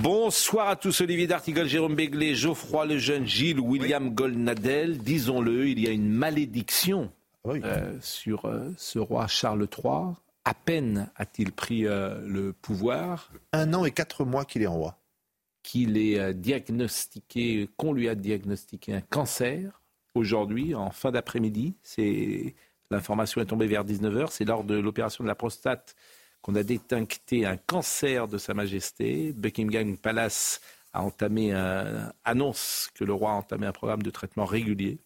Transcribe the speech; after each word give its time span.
Bonsoir 0.00 0.68
à 0.68 0.76
tous, 0.76 1.00
Olivier 1.00 1.26
D'Artigol, 1.26 1.66
Jérôme 1.66 1.94
Béglé, 1.94 2.34
Geoffroy 2.34 2.86
Lejeune, 2.86 3.26
Gilles, 3.26 3.60
William 3.60 4.14
Goldnadel. 4.14 4.98
Disons-le, 4.98 5.68
il 5.68 5.80
y 5.80 5.88
a 5.88 5.90
une 5.90 6.08
malédiction 6.08 7.10
euh, 7.46 7.98
sur 8.00 8.46
euh, 8.46 8.70
ce 8.76 8.98
roi 8.98 9.26
Charles 9.26 9.66
III. 9.70 10.14
À 10.44 10.54
peine 10.54 11.10
a-t-il 11.16 11.52
pris 11.52 11.86
euh, 11.86 12.20
le 12.26 12.52
pouvoir. 12.52 13.32
Un 13.52 13.74
an 13.74 13.84
et 13.84 13.90
quatre 13.90 14.24
mois 14.24 14.44
qu'il 14.44 14.62
est 14.62 14.68
en 14.68 14.76
roi. 14.76 14.98
Qu'il 15.62 15.98
est 15.98 16.32
diagnostiqué, 16.32 17.68
qu'on 17.76 17.92
lui 17.92 18.08
a 18.08 18.14
diagnostiqué 18.14 18.94
un 18.94 19.00
cancer 19.00 19.82
aujourd'hui, 20.14 20.76
en 20.76 20.90
fin 20.90 21.10
d'après-midi. 21.10 21.74
C'est 21.82 22.54
L'information 22.90 23.40
est 23.40 23.46
tombée 23.46 23.66
vers 23.66 23.84
19h. 23.84 24.28
C'est 24.30 24.44
lors 24.44 24.64
de 24.64 24.76
l'opération 24.76 25.24
de 25.24 25.28
la 25.28 25.34
prostate 25.34 25.96
qu'on 26.46 26.54
a 26.54 26.62
détecté 26.62 27.44
un 27.44 27.56
cancer 27.56 28.28
de 28.28 28.38
Sa 28.38 28.54
Majesté. 28.54 29.32
Buckingham 29.32 29.96
Palace 29.96 30.60
a 30.92 31.02
entamé 31.02 31.52
annonce 32.24 32.88
que 32.94 33.02
le 33.02 33.12
roi 33.12 33.32
a 33.32 33.34
entamé 33.34 33.66
un 33.66 33.72
programme 33.72 34.02
de 34.02 34.10
traitement 34.10 34.44
régulier. 34.44 34.98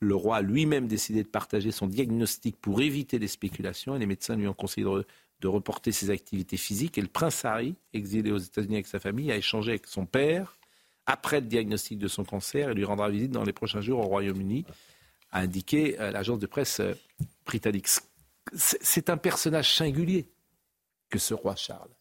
Le 0.00 0.16
roi 0.16 0.38
a 0.38 0.42
lui-même 0.42 0.88
décidé 0.88 1.22
de 1.22 1.28
partager 1.28 1.70
son 1.70 1.86
diagnostic 1.86 2.56
pour 2.60 2.80
éviter 2.80 3.20
les 3.20 3.28
spéculations 3.28 3.94
et 3.94 4.00
les 4.00 4.06
médecins 4.06 4.34
lui 4.34 4.48
ont 4.48 4.54
conseillé 4.54 4.84
de, 4.84 5.06
de 5.40 5.48
reporter 5.48 5.92
ses 5.92 6.10
activités 6.10 6.56
physiques. 6.56 6.98
Et 6.98 7.00
le 7.00 7.06
prince 7.06 7.44
Harry, 7.44 7.76
exilé 7.94 8.32
aux 8.32 8.38
États-Unis 8.38 8.74
avec 8.74 8.88
sa 8.88 8.98
famille, 8.98 9.30
a 9.30 9.36
échangé 9.36 9.70
avec 9.70 9.86
son 9.86 10.04
père 10.04 10.58
après 11.06 11.40
le 11.40 11.46
diagnostic 11.46 11.96
de 11.96 12.08
son 12.08 12.24
cancer 12.24 12.70
et 12.70 12.74
lui 12.74 12.84
rendra 12.84 13.08
visite 13.08 13.30
dans 13.30 13.44
les 13.44 13.52
prochains 13.52 13.82
jours 13.82 14.00
au 14.00 14.08
Royaume-Uni, 14.08 14.64
a 15.30 15.42
indiqué 15.42 15.98
euh, 16.00 16.10
l'agence 16.10 16.40
de 16.40 16.46
presse 16.46 16.80
euh, 16.80 16.94
britannique. 17.46 17.86
C'est 18.52 19.10
un 19.10 19.16
personnage 19.16 19.72
singulier 19.72 20.26
que 21.10 21.18
ce 21.18 21.34
roi 21.34 21.56
Charles, 21.56 21.94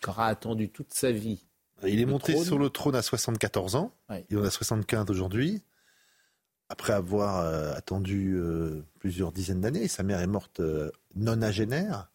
qui 0.00 0.08
aura 0.08 0.26
attendu 0.26 0.68
toute 0.68 0.92
sa 0.94 1.12
vie. 1.12 1.44
Il 1.84 2.00
est 2.00 2.06
monté 2.06 2.36
sur 2.42 2.58
le 2.58 2.70
trône 2.70 2.94
à 2.94 3.02
74 3.02 3.76
ans, 3.76 3.92
il 4.30 4.38
en 4.38 4.44
a 4.44 4.50
75 4.50 5.10
aujourd'hui 5.10 5.62
après 6.72 6.94
avoir 6.94 7.40
euh, 7.40 7.74
attendu 7.74 8.34
euh, 8.34 8.82
plusieurs 8.98 9.30
dizaines 9.30 9.60
d'années. 9.60 9.88
Sa 9.88 10.02
mère 10.02 10.20
est 10.20 10.26
morte 10.26 10.60
euh, 10.60 10.90
nonagénaire. 11.14 12.10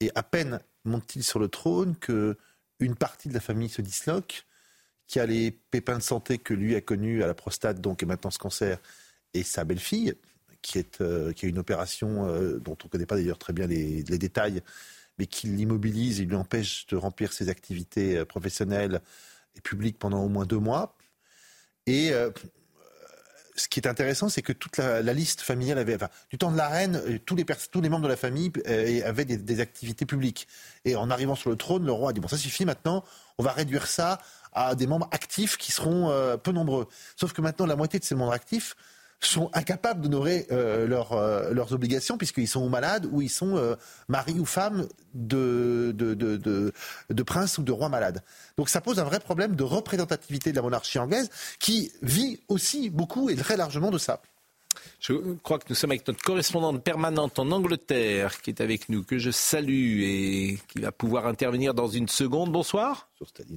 Et 0.00 0.10
à 0.14 0.22
peine 0.22 0.60
monte-t-il 0.84 1.24
sur 1.24 1.38
le 1.38 1.48
trône 1.48 1.96
que 1.96 2.36
une 2.78 2.94
partie 2.94 3.30
de 3.30 3.34
la 3.34 3.40
famille 3.40 3.70
se 3.70 3.80
disloque, 3.80 4.46
qui 5.06 5.18
a 5.18 5.24
les 5.24 5.50
pépins 5.50 5.96
de 5.96 6.02
santé 6.02 6.36
que 6.36 6.52
lui 6.52 6.76
a 6.76 6.82
connus 6.82 7.22
à 7.22 7.26
la 7.26 7.32
prostate, 7.32 7.80
donc 7.80 8.02
et 8.02 8.06
maintenant 8.06 8.30
ce 8.30 8.38
cancer, 8.38 8.78
et 9.32 9.42
sa 9.42 9.64
belle-fille, 9.64 10.14
qui, 10.60 10.78
est, 10.78 11.02
qui 11.34 11.46
a 11.46 11.48
une 11.48 11.58
opération 11.58 12.24
dont 12.58 12.76
on 12.82 12.86
ne 12.86 12.90
connaît 12.90 13.06
pas 13.06 13.16
d'ailleurs 13.16 13.38
très 13.38 13.52
bien 13.52 13.66
les, 13.66 14.02
les 14.02 14.18
détails, 14.18 14.62
mais 15.20 15.26
qui 15.26 15.46
l'immobilise 15.46 16.20
et 16.20 16.24
lui 16.24 16.34
empêche 16.34 16.86
de 16.86 16.96
remplir 16.96 17.32
ses 17.32 17.48
activités 17.48 18.24
professionnelles 18.24 19.00
et 19.54 19.60
publiques 19.60 19.98
pendant 19.98 20.24
au 20.24 20.28
moins 20.28 20.46
deux 20.46 20.58
mois. 20.58 20.96
Et 21.86 22.12
ce 23.60 23.68
qui 23.68 23.78
est 23.78 23.86
intéressant, 23.86 24.28
c'est 24.28 24.42
que 24.42 24.52
toute 24.52 24.78
la, 24.78 25.12
liste 25.12 25.42
familiale 25.42 25.78
avait, 25.78 25.98
du 26.30 26.38
temps 26.38 26.50
de 26.50 26.56
la 26.56 26.68
reine, 26.68 27.00
euh, 27.06 27.18
tous 27.24 27.36
les, 27.36 27.44
tous 27.44 27.80
les 27.80 27.88
membres 27.88 28.04
de 28.04 28.08
la 28.08 28.16
famille 28.16 28.50
euh, 28.66 29.02
avaient 29.04 29.24
des, 29.24 29.60
activités 29.60 30.06
publiques. 30.06 30.48
Et 30.84 30.96
en 30.96 31.10
arrivant 31.10 31.34
sur 31.34 31.50
le 31.50 31.56
trône, 31.56 31.84
le 31.84 31.92
roi 31.92 32.10
a 32.10 32.12
dit 32.12 32.20
bon, 32.20 32.28
ça 32.28 32.38
suffit 32.38 32.64
maintenant, 32.64 33.04
on 33.38 33.42
va 33.42 33.52
réduire 33.52 33.86
ça 33.86 34.18
à 34.52 34.74
des 34.74 34.86
membres 34.86 35.08
actifs 35.12 35.56
qui 35.58 35.72
seront 35.72 36.10
euh, 36.10 36.36
peu 36.36 36.52
nombreux. 36.52 36.88
Sauf 37.16 37.32
que 37.32 37.40
maintenant, 37.40 37.66
la 37.66 37.76
moitié 37.76 38.00
de 38.00 38.04
ces 38.04 38.14
membres 38.14 38.32
actifs 38.32 38.76
sont 39.28 39.50
incapables 39.52 40.00
d'honorer 40.00 40.46
euh, 40.50 40.88
euh, 41.12 41.52
leurs 41.52 41.72
obligations 41.72 42.16
puisqu'ils 42.16 42.48
sont 42.48 42.68
malades 42.68 43.06
ou 43.10 43.20
ils 43.20 43.28
sont 43.28 43.56
euh, 43.56 43.76
maris 44.08 44.38
ou 44.38 44.46
femmes 44.46 44.86
de, 45.14 45.92
de, 45.94 46.14
de, 46.14 46.72
de, 47.10 47.22
princes 47.22 47.58
ou 47.58 47.62
de 47.62 47.72
rois 47.72 47.88
malades. 47.88 48.22
Donc 48.56 48.68
ça 48.68 48.80
pose 48.80 48.98
un 48.98 49.04
vrai 49.04 49.20
problème 49.20 49.54
de 49.56 49.62
représentativité 49.62 50.50
de 50.50 50.56
la 50.56 50.62
monarchie 50.62 50.98
anglaise 50.98 51.30
qui 51.58 51.92
vit 52.02 52.40
aussi 52.48 52.90
beaucoup 52.90 53.28
et 53.28 53.36
très 53.36 53.56
largement 53.56 53.90
de 53.90 53.98
ça. 53.98 54.22
Je 55.00 55.12
crois 55.42 55.58
que 55.58 55.64
nous 55.68 55.74
sommes 55.74 55.90
avec 55.90 56.06
notre 56.06 56.22
correspondante 56.22 56.82
permanente 56.82 57.38
en 57.38 57.50
Angleterre 57.50 58.40
qui 58.40 58.50
est 58.50 58.60
avec 58.60 58.88
nous, 58.88 59.02
que 59.02 59.18
je 59.18 59.30
salue 59.30 60.00
et 60.00 60.58
qui 60.68 60.80
va 60.80 60.92
pouvoir 60.92 61.26
intervenir 61.26 61.74
dans 61.74 61.88
une 61.88 62.08
seconde. 62.08 62.52
Bonsoir. 62.52 63.08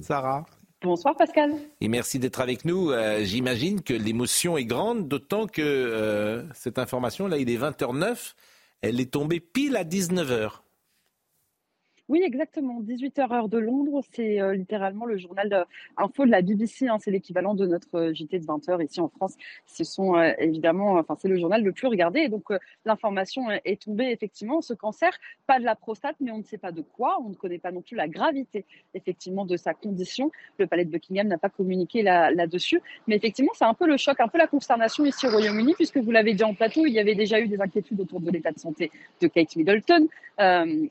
Sarah. 0.02 0.44
Bonsoir 0.84 1.16
Pascal. 1.16 1.54
Et 1.80 1.88
merci 1.88 2.18
d'être 2.18 2.40
avec 2.40 2.66
nous. 2.66 2.90
Euh, 2.90 3.24
j'imagine 3.24 3.82
que 3.82 3.94
l'émotion 3.94 4.58
est 4.58 4.66
grande, 4.66 5.08
d'autant 5.08 5.46
que 5.46 5.62
euh, 5.62 6.42
cette 6.52 6.78
information, 6.78 7.26
là, 7.26 7.38
il 7.38 7.48
est 7.48 7.56
20h09, 7.56 8.34
elle 8.82 9.00
est 9.00 9.10
tombée 9.10 9.40
pile 9.40 9.76
à 9.76 9.84
19h. 9.84 10.63
Oui, 12.10 12.20
exactement. 12.22 12.82
18h 12.82 13.32
heure 13.32 13.48
de 13.48 13.56
Londres, 13.56 14.02
c'est 14.12 14.38
euh, 14.38 14.52
littéralement 14.52 15.06
le 15.06 15.16
journal 15.16 15.48
de, 15.48 15.64
info 15.96 16.26
de 16.26 16.30
la 16.30 16.42
BBC. 16.42 16.86
Hein, 16.86 16.98
c'est 17.00 17.10
l'équivalent 17.10 17.54
de 17.54 17.66
notre 17.66 17.94
euh, 17.94 18.12
JT 18.12 18.40
de 18.40 18.44
20h 18.44 18.84
ici 18.84 19.00
en 19.00 19.08
France. 19.08 19.36
Ce 19.64 19.84
sont 19.84 20.14
euh, 20.14 20.32
évidemment, 20.38 20.98
enfin 20.98 21.16
c'est 21.18 21.28
le 21.28 21.38
journal 21.38 21.62
le 21.62 21.72
plus 21.72 21.86
regardé. 21.86 22.28
Donc 22.28 22.52
l'information 22.84 23.50
est 23.50 23.80
tombée 23.80 24.10
effectivement. 24.10 24.60
Ce 24.60 24.74
cancer, 24.74 25.18
pas 25.46 25.58
de 25.58 25.64
la 25.64 25.74
prostate, 25.76 26.16
mais 26.20 26.30
on 26.30 26.38
ne 26.38 26.42
sait 26.42 26.58
pas 26.58 26.72
de 26.72 26.82
quoi. 26.82 27.16
On 27.24 27.30
ne 27.30 27.34
connaît 27.34 27.58
pas 27.58 27.72
non 27.72 27.80
plus 27.80 27.96
la 27.96 28.06
gravité 28.06 28.66
effectivement 28.92 29.46
de 29.46 29.56
sa 29.56 29.72
condition. 29.72 30.30
Le 30.58 30.66
palais 30.66 30.84
de 30.84 30.90
Buckingham 30.90 31.26
n'a 31.26 31.38
pas 31.38 31.48
communiqué 31.48 32.02
là-dessus. 32.02 32.82
mais 33.06 33.16
effectivement, 33.16 33.52
c'est 33.54 33.64
un 33.64 33.74
peu 33.74 33.86
le 33.86 33.96
choc, 33.96 34.20
un 34.20 34.28
peu 34.28 34.36
la 34.36 34.46
consternation 34.46 35.06
ici 35.06 35.26
au 35.26 35.30
Royaume-Uni, 35.30 35.72
puisque 35.74 35.96
vous 35.96 36.10
l'avez 36.10 36.34
dit 36.34 36.44
en 36.44 36.52
plateau, 36.52 36.84
il 36.84 36.92
y 36.92 36.98
avait 36.98 37.14
déjà 37.14 37.40
eu 37.40 37.48
des 37.48 37.62
inquiétudes 37.62 38.00
autour 38.00 38.20
de 38.20 38.30
l'état 38.30 38.52
de 38.52 38.58
santé 38.58 38.90
de 39.22 39.26
Kate 39.26 39.56
Middleton. 39.56 40.06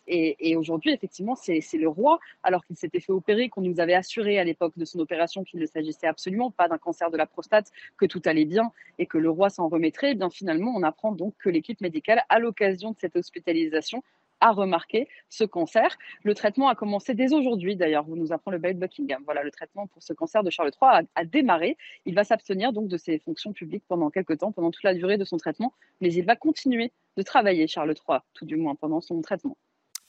et, 0.08 0.36
et 0.40 0.56
aujourd'hui, 0.56 0.92
effectivement, 1.04 1.36
c'est 1.36 1.62
le 1.74 1.90
roi, 1.90 2.20
alors 2.44 2.66
qu'il 2.66 2.78
s'était 2.78 3.02
fait 3.02 3.12
opérer, 3.12 3.50
qu'on 3.50 3.62
nous 3.62 3.82
avait 3.82 3.94
assuré 3.94 4.40
à 4.40 4.46
l'époque 4.46 4.72
de 4.78 4.86
son 4.86 5.00
opération 5.00 5.44
qu'il 5.44 5.60
ne 5.60 5.66
s'agissait 5.66 6.08
absolument 6.08 6.50
pas 6.50 6.70
d'un 6.70 6.78
cancer 6.78 7.12
de 7.12 7.18
la 7.18 7.26
prostate, 7.26 7.72
que 7.98 8.06
tout 8.06 8.22
allait 8.24 8.46
bien 8.46 8.72
et 9.00 9.06
que 9.06 9.18
le 9.18 9.30
roi 9.30 9.50
s'en 9.50 9.68
remettrait. 9.68 10.08
Et 10.08 10.12
eh 10.12 10.16
bien 10.16 10.30
finalement, 10.30 10.72
on 10.74 10.82
apprend 10.82 11.12
donc 11.12 11.34
que 11.40 11.50
l'équipe 11.50 11.82
médicale, 11.82 12.24
à 12.30 12.40
l'occasion 12.40 12.92
de 12.92 12.96
cette 13.00 13.18
hospitalisation, 13.18 14.02
a 14.40 14.52
remarqué 14.52 15.10
ce 15.30 15.44
cancer. 15.44 15.98
Le 16.24 16.34
traitement 16.36 16.70
a 16.70 16.76
commencé 16.76 17.14
dès 17.14 17.34
aujourd'hui, 17.34 17.76
d'ailleurs, 17.76 18.06
vous 18.06 18.16
nous 18.16 18.32
apprend 18.32 18.52
le 18.52 18.58
bail 18.58 18.76
de 18.76 18.80
Buckingham. 18.80 19.22
Voilà, 19.26 19.44
le 19.44 19.52
traitement 19.52 19.88
pour 19.88 20.04
ce 20.04 20.14
cancer 20.14 20.42
de 20.42 20.50
Charles 20.50 20.72
III 20.82 21.06
a, 21.16 21.26
démarré. 21.26 21.78
Il 22.06 22.16
va 22.16 22.24
s'abstenir 22.24 22.72
donc 22.72 22.88
de 22.88 22.98
ses 22.98 23.20
fonctions 23.20 23.52
publiques 23.52 23.84
pendant 23.90 24.10
quelques 24.10 24.38
temps, 24.38 24.54
pendant 24.54 24.72
toute 24.72 24.84
la 24.84 24.94
durée 24.94 25.18
de 25.18 25.26
son 25.26 25.38
traitement, 25.38 25.74
mais 26.00 26.14
il 26.14 26.26
va 26.26 26.36
continuer 26.38 26.92
de 27.18 27.24
travailler, 27.24 27.68
Charles 27.68 27.94
III, 28.08 28.20
tout 28.34 28.46
du 28.46 28.56
moins 28.56 28.76
pendant 28.76 29.02
son 29.02 29.22
traitement. 29.22 29.58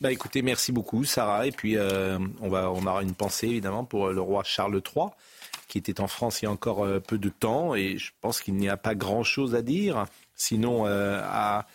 Bah 0.01 0.11
écoutez, 0.11 0.43
merci 0.43 0.73
beaucoup 0.73 1.05
Sarah. 1.05 1.47
Et 1.47 1.53
puis 1.53 1.77
euh, 1.77 2.19
on, 2.41 2.49
va, 2.49 2.71
on 2.71 2.85
aura 2.85 3.03
une 3.03 3.15
pensée 3.15 3.47
évidemment 3.47 3.85
pour 3.85 4.09
le 4.09 4.21
roi 4.21 4.43
Charles 4.45 4.83
III, 4.95 5.07
qui 5.69 5.79
était 5.79 6.01
en 6.01 6.09
France 6.09 6.43
il 6.43 6.47
y 6.47 6.49
a 6.49 6.51
encore 6.51 6.85
euh, 6.85 6.99
peu 6.99 7.17
de 7.17 7.29
temps. 7.29 7.75
Et 7.77 7.97
je 7.97 8.11
pense 8.21 8.41
qu'il 8.41 8.55
n'y 8.55 8.69
a 8.69 8.77
pas 8.77 8.97
grand-chose 8.97 9.55
à 9.55 9.63
dire, 9.63 10.07
sinon 10.35 10.87
euh, 10.87 11.21
à 11.25 11.67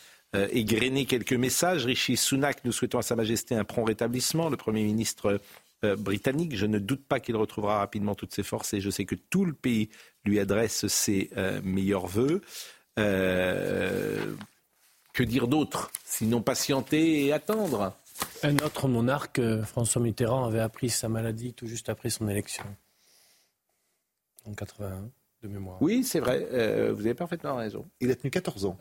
égrener 0.52 1.06
quelques 1.06 1.34
messages. 1.34 1.86
Rishi 1.86 2.16
Sunak, 2.16 2.64
nous 2.64 2.72
souhaitons 2.72 3.00
à 3.00 3.02
Sa 3.02 3.16
Majesté 3.16 3.56
un 3.56 3.64
prompt 3.64 3.86
rétablissement. 3.86 4.50
Le 4.50 4.58
Premier 4.58 4.84
ministre 4.84 5.42
britannique, 5.82 6.56
je 6.56 6.68
ne 6.68 6.78
doute 6.78 7.04
pas 7.04 7.20
qu'il 7.20 7.36
retrouvera 7.36 7.80
rapidement 7.80 8.14
toutes 8.14 8.36
ses 8.36 8.44
forces 8.44 8.76
et 8.76 8.80
je 8.80 8.92
sais 8.92 9.06
que 9.06 9.16
tout 9.16 9.44
le 9.44 9.54
pays 9.54 9.90
lui 10.26 10.40
adresse 10.40 10.86
ses 10.86 11.32
meilleurs 11.64 12.06
voeux. 12.06 12.42
que 12.96 14.28
dire 15.18 15.48
d'autre 15.48 15.90
Sinon 16.06 16.44
patienter 16.44 17.26
et 17.26 17.34
attendre? 17.34 17.96
Un 18.44 18.58
autre 18.58 18.88
monarque, 18.88 19.40
euh, 19.40 19.64
François 19.64 20.02
Mitterrand, 20.02 20.46
avait 20.46 20.60
appris 20.60 20.90
sa 20.90 21.10
maladie 21.10 21.54
tout 21.54 21.68
juste 21.68 21.90
après 21.90 22.10
son 22.10 22.28
élection. 22.30 22.64
En 24.46 24.54
81, 24.54 25.10
de 25.44 25.48
mémoire. 25.48 25.78
Oui, 25.82 26.04
c'est 26.04 26.20
vrai. 26.20 26.48
Euh, 26.52 26.94
vous 26.94 27.02
avez 27.02 27.14
parfaitement 27.14 27.56
raison. 27.56 27.86
Il 28.00 28.12
a 28.12 28.16
tenu 28.16 28.32
14 28.32 28.66
ans. 28.66 28.78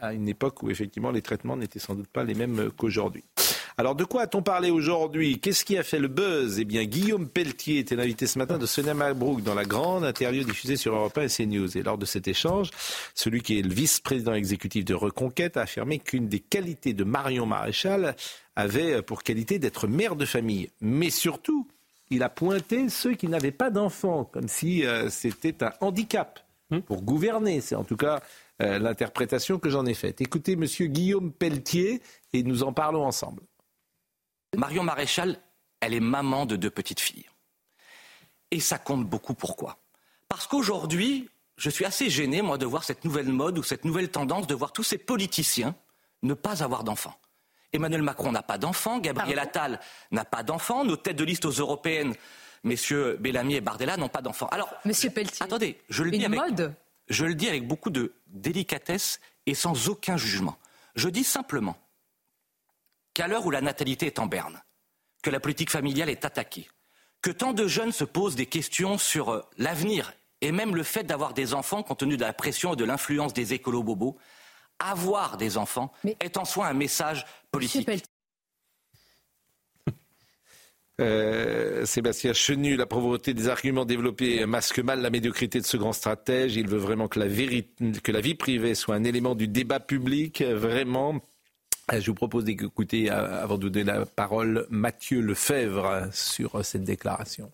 à 0.00 0.12
une 0.12 0.28
époque 0.28 0.62
où 0.62 0.70
effectivement 0.70 1.10
les 1.10 1.22
traitements 1.22 1.56
n'étaient 1.56 1.78
sans 1.78 1.94
doute 1.94 2.08
pas 2.08 2.24
les 2.24 2.34
mêmes 2.34 2.70
qu'aujourd'hui. 2.76 3.24
Alors 3.80 3.94
de 3.94 4.04
quoi 4.04 4.24
a-t-on 4.24 4.42
parlé 4.42 4.70
aujourd'hui? 4.70 5.40
Qu'est-ce 5.40 5.64
qui 5.64 5.78
a 5.78 5.82
fait 5.82 5.98
le 5.98 6.08
buzz? 6.08 6.58
Eh 6.58 6.66
bien, 6.66 6.84
Guillaume 6.84 7.26
Pelletier 7.26 7.78
était 7.78 7.96
l'invité 7.96 8.26
ce 8.26 8.38
matin 8.38 8.58
de 8.58 8.66
Sonia 8.66 8.92
Mabrouk 8.92 9.42
dans 9.42 9.54
la 9.54 9.64
grande 9.64 10.04
interview 10.04 10.44
diffusée 10.44 10.76
sur 10.76 10.94
Europe 10.94 11.16
1 11.16 11.22
et 11.22 11.28
CNews. 11.28 11.78
Et 11.78 11.82
lors 11.82 11.96
de 11.96 12.04
cet 12.04 12.28
échange, 12.28 12.68
celui 13.14 13.40
qui 13.40 13.58
est 13.58 13.62
le 13.62 13.72
vice-président 13.72 14.34
exécutif 14.34 14.84
de 14.84 14.92
Reconquête 14.92 15.56
a 15.56 15.62
affirmé 15.62 15.98
qu'une 15.98 16.28
des 16.28 16.40
qualités 16.40 16.92
de 16.92 17.04
Marion 17.04 17.46
Maréchal 17.46 18.16
avait 18.54 19.00
pour 19.00 19.22
qualité 19.22 19.58
d'être 19.58 19.88
mère 19.88 20.14
de 20.14 20.26
famille. 20.26 20.68
Mais 20.82 21.08
surtout, 21.08 21.66
il 22.10 22.22
a 22.22 22.28
pointé 22.28 22.90
ceux 22.90 23.14
qui 23.14 23.28
n'avaient 23.28 23.50
pas 23.50 23.70
d'enfants, 23.70 24.26
comme 24.26 24.48
si 24.48 24.84
euh, 24.84 25.08
c'était 25.08 25.64
un 25.64 25.72
handicap 25.80 26.40
hmm. 26.68 26.80
pour 26.80 27.00
gouverner. 27.00 27.62
C'est 27.62 27.76
en 27.76 27.84
tout 27.84 27.96
cas 27.96 28.20
euh, 28.60 28.78
l'interprétation 28.78 29.58
que 29.58 29.70
j'en 29.70 29.86
ai 29.86 29.94
faite. 29.94 30.20
Écoutez, 30.20 30.54
Monsieur 30.54 30.88
Guillaume 30.88 31.32
Pelletier, 31.32 32.02
et 32.34 32.42
nous 32.42 32.62
en 32.62 32.74
parlons 32.74 33.06
ensemble. 33.06 33.40
Marion 34.56 34.82
Maréchal, 34.82 35.40
elle 35.80 35.94
est 35.94 36.00
maman 36.00 36.46
de 36.46 36.56
deux 36.56 36.70
petites 36.70 37.00
filles. 37.00 37.26
Et 38.50 38.60
ça 38.60 38.78
compte 38.78 39.06
beaucoup. 39.06 39.34
Pourquoi 39.34 39.78
Parce 40.28 40.46
qu'aujourd'hui, 40.46 41.28
je 41.56 41.70
suis 41.70 41.84
assez 41.84 42.10
gêné, 42.10 42.42
moi, 42.42 42.58
de 42.58 42.66
voir 42.66 42.84
cette 42.84 43.04
nouvelle 43.04 43.28
mode 43.28 43.58
ou 43.58 43.62
cette 43.62 43.84
nouvelle 43.84 44.10
tendance 44.10 44.46
de 44.46 44.54
voir 44.54 44.72
tous 44.72 44.82
ces 44.82 44.98
politiciens 44.98 45.74
ne 46.22 46.34
pas 46.34 46.62
avoir 46.62 46.84
d'enfants. 46.84 47.16
Emmanuel 47.72 48.02
Macron 48.02 48.32
n'a 48.32 48.42
pas 48.42 48.58
d'enfants, 48.58 48.98
Gabriel 48.98 49.38
Attal 49.38 49.78
n'a 50.10 50.24
pas 50.24 50.42
d'enfants, 50.42 50.84
nos 50.84 50.96
têtes 50.96 51.16
de 51.16 51.24
liste 51.24 51.44
aux 51.44 51.50
européennes, 51.50 52.14
messieurs 52.64 53.16
Bellamy 53.20 53.54
et 53.54 53.60
Bardella, 53.60 53.96
n'ont 53.96 54.08
pas 54.08 54.22
d'enfants. 54.22 54.48
Alors, 54.48 54.74
Monsieur 54.84 55.10
Pelletier, 55.10 55.44
attendez, 55.44 55.78
je 55.88 56.02
le, 56.02 56.10
dis 56.10 56.24
avec, 56.24 56.40
je 57.08 57.24
le 57.24 57.34
dis 57.34 57.48
avec 57.48 57.68
beaucoup 57.68 57.90
de 57.90 58.12
délicatesse 58.26 59.20
et 59.46 59.54
sans 59.54 59.88
aucun 59.88 60.16
jugement. 60.16 60.58
Je 60.96 61.08
dis 61.08 61.24
simplement 61.24 61.76
qu'à 63.20 63.28
l'heure 63.28 63.44
où 63.44 63.50
la 63.50 63.60
natalité 63.60 64.06
est 64.06 64.18
en 64.18 64.24
berne, 64.24 64.62
que 65.22 65.28
la 65.28 65.40
politique 65.40 65.68
familiale 65.68 66.08
est 66.08 66.24
attaquée, 66.24 66.70
que 67.20 67.30
tant 67.30 67.52
de 67.52 67.68
jeunes 67.68 67.92
se 67.92 68.04
posent 68.04 68.34
des 68.34 68.46
questions 68.46 68.96
sur 68.96 69.28
euh, 69.28 69.42
l'avenir 69.58 70.14
et 70.40 70.52
même 70.52 70.74
le 70.74 70.82
fait 70.82 71.04
d'avoir 71.04 71.34
des 71.34 71.52
enfants 71.52 71.82
compte 71.82 71.98
tenu 71.98 72.16
de 72.16 72.22
la 72.22 72.32
pression 72.32 72.72
et 72.72 72.76
de 72.76 72.84
l'influence 72.86 73.34
des 73.34 73.52
écolos 73.52 73.82
bobos, 73.82 74.16
avoir 74.78 75.36
des 75.36 75.58
enfants 75.58 75.92
est 76.18 76.38
en 76.38 76.46
soi 76.46 76.68
un 76.68 76.72
message 76.72 77.26
politique. 77.50 77.90
Euh, 80.98 81.84
Sébastien 81.84 82.32
Chenu, 82.32 82.76
la 82.76 82.86
pauvreté 82.86 83.34
des 83.34 83.48
arguments 83.48 83.84
développés 83.84 84.46
masque 84.46 84.78
mal 84.78 85.02
la 85.02 85.10
médiocrité 85.10 85.60
de 85.60 85.66
ce 85.66 85.76
grand 85.76 85.92
stratège. 85.92 86.56
Il 86.56 86.68
veut 86.68 86.78
vraiment 86.78 87.06
que 87.06 87.20
la, 87.20 87.26
que 87.26 88.12
la 88.12 88.20
vie 88.22 88.34
privée 88.34 88.74
soit 88.74 88.94
un 88.94 89.04
élément 89.04 89.34
du 89.34 89.46
débat 89.46 89.78
public. 89.78 90.40
Vraiment, 90.42 91.20
je 91.98 92.10
vous 92.10 92.14
propose 92.14 92.44
d'écouter, 92.44 93.10
euh, 93.10 93.42
avant 93.42 93.58
de 93.58 93.68
donner 93.68 93.84
la 93.84 94.06
parole, 94.06 94.66
Mathieu 94.70 95.20
Lefebvre 95.20 96.08
sur 96.12 96.64
cette 96.64 96.84
déclaration. 96.84 97.50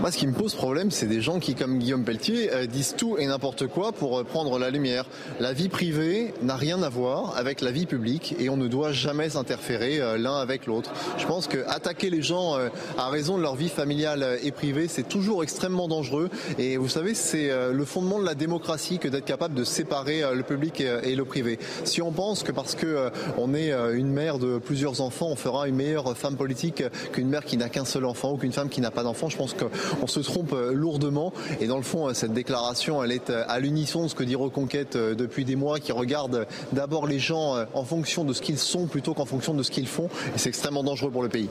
Moi, 0.00 0.12
ce 0.12 0.18
qui 0.18 0.28
me 0.28 0.32
pose 0.32 0.54
problème, 0.54 0.92
c'est 0.92 1.08
des 1.08 1.20
gens 1.20 1.40
qui, 1.40 1.56
comme 1.56 1.80
Guillaume 1.80 2.04
Pelletier, 2.04 2.52
euh, 2.54 2.66
disent 2.66 2.94
tout 2.96 3.18
et 3.18 3.26
n'importe 3.26 3.66
quoi 3.66 3.90
pour 3.90 4.18
euh, 4.18 4.22
prendre 4.22 4.56
la 4.56 4.70
lumière. 4.70 5.06
La 5.40 5.52
vie 5.52 5.68
privée 5.68 6.32
n'a 6.40 6.54
rien 6.54 6.84
à 6.84 6.88
voir 6.88 7.36
avec 7.36 7.60
la 7.60 7.72
vie 7.72 7.84
publique 7.84 8.36
et 8.38 8.48
on 8.48 8.56
ne 8.56 8.68
doit 8.68 8.92
jamais 8.92 9.30
s'interférer 9.30 9.98
euh, 9.98 10.16
l'un 10.16 10.36
avec 10.36 10.66
l'autre. 10.66 10.92
Je 11.18 11.26
pense 11.26 11.48
que 11.48 11.66
attaquer 11.66 12.10
les 12.10 12.22
gens 12.22 12.56
à 12.96 13.08
raison 13.08 13.38
de 13.38 13.42
leur 13.42 13.56
vie 13.56 13.68
familiale 13.68 14.38
et 14.44 14.52
privée, 14.52 14.86
c'est 14.86 15.08
toujours 15.08 15.42
extrêmement 15.42 15.88
dangereux. 15.88 16.30
Et 16.58 16.76
vous 16.76 16.88
savez, 16.88 17.14
c'est 17.14 17.50
le 17.72 17.84
fondement 17.84 18.20
de 18.20 18.24
la 18.24 18.34
démocratie 18.34 18.98
que 18.98 19.08
d'être 19.08 19.24
capable 19.24 19.54
de 19.54 19.64
séparer 19.64 20.22
le 20.32 20.42
public 20.42 20.80
et 20.80 21.14
le 21.16 21.24
privé. 21.24 21.58
Si 21.84 22.02
on 22.02 22.12
pense 22.12 22.42
que 22.42 22.52
parce 22.52 22.74
que 22.74 23.10
on 23.36 23.54
est 23.54 23.72
une 23.94 24.12
mère 24.12 24.38
de 24.38 24.58
plusieurs 24.58 25.00
enfants, 25.00 25.28
on 25.30 25.36
fera 25.36 25.68
une 25.68 25.76
meilleure 25.76 26.16
femme 26.16 26.36
politique 26.36 26.82
qu'une 27.12 27.28
mère 27.28 27.44
qui 27.44 27.56
n'a 27.56 27.68
qu'un 27.68 27.84
seul 27.84 28.04
enfant 28.04 28.32
ou 28.32 28.36
qu'une 28.36 28.52
femme 28.52 28.68
qui 28.68 28.80
n'a 28.80 28.90
pas 28.90 29.02
d'enfant, 29.02 29.28
je 29.28 29.36
pense 29.36 29.54
que 29.54 29.64
on 30.02 30.06
se 30.06 30.20
trompe 30.20 30.52
euh, 30.52 30.72
lourdement. 30.72 31.32
Et 31.60 31.66
dans 31.66 31.76
le 31.76 31.82
fond, 31.82 32.08
euh, 32.08 32.14
cette 32.14 32.32
déclaration, 32.32 33.02
elle 33.02 33.12
est 33.12 33.30
euh, 33.30 33.44
à 33.48 33.58
l'unisson 33.58 34.04
de 34.04 34.08
ce 34.08 34.14
que 34.14 34.24
dit 34.24 34.34
Reconquête 34.34 34.96
depuis 34.96 35.44
des 35.44 35.56
mois, 35.56 35.80
qui 35.80 35.92
regarde 35.92 36.46
d'abord 36.72 37.06
les 37.06 37.18
gens 37.18 37.56
en 37.74 37.84
fonction 37.84 38.24
de 38.24 38.32
ce 38.32 38.40
qu'ils 38.40 38.58
sont 38.58 38.86
plutôt 38.86 39.14
qu'en 39.14 39.26
fonction 39.26 39.54
de 39.54 39.62
ce 39.62 39.70
qu'ils 39.70 39.88
font. 39.88 40.08
Et 40.34 40.38
c'est 40.38 40.48
extrêmement 40.48 40.84
dangereux 40.84 41.10
pour 41.10 41.22
le 41.22 41.28
pays. 41.28 41.48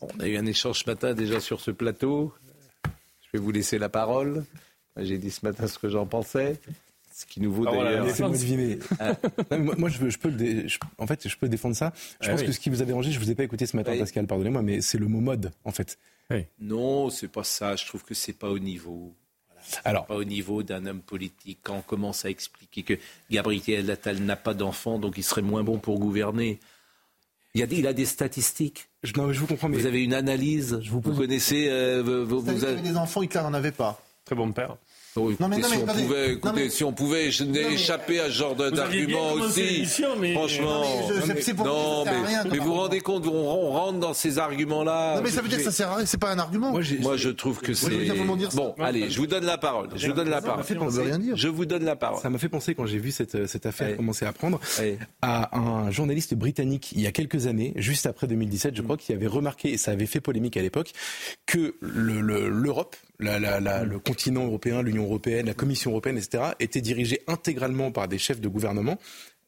On 0.00 0.20
a 0.20 0.26
eu 0.26 0.36
un 0.36 0.46
échange 0.46 0.80
ce 0.84 0.90
matin 0.90 1.14
déjà 1.14 1.40
sur 1.40 1.60
ce 1.60 1.70
plateau. 1.70 2.32
Je 3.22 3.38
vais 3.38 3.38
vous 3.38 3.52
laisser 3.52 3.78
la 3.78 3.88
parole. 3.88 4.44
J'ai 4.96 5.18
dit 5.18 5.30
ce 5.30 5.44
matin 5.44 5.66
ce 5.66 5.78
que 5.78 5.88
j'en 5.88 6.06
pensais. 6.06 6.60
Ce 7.14 7.26
qui 7.26 7.40
nous 7.40 7.52
vaut 7.52 7.64
ah, 7.68 7.72
d'ailleurs. 7.72 8.06
moi, 9.78 9.88
je, 9.88 10.08
je 10.08 10.18
peux 10.18 10.30
le 10.30 10.66
en 10.98 11.06
fait, 11.06 11.28
je 11.28 11.36
peux 11.36 11.48
défendre 11.48 11.76
ça. 11.76 11.92
Je 12.20 12.28
ah 12.28 12.32
pense 12.32 12.42
que 12.42 12.50
ce 12.50 12.58
qui 12.58 12.70
vous 12.70 12.82
a 12.82 12.84
dérangé, 12.84 13.12
je 13.12 13.20
vous 13.20 13.30
ai 13.30 13.36
pas 13.36 13.44
écouté 13.44 13.66
ce 13.66 13.76
matin, 13.76 13.96
Pascal, 13.96 14.26
pardonnez-moi, 14.26 14.62
mais 14.62 14.80
c'est 14.80 14.98
le 14.98 15.06
mot 15.06 15.20
mode, 15.20 15.52
en 15.64 15.70
fait. 15.70 15.96
Non, 16.58 17.10
c'est 17.10 17.28
pas 17.28 17.44
ça. 17.44 17.76
Je 17.76 17.86
trouve 17.86 18.04
que 18.04 18.14
c'est 18.14 18.32
pas 18.32 18.50
au 18.50 18.58
niveau. 18.58 19.14
Alors, 19.84 20.06
pas 20.06 20.16
au 20.16 20.24
niveau 20.24 20.62
d'un 20.62 20.84
homme 20.86 21.00
politique. 21.00 21.60
Quand 21.62 21.76
on 21.76 21.82
commence 21.82 22.24
à 22.24 22.30
expliquer 22.30 22.82
que 22.82 22.94
Gabriel 23.30 23.90
Attal 23.90 24.18
n'a 24.18 24.36
pas 24.36 24.54
d'enfant, 24.54 24.98
donc 24.98 25.14
il 25.16 25.22
serait 25.22 25.42
moins 25.42 25.62
bon 25.62 25.78
pour 25.78 25.98
gouverner. 25.98 26.60
Il, 27.54 27.62
a, 27.62 27.66
il 27.70 27.86
a 27.86 27.92
des 27.92 28.04
statistiques. 28.04 28.88
Je, 29.02 29.12
non, 29.16 29.32
je 29.32 29.40
vous 29.40 29.46
comprends. 29.46 29.68
Mais 29.68 29.78
vous 29.78 29.86
avez 29.86 30.02
une 30.02 30.14
analyse. 30.14 30.80
Je 30.82 30.90
vous, 30.90 31.00
connaissez. 31.00 31.68
Euh, 31.68 32.02
vous, 32.02 32.40
vous, 32.40 32.64
avez 32.64 32.82
des 32.82 32.96
enfants, 32.96 33.22
Hitler 33.22 33.42
n'en 33.42 33.54
avait 33.54 33.72
pas. 33.72 34.02
Très 34.24 34.34
bon 34.34 34.52
père 34.52 34.76
non, 35.16 35.48
mais, 35.48 35.62
si, 35.62 35.76
on 35.76 35.86
pouvait, 35.86 36.32
écoutez, 36.32 36.70
si 36.70 36.84
on 36.84 36.92
pouvait 36.92 37.28
échapper 37.28 38.20
à 38.20 38.26
ce 38.26 38.32
genre 38.32 38.56
d'argument 38.56 39.32
aussi, 39.34 39.84
franchement, 40.34 40.82
non, 41.64 42.04
mais, 42.04 42.12
mais, 42.50 42.58
vous 42.58 42.64
vous 42.64 42.74
rendez 42.74 43.00
compte, 43.00 43.26
on, 43.26 43.70
rentre 43.70 43.98
dans 44.00 44.14
ces 44.14 44.38
arguments-là. 44.38 45.16
Non, 45.16 45.22
mais 45.22 45.30
ça 45.30 45.40
veut 45.40 45.48
dire 45.48 45.58
que 45.58 45.64
ça 45.64 45.70
sert 45.70 45.90
à 45.90 45.96
rien, 45.96 46.06
c'est 46.06 46.18
pas 46.18 46.32
un 46.32 46.38
argument. 46.38 46.72
Moi, 47.00 47.16
je 47.16 47.28
trouve 47.28 47.60
que 47.60 47.74
c'est. 47.74 47.90
Bon, 48.54 48.74
allez, 48.78 49.10
je 49.10 49.18
vous 49.18 49.26
donne 49.26 49.44
la 49.44 49.58
parole. 49.58 49.88
Je 49.94 50.08
vous 50.08 50.14
donne 50.14 50.30
la 50.30 50.40
parole. 50.40 50.64
Je 51.34 51.48
vous 51.48 51.64
donne 51.64 51.84
la 51.84 51.96
parole. 51.96 52.20
Ça 52.20 52.30
m'a 52.30 52.38
fait 52.38 52.48
penser 52.48 52.74
quand 52.74 52.86
j'ai 52.86 52.98
vu 52.98 53.10
cette, 53.10 53.46
cette 53.46 53.66
affaire 53.66 53.96
commencer 53.96 54.26
à 54.26 54.32
prendre 54.32 54.60
à 55.22 55.56
un 55.56 55.90
journaliste 55.90 56.34
britannique 56.34 56.92
il 56.92 57.00
y 57.00 57.06
a 57.06 57.12
quelques 57.12 57.46
années, 57.46 57.72
juste 57.76 58.06
après 58.06 58.26
2017, 58.26 58.76
je 58.76 58.82
crois, 58.82 58.96
qui 58.96 59.12
avait 59.12 59.26
remarqué 59.26 59.72
et 59.72 59.76
ça 59.76 59.92
avait 59.92 60.06
fait 60.06 60.20
polémique 60.20 60.56
à 60.56 60.62
l'époque 60.62 60.92
que 61.46 61.74
l'Europe 61.80 62.96
le 62.96 63.13
continent 63.98 64.44
européen, 64.44 64.82
l'Union 64.82 65.04
européenne, 65.04 65.46
la 65.46 65.54
Commission 65.54 65.90
européenne, 65.90 66.18
etc., 66.18 66.52
étaient 66.60 66.80
dirigés 66.80 67.22
intégralement 67.26 67.92
par 67.92 68.08
des 68.08 68.18
chefs 68.18 68.40
de 68.40 68.48
gouvernement 68.48 68.98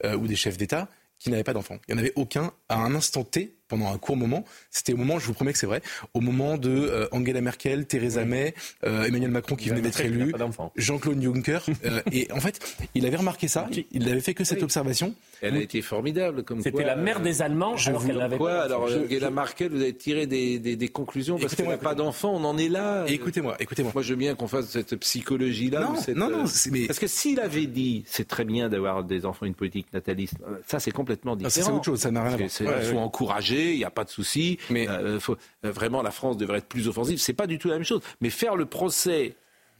euh, 0.04 0.16
ou 0.16 0.26
des 0.26 0.36
chefs 0.36 0.56
d'État 0.56 0.88
qui 1.18 1.30
n'avaient 1.30 1.44
pas 1.44 1.54
d'enfants. 1.54 1.78
Il 1.88 1.94
n'y 1.94 2.00
en 2.00 2.02
avait 2.02 2.12
aucun 2.16 2.52
à 2.68 2.76
un 2.76 2.94
instant 2.94 3.24
T 3.24 3.55
pendant 3.68 3.92
un 3.92 3.98
court 3.98 4.16
moment. 4.16 4.44
C'était 4.70 4.92
au 4.92 4.96
moment, 4.96 5.18
je 5.18 5.26
vous 5.26 5.34
promets 5.34 5.52
que 5.52 5.58
c'est 5.58 5.66
vrai, 5.66 5.82
au 6.14 6.20
moment 6.20 6.56
de 6.56 6.70
euh, 6.70 7.08
Angela 7.12 7.40
Merkel, 7.40 7.86
Theresa 7.86 8.24
May, 8.24 8.54
euh, 8.84 9.04
Emmanuel 9.04 9.30
Macron 9.30 9.56
qui 9.56 9.68
venait 9.68 9.80
d'être 9.80 10.00
élu, 10.00 10.32
Jean-Claude 10.76 11.22
Juncker. 11.22 11.58
Euh, 11.84 12.00
et 12.10 12.26
en 12.32 12.40
fait, 12.40 12.58
il 12.94 13.06
avait 13.06 13.16
remarqué 13.16 13.48
ça, 13.48 13.68
il 13.92 14.06
n'avait 14.06 14.20
fait 14.20 14.34
que 14.34 14.44
cette 14.44 14.62
observation. 14.62 15.14
Elle 15.42 15.56
a 15.56 15.60
été 15.60 15.82
formidable. 15.82 16.42
comme 16.42 16.60
C'était 16.62 16.84
la 16.84 16.96
mère 16.96 17.20
des 17.20 17.42
Allemands. 17.42 17.76
Je 17.76 17.90
alors 17.90 18.00
vous... 18.00 18.08
qu'elle 18.08 18.38
quoi, 18.38 18.62
Alors 18.62 18.84
Angela 18.84 19.30
Merkel, 19.30 19.70
vous 19.70 19.80
avez 19.80 19.94
tiré 19.94 20.26
des, 20.26 20.58
des, 20.58 20.74
des 20.74 20.88
conclusions 20.88 21.38
parce 21.38 21.54
qu'elle 21.54 21.68
n'a 21.68 21.76
pas 21.76 21.94
d'enfants. 21.94 22.34
On 22.34 22.44
en 22.44 22.56
est 22.58 22.68
là. 22.68 23.04
Écoutez-moi, 23.06 23.56
écoutez-moi. 23.60 23.92
Moi, 23.94 24.02
je 24.02 24.10
veux 24.10 24.16
bien 24.16 24.34
qu'on 24.34 24.48
fasse 24.48 24.66
cette 24.66 24.96
psychologie-là. 24.96 25.92
Non, 26.14 26.28
non, 26.30 26.38
non. 26.38 26.44
Mais... 26.72 26.86
Parce 26.86 26.98
que 26.98 27.06
s'il 27.06 27.38
avait 27.40 27.66
dit, 27.66 28.04
c'est 28.06 28.26
très 28.26 28.44
bien 28.44 28.68
d'avoir 28.68 29.04
des 29.04 29.26
enfants, 29.26 29.46
une 29.46 29.54
politique 29.54 29.92
nataliste. 29.92 30.36
Ça, 30.66 30.80
c'est 30.80 30.90
complètement 30.90 31.36
différent. 31.36 31.66
c'est 31.66 31.72
autre 31.72 31.84
chose. 31.84 32.00
Ça 32.00 32.10
n'a 32.10 32.22
rien 32.22 32.32
à 32.32 32.36
voir. 32.36 32.50
Il 32.82 32.86
faut 32.86 32.98
encourager. 32.98 33.55
Il 33.56 33.78
n'y 33.78 33.84
a 33.84 33.90
pas 33.90 34.04
de 34.04 34.10
souci. 34.10 34.58
Mais 34.70 34.88
euh, 34.88 35.18
euh, 35.28 35.36
vraiment, 35.70 36.02
la 36.02 36.10
France 36.10 36.36
devrait 36.36 36.58
être 36.58 36.68
plus 36.68 36.88
offensive. 36.88 37.18
C'est 37.18 37.32
pas 37.32 37.46
du 37.46 37.58
tout 37.58 37.68
la 37.68 37.74
même 37.74 37.84
chose. 37.84 38.02
Mais 38.20 38.30
faire 38.30 38.56
le 38.56 38.66
procès 38.66 39.36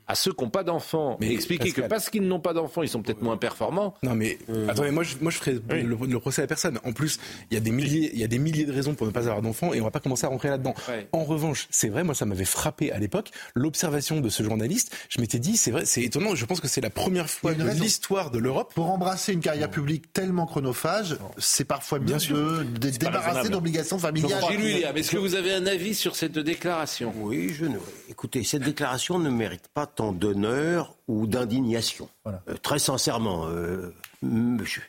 à 0.08 0.14
ceux 0.14 0.32
qui 0.32 0.44
n'ont 0.44 0.50
pas 0.50 0.62
d'enfants, 0.62 1.16
mais 1.20 1.32
expliquer 1.32 1.72
que 1.72 1.82
parce 1.82 2.10
qu'ils 2.10 2.26
n'ont 2.26 2.40
pas 2.40 2.52
d'enfants, 2.52 2.82
ils 2.82 2.88
sont 2.88 3.02
peut-être 3.02 3.22
moins 3.22 3.36
performants. 3.36 3.94
Non, 4.02 4.14
mais 4.14 4.38
euh. 4.50 4.68
attendez, 4.68 4.90
moi 4.90 5.02
je, 5.02 5.16
moi 5.20 5.30
je 5.30 5.38
ferai 5.38 5.58
le, 5.82 6.18
procès 6.18 6.42
à 6.42 6.46
personne. 6.46 6.78
En 6.84 6.92
plus, 6.92 7.18
il 7.50 7.54
y 7.54 7.56
a 7.56 7.60
des 7.60 7.70
milliers, 7.70 8.10
il 8.12 8.20
y 8.20 8.24
a 8.24 8.28
des 8.28 8.38
milliers 8.38 8.64
de 8.64 8.72
raisons 8.72 8.94
pour 8.94 9.06
ne 9.06 9.12
pas 9.12 9.20
avoir 9.20 9.42
d'enfants 9.42 9.72
et 9.72 9.80
on 9.80 9.84
va 9.84 9.90
pas 9.90 10.00
commencer 10.00 10.26
à 10.26 10.28
rentrer 10.28 10.48
là-dedans. 10.48 10.74
En 11.12 11.24
revanche, 11.24 11.68
c'est 11.70 11.88
vrai, 11.88 12.04
moi 12.04 12.14
ça 12.14 12.26
m'avait 12.26 12.44
frappé 12.44 12.92
à 12.92 12.98
l'époque 12.98 13.30
l'observation 13.54 14.20
de 14.20 14.28
ce 14.28 14.42
journaliste. 14.42 14.94
Je 15.08 15.20
m'étais 15.20 15.38
dit, 15.38 15.56
c'est 15.56 15.70
vrai, 15.70 15.84
c'est 15.84 16.02
étonnant. 16.02 16.34
Je 16.34 16.44
pense 16.44 16.60
que 16.60 16.68
c'est 16.68 16.80
la 16.80 16.90
première 16.90 17.28
fois 17.28 17.54
de 17.54 17.64
l'histoire 17.68 18.30
de 18.30 18.38
l'Europe 18.38 18.72
pour 18.74 18.90
embrasser 18.90 19.32
une 19.32 19.40
carrière 19.40 19.70
publique 19.70 20.12
tellement 20.12 20.46
chronophage, 20.46 21.16
c'est 21.38 21.64
parfois 21.64 21.98
mieux 21.98 22.16
de, 22.16 22.62
de 22.62 22.90
débarrasser 22.90 23.48
d'obligations 23.48 23.98
familiales. 23.98 24.42
Gilles 24.50 24.84
est-ce 25.06 25.10
que 25.10 25.18
vous 25.18 25.34
avez 25.34 25.52
un 25.52 25.66
avis 25.66 25.94
sur 25.94 26.16
cette 26.16 26.38
déclaration? 26.38 27.12
Oui, 27.20 27.52
je 27.54 27.64
ne. 27.64 27.78
Écoutez, 28.08 28.42
cette 28.44 28.62
déclaration 28.62 29.18
ne 29.18 29.30
mérite 29.30 29.68
pas 29.72 29.86
d'honneur 30.12 30.94
ou 31.08 31.26
d'indignation. 31.26 32.08
Euh, 32.26 32.32
très 32.62 32.78
sincèrement, 32.78 33.46
euh, 33.48 33.92
monsieur. 34.22 34.82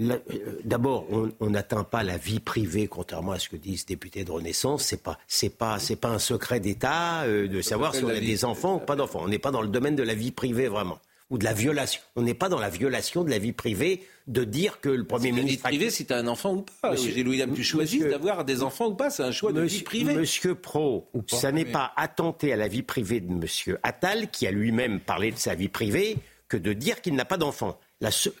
Euh, 0.00 0.18
d'abord, 0.64 1.06
on 1.40 1.50
n'atteint 1.50 1.84
pas 1.84 2.02
la 2.02 2.16
vie 2.16 2.40
privée, 2.40 2.86
contrairement 2.88 3.32
à 3.32 3.38
ce 3.38 3.50
que 3.50 3.56
disent 3.56 3.84
députés 3.84 4.24
de 4.24 4.30
Renaissance. 4.30 4.84
C'est 4.84 5.02
pas, 5.02 5.18
c'est 5.28 5.50
pas, 5.50 5.78
c'est 5.78 5.96
pas 5.96 6.08
un 6.08 6.18
secret 6.18 6.58
d'État 6.58 7.26
de 7.26 7.60
savoir 7.60 7.94
si 7.94 8.04
on 8.04 8.08
a 8.08 8.18
des 8.18 8.44
enfants 8.46 8.76
ou 8.76 8.78
pas 8.78 8.96
d'enfants. 8.96 9.20
On 9.22 9.28
n'est 9.28 9.38
pas 9.38 9.50
dans 9.50 9.60
le 9.60 9.68
domaine 9.68 9.96
de 9.96 10.02
la 10.02 10.14
vie 10.14 10.30
privée 10.30 10.68
vraiment 10.68 10.98
ou 11.30 11.38
de 11.38 11.44
la 11.44 11.52
violation. 11.52 12.02
On 12.16 12.22
n'est 12.22 12.34
pas 12.34 12.48
dans 12.48 12.58
la 12.58 12.68
violation 12.68 13.24
de 13.24 13.30
la 13.30 13.38
vie 13.38 13.52
privée 13.52 14.02
de 14.26 14.44
dire 14.44 14.80
que 14.80 14.88
le 14.88 15.04
Premier 15.04 15.32
ministre... 15.32 15.62
La 15.64 15.70
vie 15.70 15.76
privée, 15.78 15.90
si 15.90 16.04
tu 16.04 16.12
as 16.12 16.18
un 16.18 16.26
enfant 16.26 16.54
ou 16.54 16.62
pas. 16.82 16.90
Monsieur, 16.90 17.22
louis 17.22 17.42
tu 17.54 17.64
choisis 17.64 18.04
d'avoir 18.04 18.44
des 18.44 18.62
enfants 18.62 18.88
ou 18.88 18.94
pas. 18.94 19.10
C'est 19.10 19.22
un 19.22 19.32
choix 19.32 19.52
de 19.52 19.62
vie 19.62 19.82
privée. 19.82 20.14
Monsieur 20.14 20.54
Pro, 20.56 21.08
ça 21.28 21.52
n'est 21.52 21.64
pas 21.64 21.92
attenter 21.96 22.52
à 22.52 22.56
la 22.56 22.68
vie 22.68 22.82
privée 22.82 23.20
de 23.20 23.32
Monsieur 23.32 23.78
Attal, 23.82 24.30
qui 24.30 24.46
a 24.46 24.50
lui-même 24.50 25.00
parlé 25.00 25.30
de 25.30 25.38
sa 25.38 25.54
vie 25.54 25.68
privée, 25.68 26.16
que 26.48 26.56
de 26.56 26.72
dire 26.72 27.00
qu'il 27.00 27.14
n'a 27.14 27.24
pas 27.24 27.36
d'enfant. 27.36 27.78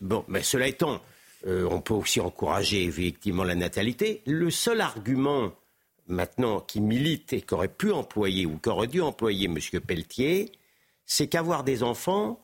Bon, 0.00 0.24
mais 0.26 0.42
cela 0.42 0.66
étant, 0.66 1.00
euh, 1.46 1.68
on 1.70 1.80
peut 1.80 1.94
aussi 1.94 2.20
encourager 2.20 2.84
effectivement 2.84 3.44
la 3.44 3.54
natalité. 3.54 4.22
Le 4.26 4.50
seul 4.50 4.80
argument 4.80 5.52
maintenant 6.08 6.60
qui 6.60 6.80
milite 6.80 7.32
et 7.32 7.40
qu'aurait 7.40 7.68
pu 7.68 7.92
employer 7.92 8.46
ou 8.46 8.58
qu'aurait 8.58 8.88
dû 8.88 9.00
employer 9.00 9.46
M. 9.46 9.58
Pelletier, 9.80 10.50
c'est 11.06 11.28
qu'avoir 11.28 11.62
des 11.62 11.82
enfants 11.82 12.40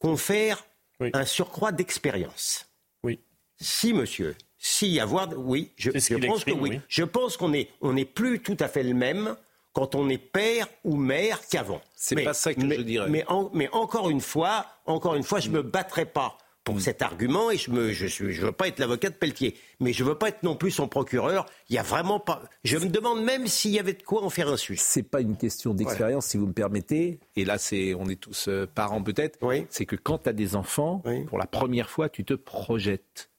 confère 0.00 0.64
un 1.00 1.24
surcroît 1.24 1.70
d'expérience. 1.70 2.66
Oui. 3.04 3.20
Si, 3.60 3.92
monsieur, 3.92 4.34
si 4.58 4.98
avoir, 4.98 5.28
oui, 5.36 5.72
je, 5.76 5.90
pense 6.26 6.44
que 6.44 6.50
oui. 6.50 6.80
Je 6.88 7.04
pense 7.04 7.36
qu'on 7.36 7.50
n'est 7.50 7.68
on 7.80 7.96
est 7.96 8.04
plus 8.04 8.40
tout 8.40 8.56
à 8.58 8.68
fait 8.68 8.82
le 8.82 8.94
même 8.94 9.36
quand 9.72 9.94
on 9.94 10.08
est 10.08 10.18
père 10.18 10.66
ou 10.82 10.96
mère 10.96 11.40
qu'avant. 11.48 11.80
C'est 11.94 12.24
pas 12.24 12.34
ça 12.34 12.52
que 12.52 12.60
je 12.60 12.82
dirais. 12.82 13.08
Mais, 13.08 13.24
mais, 13.52 13.68
encore 13.72 14.10
une 14.10 14.20
fois, 14.20 14.66
encore 14.84 15.14
une 15.14 15.22
fois, 15.22 15.38
je 15.38 15.50
me 15.50 15.62
battrai 15.62 16.06
pas 16.06 16.36
pour 16.64 16.76
mm. 16.76 16.80
cet 16.80 17.02
argument 17.02 17.50
et 17.50 17.56
je 17.56 17.70
ne 17.70 17.92
je, 17.92 18.06
je 18.06 18.42
veux 18.42 18.52
pas 18.52 18.68
être 18.68 18.78
l'avocat 18.78 19.10
de 19.10 19.14
Pelletier, 19.14 19.56
mais 19.80 19.92
je 19.92 20.04
veux 20.04 20.16
pas 20.16 20.28
être 20.28 20.42
non 20.42 20.56
plus 20.56 20.70
son 20.70 20.88
procureur. 20.88 21.46
Il 21.68 21.76
y 21.76 21.78
a 21.78 21.82
vraiment 21.82 22.20
pas. 22.20 22.42
Je 22.64 22.76
me 22.78 22.86
demande 22.86 23.22
même 23.22 23.46
s'il 23.46 23.70
y 23.72 23.78
avait 23.78 23.94
de 23.94 24.02
quoi 24.02 24.22
en 24.22 24.30
faire 24.30 24.48
un 24.48 24.56
sujet. 24.56 24.80
C'est 24.82 25.02
pas 25.02 25.20
une 25.20 25.36
question 25.36 25.74
d'expérience, 25.74 26.26
si 26.26 26.36
vous 26.36 26.46
me 26.46 26.52
permettez. 26.52 27.20
Et 27.36 27.44
là, 27.44 27.58
c'est, 27.58 27.94
on 27.94 28.08
est 28.08 28.20
tous 28.20 28.48
euh, 28.48 28.66
parents 28.66 29.02
peut-être. 29.02 29.38
Oui. 29.42 29.66
C'est 29.70 29.86
que 29.86 29.96
quand 29.96 30.18
tu 30.18 30.28
as 30.28 30.32
des 30.32 30.56
enfants, 30.56 31.02
pour 31.28 31.38
la 31.38 31.46
première 31.46 31.90
fois, 31.90 32.08
tu 32.08 32.24
te 32.24 32.34
projettes. 32.34 33.30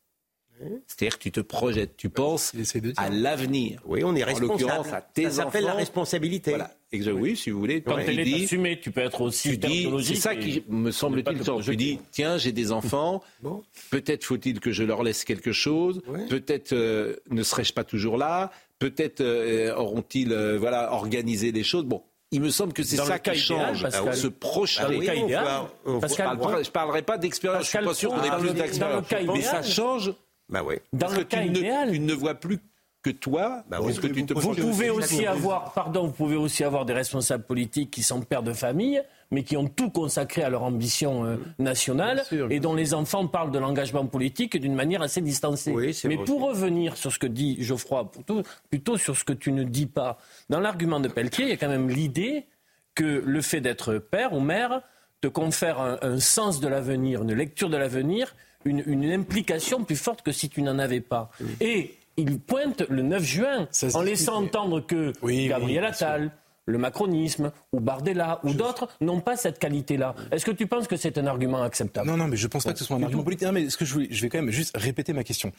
C'est-à-dire 0.88 1.18
que 1.18 1.24
tu 1.24 1.32
te 1.32 1.40
projettes, 1.40 1.98
tu 1.98 2.10
penses 2.10 2.54
à 2.98 3.10
l'avenir. 3.10 3.82
Oui, 3.86 4.04
on 4.04 4.16
est 4.16 4.24
responsable. 4.24 4.72
En 4.72 4.94
à 4.94 5.02
tes 5.02 5.24
Ça 5.26 5.32
s'appelle 5.32 5.66
la 5.66 5.74
responsabilité. 5.74 6.52
Voilà. 6.52 6.72
Oui, 6.94 7.38
si 7.38 7.50
vous 7.50 7.60
voulez. 7.60 7.82
Quand 7.82 7.98
elle 7.98 8.20
est 8.20 8.44
assumée, 8.44 8.80
tu 8.80 8.92
peux 8.92 9.02
être 9.02 9.22
aussi 9.22 9.60
C'est 10.04 10.16
ça 10.16 10.36
qui 10.36 10.64
me 10.68 10.92
semble-t-il. 10.92 11.42
Tu 11.64 11.76
dis, 11.76 12.00
tiens, 12.12 12.38
j'ai 12.38 12.52
des 12.52 12.72
enfants. 12.72 13.24
Peut-être 13.90 14.24
faut-il 14.24 14.60
que 14.60 14.72
je 14.72 14.84
leur 14.84 15.04
laisse 15.04 15.24
quelque 15.24 15.52
chose. 15.52 16.02
Peut-être 16.30 16.74
euh, 16.74 17.16
ne 17.30 17.44
serais-je 17.44 17.74
pas 17.74 17.84
toujours 17.84 18.18
là. 18.18 18.52
Peut-être 18.80 19.22
euh, 19.22 19.76
auront-ils 19.76 20.34
euh, 20.34 20.58
voilà 20.58 20.92
organisé 20.94 21.52
des 21.52 21.64
choses. 21.64 21.86
Bon, 21.86 22.02
il 22.32 22.42
me 22.42 22.50
semble 22.50 22.74
que 22.74 22.82
c'est 22.82 22.98
ça 22.98 23.20
qui 23.20 23.36
change, 23.36 23.86
On 24.04 24.14
se 24.14 24.28
projeter. 24.28 24.84
Dans 24.84 24.90
le 24.90 25.06
cas 25.06 25.16
idéal, 25.16 25.46
je 25.86 25.92
ne 25.92 26.70
parlerai 26.70 27.02
pas 27.02 27.18
d'expérience, 27.18 27.70
je 27.70 27.78
ne 27.78 27.82
suis 27.82 27.88
pas 27.88 27.94
sûr 27.94 28.10
qu'on 28.10 28.24
ait 28.24 28.40
plus 28.40 28.54
d'expérience. 28.54 29.06
Mais 29.34 29.42
ça 29.42 29.62
change 29.62 30.14
bah 30.52 30.64
Dans 30.94 31.12
le 31.12 31.24
cas 31.24 31.44
idéal, 31.44 31.92
tu 31.92 32.00
ne 32.00 32.14
vois 32.14 32.36
plus 32.36 32.60
que 33.02 33.10
toi, 33.10 33.64
bah 33.68 33.80
que 33.80 34.08
tu 34.08 34.26
te 34.26 34.34
vous 34.34 34.54
pouvez 34.54 34.92
aussi 34.92 35.26
avoir, 35.26 35.74
pardon, 35.74 36.06
vous 36.06 36.12
pouvez 36.12 36.36
aussi 36.36 36.64
avoir 36.64 36.86
des 36.86 36.94
responsables 36.94 37.44
politiques 37.44 37.90
qui 37.90 38.04
sont 38.04 38.22
pères 38.22 38.44
de 38.44 38.54
famille, 38.54 39.02
mais 39.32 39.44
qui 39.44 39.58
ont 39.58 39.68
tout 39.68 39.90
consacré 39.90 40.44
à 40.44 40.50
leur 40.50 40.62
ambition 40.62 41.26
euh, 41.26 41.38
nationale 41.58 42.24
et 42.50 42.60
dont 42.60 42.76
les 42.76 42.94
enfants 42.94 43.26
parlent 43.26 43.52
de 43.52 43.58
l'engagement 43.58 44.06
politique 44.06 44.56
d'une 44.58 44.76
manière 44.76 45.02
assez 45.02 45.22
distancée. 45.22 45.74
mais 46.06 46.18
pour 46.18 46.42
revenir 46.42 46.96
sur 46.96 47.12
ce 47.12 47.18
que 47.18 47.28
dit 47.28 47.58
Geoffroy, 47.64 48.12
plutôt, 48.12 48.44
plutôt 48.70 48.98
sur 48.98 49.18
ce 49.18 49.24
que 49.24 49.34
tu 49.34 49.52
ne 49.52 49.64
dis 49.64 49.88
pas, 49.88 50.18
dans 50.50 50.60
l'argument 50.60 51.00
de 51.00 51.08
Pelletier, 51.08 51.46
il 51.46 51.50
y 51.50 51.54
a 51.54 51.58
quand 51.58 51.70
même 51.70 51.90
l'idée 51.90 52.46
que 52.94 53.24
le 53.26 53.42
fait 53.42 53.62
d'être 53.62 53.98
père 53.98 54.34
ou 54.34 54.42
mère 54.42 54.82
te 55.22 55.28
confère 55.28 55.80
un 56.02 56.20
sens 56.20 56.60
de 56.60 56.68
l'avenir, 56.68 57.24
une 57.24 57.34
lecture 57.34 57.70
de 57.70 57.78
l'avenir 57.78 58.36
une, 58.66 59.12
implication 59.12 59.84
plus 59.84 59.96
forte 59.96 60.22
que 60.22 60.32
si 60.32 60.50
tu 60.50 60.62
n'en 60.62 60.80
avais 60.80 61.02
pas. 61.02 61.32
Et 61.60 61.96
il 62.18 62.40
pointe 62.40 62.84
le 62.90 63.02
9 63.02 63.24
juin 63.24 63.68
en 63.94 64.02
laissant 64.02 64.36
entendre 64.44 64.82
que 64.82 65.14
Gabriel 65.48 65.86
Attal, 65.86 66.32
le 66.66 66.78
macronisme, 66.78 67.52
ou 67.74 67.80
Bardella, 67.80 68.40
ou 68.44 68.54
d'autres 68.54 68.88
n'ont 69.02 69.20
pas 69.20 69.36
cette 69.36 69.60
qualité-là. 69.60 70.16
Est-ce 70.32 70.46
que 70.46 70.52
tu 70.52 70.68
penses 70.68 70.88
que 70.88 70.96
c'est 70.96 71.18
un 71.18 71.28
argument 71.28 71.64
acceptable? 71.64 72.08
Non, 72.08 72.18
non, 72.18 72.28
mais 72.28 72.38
je 72.38 72.46
ne 72.46 72.50
pense 72.50 72.64
pas 72.64 72.74
que 72.74 72.80
ce 72.80 72.86
soit 72.86 72.98
un 72.98 73.04
argument 73.04 73.24
politique. 73.24 73.48
Non, 73.48 73.54
mais 73.54 73.70
ce 73.70 73.78
que 73.78 73.86
je, 73.86 74.00
je, 74.10 74.22
vais 74.22 74.30
quand 74.30 74.40
même 74.40 74.52
juste 74.52 74.76
répéter 74.76 75.14
ma 75.14 75.24
question. 75.24 75.52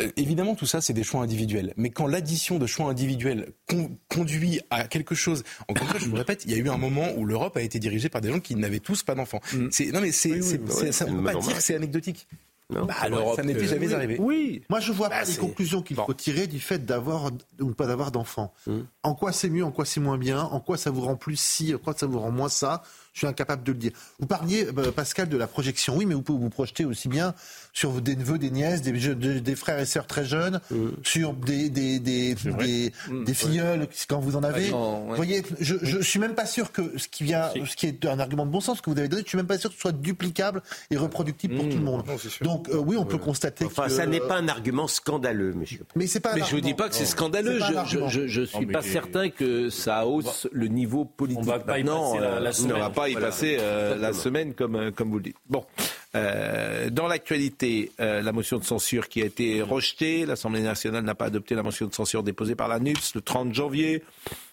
Euh, 0.00 0.10
évidemment, 0.16 0.54
tout 0.54 0.66
ça, 0.66 0.80
c'est 0.80 0.92
des 0.92 1.02
choix 1.02 1.22
individuels. 1.22 1.74
Mais 1.76 1.90
quand 1.90 2.06
l'addition 2.06 2.58
de 2.58 2.66
choix 2.66 2.90
individuels 2.90 3.52
conduit 4.08 4.60
à 4.70 4.88
quelque 4.88 5.14
chose, 5.14 5.44
encore 5.68 5.84
une 5.84 5.90
fois, 5.90 6.00
je 6.00 6.08
vous 6.08 6.16
répète, 6.16 6.44
il 6.44 6.52
y 6.52 6.54
a 6.54 6.58
eu 6.58 6.68
un 6.68 6.78
moment 6.78 7.06
où 7.16 7.24
l'Europe 7.24 7.56
a 7.56 7.62
été 7.62 7.78
dirigée 7.78 8.08
par 8.08 8.20
des 8.20 8.30
gens 8.30 8.40
qui 8.40 8.54
n'avaient 8.56 8.80
tous 8.80 9.02
pas 9.02 9.14
d'enfants. 9.14 9.40
Mm. 9.52 9.68
Non, 9.92 10.00
mais 10.00 10.12
c'est, 10.12 10.40
ça 10.92 11.04
ne 11.06 11.16
peut 11.16 11.24
pas 11.24 11.34
dire 11.34 11.56
que 11.56 11.62
c'est 11.62 11.74
anecdotique. 11.74 12.26
Non, 12.70 12.86
bah, 12.86 12.94
ça 13.36 13.42
n'était 13.42 13.66
jamais 13.66 13.92
arrivé. 13.92 14.16
Oui. 14.18 14.62
Moi, 14.68 14.80
je 14.80 14.92
vois 14.92 15.08
bah, 15.08 15.20
pas 15.20 15.24
les 15.24 15.36
conclusions 15.36 15.82
qu'il 15.82 15.96
faut 15.96 16.14
tirer 16.14 16.46
du 16.46 16.60
fait 16.60 16.84
d'avoir 16.84 17.30
ou 17.60 17.72
pas 17.72 17.86
d'avoir 17.86 18.10
d'enfants. 18.10 18.52
Hum. 18.66 18.86
En 19.02 19.14
quoi 19.14 19.32
c'est 19.32 19.50
mieux, 19.50 19.64
en 19.64 19.70
quoi 19.72 19.84
c'est 19.84 20.00
moins 20.00 20.18
bien, 20.18 20.42
en 20.42 20.60
quoi 20.60 20.76
ça 20.76 20.90
vous 20.90 21.02
rend 21.02 21.16
plus 21.16 21.36
ci, 21.36 21.74
en 21.74 21.78
quoi 21.78 21.94
ça 21.96 22.06
vous 22.06 22.18
rend 22.18 22.30
moins 22.30 22.48
ça. 22.48 22.82
Je 23.12 23.20
suis 23.20 23.26
incapable 23.26 23.64
de 23.64 23.72
le 23.72 23.78
dire. 23.78 23.92
Vous 24.18 24.26
parliez, 24.26 24.66
euh, 24.66 24.92
Pascal, 24.92 25.28
de 25.28 25.36
la 25.36 25.46
projection. 25.46 25.96
Oui, 25.96 26.06
mais 26.06 26.14
vous 26.14 26.22
pouvez 26.22 26.38
vous 26.38 26.50
projeter 26.50 26.84
aussi 26.84 27.08
bien 27.08 27.34
sur 27.72 28.00
des 28.00 28.16
neveux, 28.16 28.38
des 28.38 28.50
nièces, 28.50 28.82
des, 28.82 29.40
des 29.40 29.56
frères 29.56 29.78
et 29.78 29.86
sœurs 29.86 30.06
très 30.06 30.24
jeunes, 30.24 30.60
mmh. 30.70 30.86
sur 31.04 31.34
des, 31.34 31.70
des, 31.70 31.98
des, 31.98 32.34
des, 32.34 32.92
mmh. 33.08 33.34
filleuls 33.34 33.88
quand 34.08 34.20
vous 34.20 34.36
en 34.36 34.42
avez. 34.42 34.70
Vous 34.70 35.14
voyez, 35.14 35.42
je, 35.60 35.76
je 35.82 35.98
suis 36.00 36.18
même 36.18 36.34
pas 36.34 36.46
sûr 36.46 36.72
que 36.72 36.98
ce 36.98 37.08
qui 37.08 37.24
vient, 37.24 37.50
ce 37.50 37.76
qui 37.76 37.86
est 37.86 38.06
un 38.06 38.18
argument 38.18 38.46
de 38.46 38.50
bon 38.50 38.60
sens 38.60 38.80
que 38.80 38.90
vous 38.90 38.98
avez 38.98 39.08
donné, 39.08 39.22
je 39.22 39.28
suis 39.28 39.36
même 39.36 39.46
pas 39.46 39.58
sûr 39.58 39.70
que 39.70 39.76
ce 39.76 39.80
soit 39.80 39.92
duplicable 39.92 40.62
et 40.90 40.96
reproductible 40.96 41.56
pour 41.56 41.64
mmh. 41.64 41.70
tout 41.70 41.78
le 41.78 41.84
monde. 41.84 42.04
Donc 42.42 42.68
euh, 42.68 42.76
oui, 42.76 42.96
on 42.96 43.04
peut 43.04 43.18
constater 43.18 43.64
enfin, 43.64 43.84
que. 43.84 43.90
ça 43.90 44.06
n'est 44.06 44.20
pas 44.20 44.36
un 44.36 44.48
argument 44.48 44.86
scandaleux, 44.86 45.52
monsieur. 45.52 45.84
Mais 45.96 46.06
c'est 46.06 46.20
pas. 46.20 46.34
mais 46.34 46.42
je 46.48 46.56
ne 46.56 46.60
dis 46.60 46.74
pas 46.74 46.88
que 46.88 46.94
c'est 46.94 47.06
scandaleux. 47.06 47.58
Je, 47.60 48.08
je, 48.08 48.26
je, 48.26 48.42
suis 48.42 48.66
pas 48.66 48.82
certain 48.82 49.30
que 49.30 49.70
ça 49.70 50.06
hausse 50.06 50.48
le 50.52 50.68
niveau 50.68 51.04
politique. 51.04 51.42
On 51.42 51.46
va 51.46 51.58
pas 51.58 51.78
y 51.78 51.84
passer 51.84 52.18
la, 52.18 52.52
semaine. 52.52 52.78
Va 52.78 52.90
pas 53.00 53.08
y 53.08 53.14
passer 53.14 53.56
euh, 53.58 53.96
la 53.96 54.12
semaine 54.12 54.54
comme, 54.54 54.76
euh, 54.76 54.90
comme 54.90 55.10
vous 55.10 55.18
le 55.18 55.24
dites. 55.24 55.36
Bon. 55.48 55.64
Euh, 56.16 56.90
dans 56.90 57.06
l'actualité, 57.06 57.92
euh, 58.00 58.20
la 58.20 58.32
motion 58.32 58.58
de 58.58 58.64
censure 58.64 59.08
qui 59.08 59.22
a 59.22 59.24
été 59.24 59.62
rejetée, 59.62 60.26
l'Assemblée 60.26 60.60
nationale 60.60 61.04
n'a 61.04 61.14
pas 61.14 61.26
adopté 61.26 61.54
la 61.54 61.62
motion 61.62 61.86
de 61.86 61.94
censure 61.94 62.22
déposée 62.22 62.56
par 62.56 62.68
la 62.68 62.80
NUPS 62.80 63.14
le 63.14 63.20
30 63.20 63.54
janvier. 63.54 64.02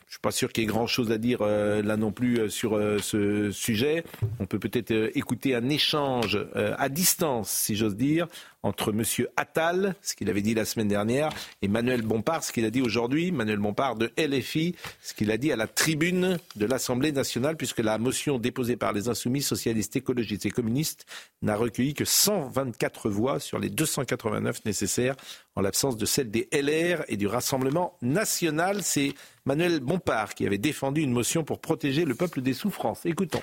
Je 0.08 0.14
suis 0.14 0.22
pas 0.22 0.32
sûr 0.32 0.54
qu'il 0.54 0.64
y 0.64 0.68
ait 0.68 0.70
grand-chose 0.70 1.12
à 1.12 1.18
dire 1.18 1.40
euh, 1.42 1.82
là 1.82 1.98
non 1.98 2.12
plus 2.12 2.50
sur 2.50 2.80
ce 3.02 3.52
sujet. 3.52 4.06
On 4.40 4.46
peut 4.46 4.60
peut-être 4.60 5.12
écouter 5.16 5.56
un 5.56 5.68
échange 5.68 6.40
à 6.56 6.90
distance, 6.90 7.50
si 7.50 7.76
j'ose 7.76 7.98
dire, 7.98 8.28
entre 8.68 8.92
M. 8.92 9.04
Attal, 9.38 9.96
ce 10.02 10.16
qu'il 10.16 10.30
avait 10.30 10.42
dit 10.42 10.54
la 10.54 10.66
semaine 10.66 10.88
dernière, 10.88 11.30
et 11.62 11.68
Manuel 11.68 12.02
Bompard, 12.02 12.44
ce 12.44 12.52
qu'il 12.52 12.66
a 12.66 12.70
dit 12.70 12.82
aujourd'hui. 12.82 13.32
Manuel 13.32 13.58
Bompard 13.60 13.96
de 13.96 14.12
LFI, 14.18 14.76
ce 15.02 15.14
qu'il 15.14 15.32
a 15.32 15.38
dit 15.38 15.52
à 15.52 15.56
la 15.56 15.68
tribune 15.68 16.38
de 16.56 16.66
l'Assemblée 16.66 17.12
nationale, 17.12 17.58
puisque 17.58 17.80
la 17.80 17.98
motion 17.98 18.38
déposée 18.38 18.76
par 18.76 18.94
les 18.94 19.08
insoumis 19.10 19.42
socialistes, 19.42 19.96
écologistes 19.96 20.46
et 20.46 20.52
communistes 20.52 21.06
n'a 21.42 21.56
recueilli 21.56 21.94
que 21.94 22.06
124 22.06 23.10
voix 23.10 23.40
sur 23.40 23.60
les 23.60 23.70
289 23.70 24.66
nécessaires 24.66 25.16
en 25.56 25.62
l'absence 25.62 25.98
de 25.98 26.06
celle 26.06 26.30
des 26.30 26.48
LR 26.52 27.04
et 27.08 27.18
du 27.18 27.28
Rassemblement 27.28 27.98
national. 28.02 28.84
C'est 28.84 29.14
Manuel 29.46 29.80
Bompard 29.80 30.36
qui 30.36 30.46
avait 30.46 30.58
défendu 30.58 31.02
une 31.02 31.12
motion 31.12 31.44
pour 31.44 31.60
protéger 31.60 32.06
le 32.06 32.16
peuple 32.16 32.42
des 32.42 32.54
souffrances. 32.54 33.06
Écoutons. 33.06 33.42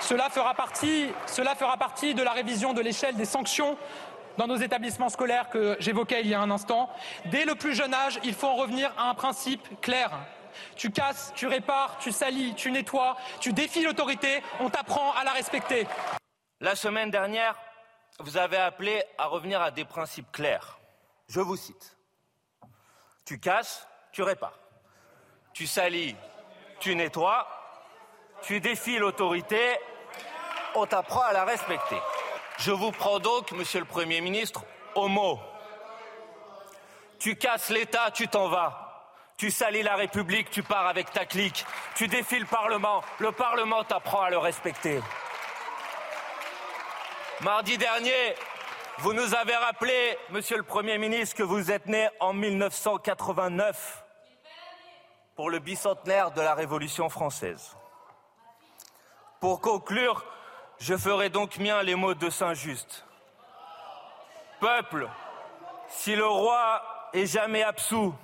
Cela 0.00 0.30
fera 0.30 0.54
partie, 0.54 2.14
de 2.14 2.22
la 2.22 2.32
révision 2.32 2.72
de 2.72 2.80
l'échelle 2.80 3.16
des 3.16 3.24
sanctions 3.24 3.76
dans 4.36 4.46
nos 4.46 4.56
établissements 4.56 5.08
scolaires 5.08 5.48
que 5.48 5.76
j'évoquais 5.80 6.20
il 6.20 6.28
y 6.28 6.34
a 6.34 6.40
un 6.40 6.50
instant. 6.50 6.90
Dès 7.26 7.44
le 7.44 7.54
plus 7.54 7.74
jeune 7.74 7.94
âge, 7.94 8.18
il 8.22 8.34
faut 8.34 8.46
en 8.46 8.56
revenir 8.56 8.92
à 8.98 9.08
un 9.08 9.14
principe 9.14 9.80
clair. 9.80 10.10
Tu 10.76 10.90
casses, 10.90 11.32
tu 11.34 11.46
répares, 11.46 11.98
tu 11.98 12.12
salis, 12.12 12.54
tu 12.54 12.70
nettoies, 12.70 13.16
tu 13.40 13.52
défies 13.52 13.82
l'autorité, 13.82 14.42
on 14.60 14.70
t'apprend 14.70 15.12
à 15.12 15.24
la 15.24 15.32
respecter. 15.32 15.86
La 16.60 16.74
semaine 16.74 17.10
dernière, 17.10 17.56
vous 18.20 18.36
avez 18.36 18.56
appelé 18.56 19.02
à 19.18 19.26
revenir 19.26 19.60
à 19.60 19.70
des 19.70 19.84
principes 19.84 20.30
clairs. 20.32 20.78
Je 21.28 21.40
vous 21.40 21.56
cite. 21.56 21.96
Tu 23.24 23.38
casses, 23.38 23.86
tu 24.12 24.22
répares. 24.22 24.58
Tu 25.52 25.66
salis, 25.66 26.16
tu 26.80 26.94
nettoies. 26.94 27.46
Tu 28.46 28.60
défies 28.60 28.98
l'autorité, 28.98 29.76
on 30.76 30.86
t'apprend 30.86 31.22
à 31.22 31.32
la 31.32 31.44
respecter. 31.44 31.96
Je 32.58 32.70
vous 32.70 32.92
prends 32.92 33.18
donc, 33.18 33.50
monsieur 33.50 33.80
le 33.80 33.86
Premier 33.86 34.20
ministre, 34.20 34.62
au 34.94 35.08
mot. 35.08 35.40
Tu 37.18 37.34
casses 37.34 37.70
l'État, 37.70 38.12
tu 38.12 38.28
t'en 38.28 38.48
vas. 38.48 39.12
Tu 39.36 39.50
salis 39.50 39.82
la 39.82 39.96
République, 39.96 40.48
tu 40.50 40.62
pars 40.62 40.86
avec 40.86 41.10
ta 41.10 41.24
clique. 41.24 41.66
Tu 41.96 42.06
défies 42.06 42.38
le 42.38 42.46
Parlement, 42.46 43.02
le 43.18 43.32
Parlement 43.32 43.82
t'apprend 43.82 44.22
à 44.22 44.30
le 44.30 44.38
respecter. 44.38 45.00
Mardi 47.40 47.76
dernier, 47.76 48.36
vous 48.98 49.12
nous 49.12 49.34
avez 49.34 49.56
rappelé, 49.56 50.16
Monsieur 50.30 50.56
le 50.56 50.62
Premier 50.62 50.98
ministre, 50.98 51.34
que 51.34 51.42
vous 51.42 51.72
êtes 51.72 51.86
né 51.86 52.08
en 52.20 52.32
1989 52.32 54.04
pour 55.34 55.50
le 55.50 55.58
bicentenaire 55.58 56.30
de 56.30 56.40
la 56.40 56.54
Révolution 56.54 57.08
française. 57.08 57.76
Pour 59.40 59.60
conclure, 59.60 60.24
je 60.78 60.96
ferai 60.96 61.30
donc 61.30 61.58
mien 61.58 61.82
les 61.82 61.94
mots 61.94 62.14
de 62.14 62.30
Saint-Just. 62.30 63.04
Peuple, 64.60 65.08
si 65.88 66.16
le 66.16 66.26
roi 66.26 66.82
est 67.12 67.26
jamais 67.26 67.62
absous, 67.62 68.14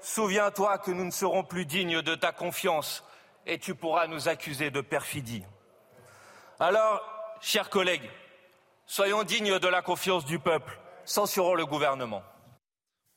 souviens-toi 0.00 0.78
que 0.78 0.90
nous 0.90 1.04
ne 1.04 1.10
serons 1.10 1.44
plus 1.44 1.64
dignes 1.64 2.02
de 2.02 2.14
ta 2.14 2.32
confiance 2.32 3.04
et 3.46 3.58
tu 3.58 3.74
pourras 3.74 4.06
nous 4.06 4.28
accuser 4.28 4.70
de 4.70 4.80
perfidie. 4.80 5.44
Alors, 6.60 7.02
chers 7.40 7.70
collègues, 7.70 8.08
Soyons 8.86 9.22
dignes 9.22 9.58
de 9.58 9.68
la 9.68 9.80
confiance 9.80 10.26
du 10.26 10.38
peuple. 10.38 10.78
Censurons 11.06 11.54
le 11.54 11.64
gouvernement. 11.64 12.22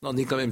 On 0.03 0.15
est 0.15 0.23
quand 0.23 0.37
même 0.37 0.51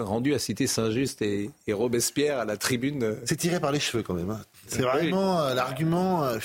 rendu 0.00 0.32
à 0.32 0.38
citer 0.38 0.68
Saint-Just 0.68 1.22
et, 1.22 1.50
Robespierre 1.68 2.38
à 2.38 2.44
la 2.44 2.56
tribune. 2.56 3.18
C'est 3.24 3.36
tiré 3.36 3.58
par 3.58 3.72
les 3.72 3.80
cheveux 3.80 4.04
quand 4.04 4.14
même. 4.14 4.30
Hein. 4.30 4.40
C'est 4.70 4.82
vraiment 4.82 5.40
euh, 5.40 5.54
l'argument. 5.54 6.24
Euh, 6.24 6.38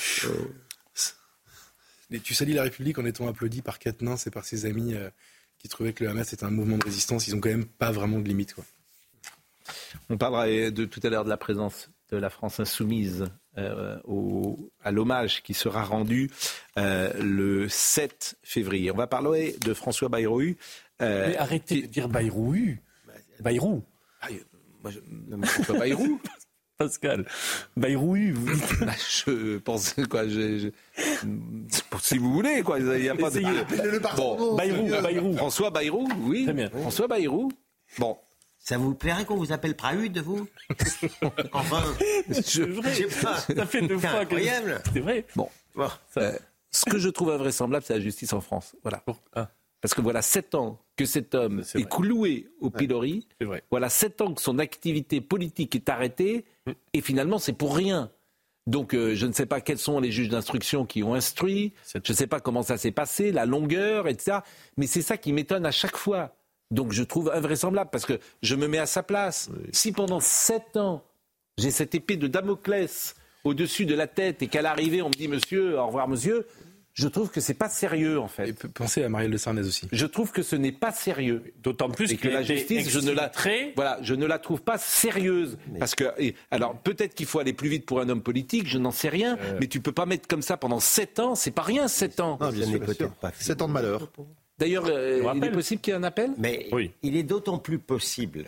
tu 2.22 2.34
salis 2.34 2.52
la 2.52 2.62
République 2.62 2.98
en 2.98 3.04
étant 3.04 3.28
applaudi 3.28 3.62
par 3.62 3.78
Quatennens 3.78 4.26
et 4.26 4.30
par 4.30 4.44
ses 4.44 4.66
amis 4.66 4.94
qui 5.58 5.68
trouvaient 5.68 5.92
que 5.92 6.04
le 6.04 6.10
Hamas 6.10 6.32
était 6.32 6.44
un 6.44 6.50
mouvement 6.50 6.78
de 6.78 6.84
résistance. 6.84 7.26
Ils 7.26 7.34
n'ont 7.34 7.40
quand 7.40 7.48
même 7.48 7.66
pas 7.66 7.90
vraiment 7.90 8.20
de 8.20 8.28
limite. 8.28 8.54
Quoi. 8.54 8.64
On 10.08 10.16
parlera 10.16 10.46
de 10.46 10.84
tout 10.84 11.00
à 11.02 11.08
l'heure 11.08 11.24
de 11.24 11.30
la 11.30 11.36
présence 11.36 11.90
de 12.10 12.16
la 12.16 12.30
France 12.30 12.60
insoumise 12.60 13.26
euh, 13.58 13.96
à 14.84 14.90
l'hommage 14.90 15.42
qui 15.42 15.54
sera 15.54 15.82
rendu 15.82 16.30
euh, 16.78 17.12
le 17.20 17.68
7 17.68 18.36
février. 18.42 18.90
On 18.90 18.96
va 18.96 19.06
parler 19.06 19.56
de 19.60 19.74
François 19.74 20.08
Bayrou. 20.08 20.54
Euh, 21.02 21.28
Mais 21.28 21.36
arrêtez 21.36 21.82
de 21.82 21.86
dire 21.86 22.08
Bayrou. 22.08 22.76
Bayrou. 23.40 23.82
Ah, 24.20 24.28
moi, 24.82 24.92
je... 24.92 25.00
pas 25.66 25.78
Bayrou. 25.78 26.20
Pascal, 26.78 27.24
Bayrou, 27.76 28.16
bah, 28.80 28.92
je 29.24 29.56
pense 29.58 29.94
quoi, 30.10 30.28
je, 30.28 30.70
si 32.02 32.18
vous 32.18 32.32
voulez 32.32 32.62
quoi, 32.62 32.78
il 32.78 32.84
n'y 33.00 33.08
a 33.08 33.14
pas 33.14 33.30
de. 33.30 34.16
Bon, 34.16 34.56
Bayrou, 34.56 34.88
Bayrou. 35.02 35.36
François 35.36 35.70
Bayrou, 35.70 36.06
oui. 36.20 36.44
Très 36.44 36.52
bien. 36.52 36.68
François 36.68 37.08
Bayrou. 37.08 37.50
Bon, 37.98 38.18
ça 38.58 38.78
vous 38.78 38.94
plairait 38.94 39.24
qu'on 39.24 39.36
vous 39.36 39.52
appelle 39.52 39.76
Prahude, 39.76 40.18
vous? 40.18 40.48
Enfin, 41.52 41.82
c'est 42.30 42.66
vrai. 42.66 43.06
Pas. 43.22 43.38
Ça 43.38 43.64
fait 43.64 43.82
deux 43.82 43.98
fois 43.98 44.26
que 44.26 44.36
c'est 44.92 45.00
vrai. 45.00 45.24
Bon, 45.36 45.48
euh, 46.16 46.32
ce 46.70 46.84
que 46.84 46.98
je 46.98 47.08
trouve 47.08 47.30
invraisemblable, 47.30 47.84
c'est 47.86 47.94
la 47.94 48.00
justice 48.00 48.32
en 48.32 48.40
France. 48.40 48.74
Voilà. 48.82 49.02
Ah. 49.34 49.48
Parce 49.80 49.94
que 49.94 50.00
voilà 50.00 50.22
sept 50.22 50.54
ans 50.54 50.80
que 50.96 51.04
cet 51.04 51.34
homme 51.34 51.60
est, 51.60 51.80
est 51.80 51.88
cloué 51.88 52.48
au 52.60 52.70
pilori. 52.70 53.28
Vrai. 53.40 53.62
Voilà 53.70 53.88
sept 53.88 54.20
ans 54.20 54.32
que 54.32 54.40
son 54.40 54.58
activité 54.58 55.20
politique 55.20 55.74
est 55.74 55.88
arrêtée. 55.88 56.44
Mm. 56.66 56.72
Et 56.94 57.00
finalement, 57.00 57.38
c'est 57.38 57.52
pour 57.52 57.76
rien. 57.76 58.10
Donc, 58.66 58.94
euh, 58.94 59.14
je 59.14 59.26
ne 59.26 59.32
sais 59.32 59.46
pas 59.46 59.60
quels 59.60 59.78
sont 59.78 60.00
les 60.00 60.10
juges 60.10 60.28
d'instruction 60.28 60.86
qui 60.86 61.02
ont 61.04 61.14
instruit. 61.14 61.72
Je 61.92 61.98
ne 61.98 62.16
sais 62.16 62.26
pas 62.26 62.40
comment 62.40 62.62
ça 62.62 62.76
s'est 62.76 62.90
passé, 62.90 63.30
la 63.30 63.46
longueur, 63.46 64.08
etc. 64.08 64.38
Mais 64.76 64.86
c'est 64.86 65.02
ça 65.02 65.16
qui 65.16 65.32
m'étonne 65.32 65.66
à 65.66 65.70
chaque 65.70 65.96
fois. 65.96 66.34
Donc 66.70 66.92
je 66.92 67.04
trouve 67.04 67.30
invraisemblable 67.32 67.90
parce 67.90 68.06
que 68.06 68.18
je 68.42 68.56
me 68.56 68.66
mets 68.66 68.78
à 68.78 68.86
sa 68.86 69.02
place. 69.02 69.50
Si 69.72 69.92
pendant 69.92 70.20
sept 70.20 70.76
ans, 70.76 71.04
j'ai 71.58 71.70
cette 71.70 71.94
épée 71.94 72.16
de 72.16 72.26
Damoclès 72.26 73.14
au-dessus 73.44 73.86
de 73.86 73.94
la 73.94 74.08
tête 74.08 74.42
et 74.42 74.48
qu'à 74.48 74.62
l'arrivée, 74.62 75.00
on 75.00 75.08
me 75.08 75.14
dit 75.14 75.28
monsieur, 75.28 75.78
au 75.78 75.86
revoir 75.86 76.08
monsieur, 76.08 76.46
je 76.96 77.08
trouve 77.08 77.30
que 77.30 77.42
c'est 77.42 77.54
pas 77.54 77.68
sérieux 77.68 78.18
en 78.18 78.26
fait. 78.26 78.48
Et 78.48 78.52
pensez 78.54 79.04
à 79.04 79.10
Marielle 79.10 79.30
de 79.30 79.36
Sarnez 79.36 79.60
aussi. 79.60 79.86
Je 79.92 80.06
trouve 80.06 80.32
que 80.32 80.42
ce 80.42 80.56
n'est 80.56 80.72
pas 80.72 80.92
sérieux. 80.92 81.52
D'autant 81.62 81.90
plus 81.90 82.16
que 82.16 82.28
la 82.28 82.42
justice, 82.42 82.88
je 82.88 83.00
ne 83.00 83.12
la, 83.12 83.30
voilà, 83.74 83.98
je 84.00 84.14
ne 84.14 84.24
la 84.24 84.38
trouve 84.38 84.62
pas 84.62 84.78
sérieuse. 84.78 85.58
Parce 85.78 85.94
que, 85.94 86.04
alors 86.50 86.74
peut-être 86.78 87.14
qu'il 87.14 87.26
faut 87.26 87.38
aller 87.38 87.52
plus 87.52 87.68
vite 87.68 87.84
pour 87.84 88.00
un 88.00 88.08
homme 88.08 88.22
politique, 88.22 88.66
je 88.66 88.78
n'en 88.78 88.92
sais 88.92 89.10
rien, 89.10 89.36
euh. 89.38 89.58
mais 89.60 89.66
tu 89.66 89.80
peux 89.80 89.92
pas 89.92 90.06
mettre 90.06 90.26
comme 90.26 90.40
ça 90.40 90.56
pendant 90.56 90.80
sept 90.80 91.20
ans, 91.20 91.34
c'est 91.34 91.50
pas 91.50 91.62
rien 91.62 91.86
sept 91.86 92.18
ans. 92.18 92.38
Non, 92.40 92.48
bien 92.50 92.64
sûr, 92.64 93.10
pas. 93.20 93.30
Sept 93.38 93.60
ans 93.60 93.68
de 93.68 93.74
malheur. 93.74 94.10
D'ailleurs, 94.58 94.86
euh, 94.86 95.22
il 95.34 95.44
est 95.44 95.52
possible 95.52 95.82
qu'il 95.82 95.92
y 95.92 95.94
ait 95.94 95.98
un 95.98 96.02
appel? 96.02 96.30
Mais 96.38 96.70
il 97.02 97.14
est 97.14 97.24
d'autant 97.24 97.58
plus 97.58 97.78
possible 97.78 98.46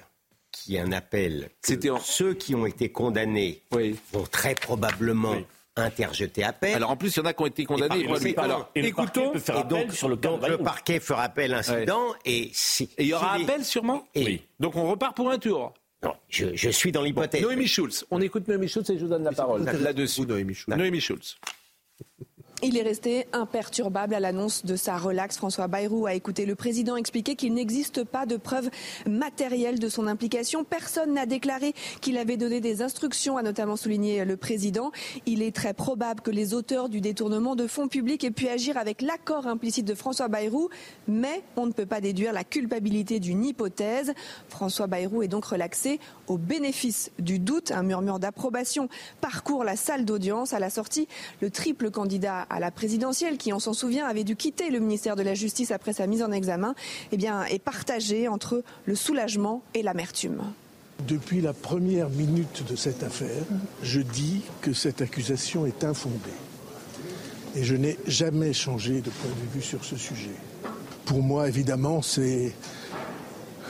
qu'il 0.51 0.73
y 0.73 0.77
ait 0.79 0.81
un 0.81 0.93
appel 0.93 1.51
que 1.61 1.75
ceux 2.01 2.33
qui 2.33 2.55
ont 2.55 2.65
été 2.65 2.89
condamnés 2.89 3.61
vont 3.71 4.25
très 4.31 4.55
probablement 4.55 5.37
interjeter 5.83 6.45
appel. 6.45 6.75
Alors 6.75 6.91
en 6.91 6.97
plus, 6.97 7.17
il 7.17 7.19
y 7.19 7.23
en 7.23 7.27
a 7.27 7.33
qui 7.33 7.43
ont 7.43 7.47
été 7.47 7.65
condamnés. 7.65 8.07
alors, 8.37 8.71
écoutons. 8.75 9.33
Le 9.33 9.69
donc, 9.69 9.93
sur 9.93 10.09
le, 10.09 10.17
donc 10.17 10.47
le 10.47 10.59
parquet 10.59 11.01
fera 11.01 11.25
appel 11.25 11.55
incident 11.55 12.15
et 12.25 12.51
si. 12.53 12.91
Et 12.99 13.05
il 13.05 13.09
y 13.09 13.15
aura 13.15 13.35
appel 13.35 13.65
sûrement 13.65 14.07
Oui. 14.15 14.43
Donc 14.61 14.77
on 14.77 14.89
repart 14.89 15.17
pour 15.17 15.31
un 15.31 15.39
tour. 15.39 15.75
Non, 16.03 16.15
je, 16.29 16.71
suis 16.71 16.93
dans 16.93 17.03
l'hypothèse. 17.03 17.43
Noémie 17.43 17.67
Schulz. 17.67 18.05
On 18.11 18.21
écoute 18.21 18.47
Noémie 18.47 18.69
Schulz 18.69 18.89
et 18.91 18.99
je 18.99 19.03
vous 19.03 19.11
donne 19.11 19.25
la 19.25 19.33
parole 19.33 19.65
là-dessus. 19.65 20.27
Noémie 20.27 20.55
Schulz. 20.55 20.77
Noémie 20.77 21.01
Schulz. 21.01 21.37
Il 22.61 22.77
est 22.77 22.83
resté 22.83 23.29
imperturbable 23.33 24.15
à 24.15 24.21
l'annonce 24.21 24.65
de 24.65 24.75
sa 24.75 24.97
relaxe. 24.97 25.37
François 25.37 25.69
Bayrou 25.69 26.07
a 26.07 26.15
écouté 26.15 26.45
le 26.45 26.57
président 26.57 26.97
expliquer 26.97 27.37
qu'il 27.37 27.55
n'existe 27.55 28.03
pas 28.03 28.27
de 28.27 28.37
preuves 28.37 28.69
matérielles 29.07 29.79
de 29.79 29.89
son 29.89 30.09
implication. 30.09 30.65
Personne 30.65 31.15
n'a 31.15 31.25
déclaré 31.25 31.73
qu'il 32.01 32.19
avait 32.19 32.37
donné 32.37 32.61
des 32.61 32.83
instructions, 32.83 33.37
a 33.37 33.45
notamment 33.45 33.77
souligné 33.77 34.25
le 34.25 34.37
président. 34.37 34.91
Il 35.25 35.41
est 35.41 35.55
très 35.55 35.73
probable 35.73 36.21
que 36.21 36.33
les 36.33 36.53
auteurs 36.53 36.89
du 36.89 37.01
détournement 37.01 37.55
de 37.55 37.69
fonds 37.69 37.87
publics 37.87 38.25
aient 38.25 38.33
pu 38.33 38.49
agir 38.49 38.77
avec 38.77 39.03
l'accord 39.03 39.47
implicite 39.47 39.87
de 39.87 39.95
François 39.95 40.27
Bayrou, 40.27 40.69
mais 41.07 41.45
on 41.57 41.67
ne 41.67 41.73
peut 41.73 41.87
pas 41.87 42.01
déduire 42.01 42.33
la 42.33 42.43
culpabilité 42.43 43.21
d'une 43.21 43.45
hypothèse. 43.45 44.15
François 44.49 44.89
Bayrou 44.89 45.23
est 45.23 45.29
donc 45.29 45.45
relaxé 45.45 46.01
au 46.27 46.39
bénéfice 46.39 47.13
du 47.21 47.39
doute. 47.39 47.71
Un 47.71 47.85
murmure 47.85 48.19
d'approbation 48.19 48.89
parcourt 49.21 49.63
la 49.63 49.77
salle 49.77 50.05
d'audience. 50.05 50.55
À 50.55 50.59
la 50.59 50.71
sortie, 50.71 51.07
le 51.41 51.51
triple 51.51 51.93
candidat 51.93 52.48
à 52.51 52.61
la 52.61 52.71
présidentielle, 52.71 53.37
qui, 53.37 53.53
on 53.53 53.59
s'en 53.59 53.73
souvient, 53.73 54.07
avait 54.07 54.25
dû 54.25 54.37
quitter 54.37 54.71
le 54.71 54.79
ministère 54.79 55.17
de 55.17 55.23
la 55.23 55.35
Justice 55.35 55.71
après 55.71 55.93
sa 55.93 56.07
mise 56.07 56.23
en 56.23 56.33
examen, 56.33 56.75
eh 57.13 57.17
bien, 57.17 57.45
est 57.45 57.59
partagé 57.59 58.29
entre 58.29 58.63
le 58.87 58.95
soulagement 58.95 59.63
et 59.75 59.83
l'amertume. 59.83 60.43
Depuis 61.07 61.41
la 61.41 61.53
première 61.53 62.09
minute 62.11 62.65
de 62.69 62.75
cette 62.75 63.03
affaire, 63.03 63.45
je 63.83 64.01
dis 64.01 64.43
que 64.63 64.73
cette 64.73 65.01
accusation 65.01 65.65
est 65.65 65.85
infondée. 65.85 66.17
Et 67.55 67.63
je 67.63 67.77
n'ai 67.77 67.99
jamais 68.07 68.53
changé 68.53 69.01
de 69.01 69.11
point 69.11 69.31
de 69.31 69.55
vue 69.55 69.63
sur 69.63 69.85
ce 69.85 69.97
sujet. 69.97 70.35
Pour 71.05 71.23
moi, 71.23 71.49
évidemment, 71.49 72.03
c'est 72.03 72.53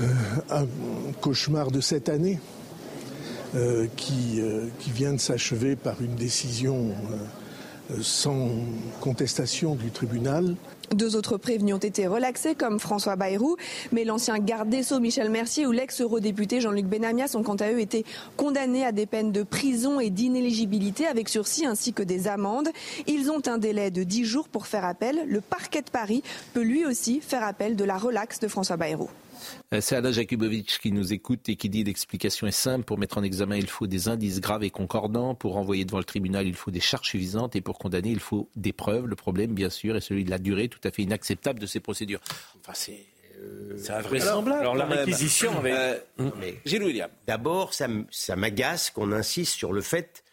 euh, 0.01 0.07
un 0.51 0.67
cauchemar 1.21 1.71
de 1.71 1.81
cette 1.81 2.09
année 2.09 2.41
euh, 3.55 3.87
qui, 3.97 4.41
euh, 4.41 4.67
qui, 4.79 4.91
vient 4.91 5.13
de 5.13 5.19
s'achever 5.19 5.77
par 5.77 6.01
une 6.01 6.15
décision 6.15 6.93
sans 8.03 8.49
contestation 9.01 9.75
du 9.75 9.91
tribunal. 9.91 10.55
Deux 10.95 11.17
autres 11.17 11.37
prévenus 11.37 11.75
ont 11.75 11.79
été 11.79 12.07
relaxés, 12.07 12.55
comme 12.55 12.79
François 12.79 13.17
Bayrou, 13.17 13.57
mais 13.93 14.05
l'ancien 14.05 14.39
garde 14.39 14.71
des 14.71 14.83
Sceaux 14.83 15.01
Michel 15.01 15.31
Mercier 15.31 15.67
ou 15.67 15.73
l'ex-eurodéputé 15.73 16.61
Jean-Luc 16.61 16.87
Benamias 16.87 17.35
ont 17.35 17.43
quant 17.43 17.57
à 17.57 17.71
eux 17.71 17.81
été 17.81 18.07
condamnés 18.37 18.87
à 18.87 18.93
des 18.93 19.05
peines 19.05 19.33
de 19.33 19.43
prison 19.43 20.01
et 20.01 20.09
d'inéligibilité 20.09 21.07
avec 21.07 21.29
sursis 21.29 21.67
ainsi 21.67 21.93
que 21.93 22.03
des 22.03 22.27
amendes. 22.27 22.69
Ils 23.07 23.31
ont 23.31 23.43
un 23.47 23.59
délai 23.59 23.91
de 23.91 24.03
10 24.03 24.25
jours 24.25 24.49
pour 24.49 24.67
faire 24.67 24.87
appel. 24.87 25.25
Le 25.27 25.43
parquet 25.43 25.83
de 25.83 25.91
Paris 25.91 26.23
peut 26.55 26.63
lui 26.63 26.87
aussi 26.87 27.21
faire 27.21 27.45
appel 27.45 27.77
de 27.77 27.85
la 27.85 27.99
relaxe 27.99 28.41
de 28.41 28.49
François 28.49 28.79
Bayrou. 28.79 29.11
Euh, 29.73 29.81
c'est 29.81 29.97
Alain 29.97 30.13
Jakubowicz 30.13 30.79
qui 30.79 30.93
nous 30.93 31.13
écoute 31.13 31.49
et 31.49 31.57
qui 31.57 31.69
dit 31.69 31.85
l'explication 31.85 32.47
est 32.47 32.53
simple. 32.53 32.85
Pour 32.85 32.99
mettre 32.99 33.19
en 33.19 33.23
examen, 33.23 33.57
il 33.57 33.69
faut 33.69 33.87
des 33.87 34.09
indices 34.09 34.41
graves 34.41 34.65
et 34.65 34.71
concordants. 34.71 35.35
Pour 35.35 35.57
envoyer 35.57 35.85
devant 35.85 35.99
le 35.99 36.05
tribunal, 36.05 36.47
il 36.47 36.55
faut 36.55 36.71
des 36.71 36.81
charges 36.81 37.09
suffisantes. 37.09 37.57
Et 37.57 37.61
pour 37.61 37.79
condamner, 37.79 38.11
il 38.11 38.21
faut 38.21 38.49
des 38.57 38.73
preuves. 38.73 39.07
Le 39.07 39.17
problème, 39.17 39.53
bien 39.53 39.71
sûr, 39.71 39.97
est 39.97 40.01
celui 40.01 40.25
de 40.25 40.31
la 40.31 40.39
durée 40.39 40.69
tout 40.69 40.81
à 40.85 40.91
fait 40.91 41.03
inacceptable 41.03 41.59
de 41.61 41.67
ces 41.67 41.81
procédures. 41.81 42.21
Enfin, 42.61 42.73
c'est. 42.75 43.07
Euh, 43.41 43.77
c'est 43.79 43.93
invraisemblable. 43.93 44.61
Alors, 44.61 44.75
la 44.75 44.87
réquisition 44.87 45.57
avec. 45.59 45.73
Euh, 45.73 45.99
Gilles 46.65 46.83
William. 46.83 47.11
D'abord, 47.27 47.75
ça, 47.75 47.87
m'agace 48.37 48.91
qu'on 48.91 49.13
insiste 49.13 49.55
sur 49.55 49.73
le 49.73 49.81
fait 49.81 50.25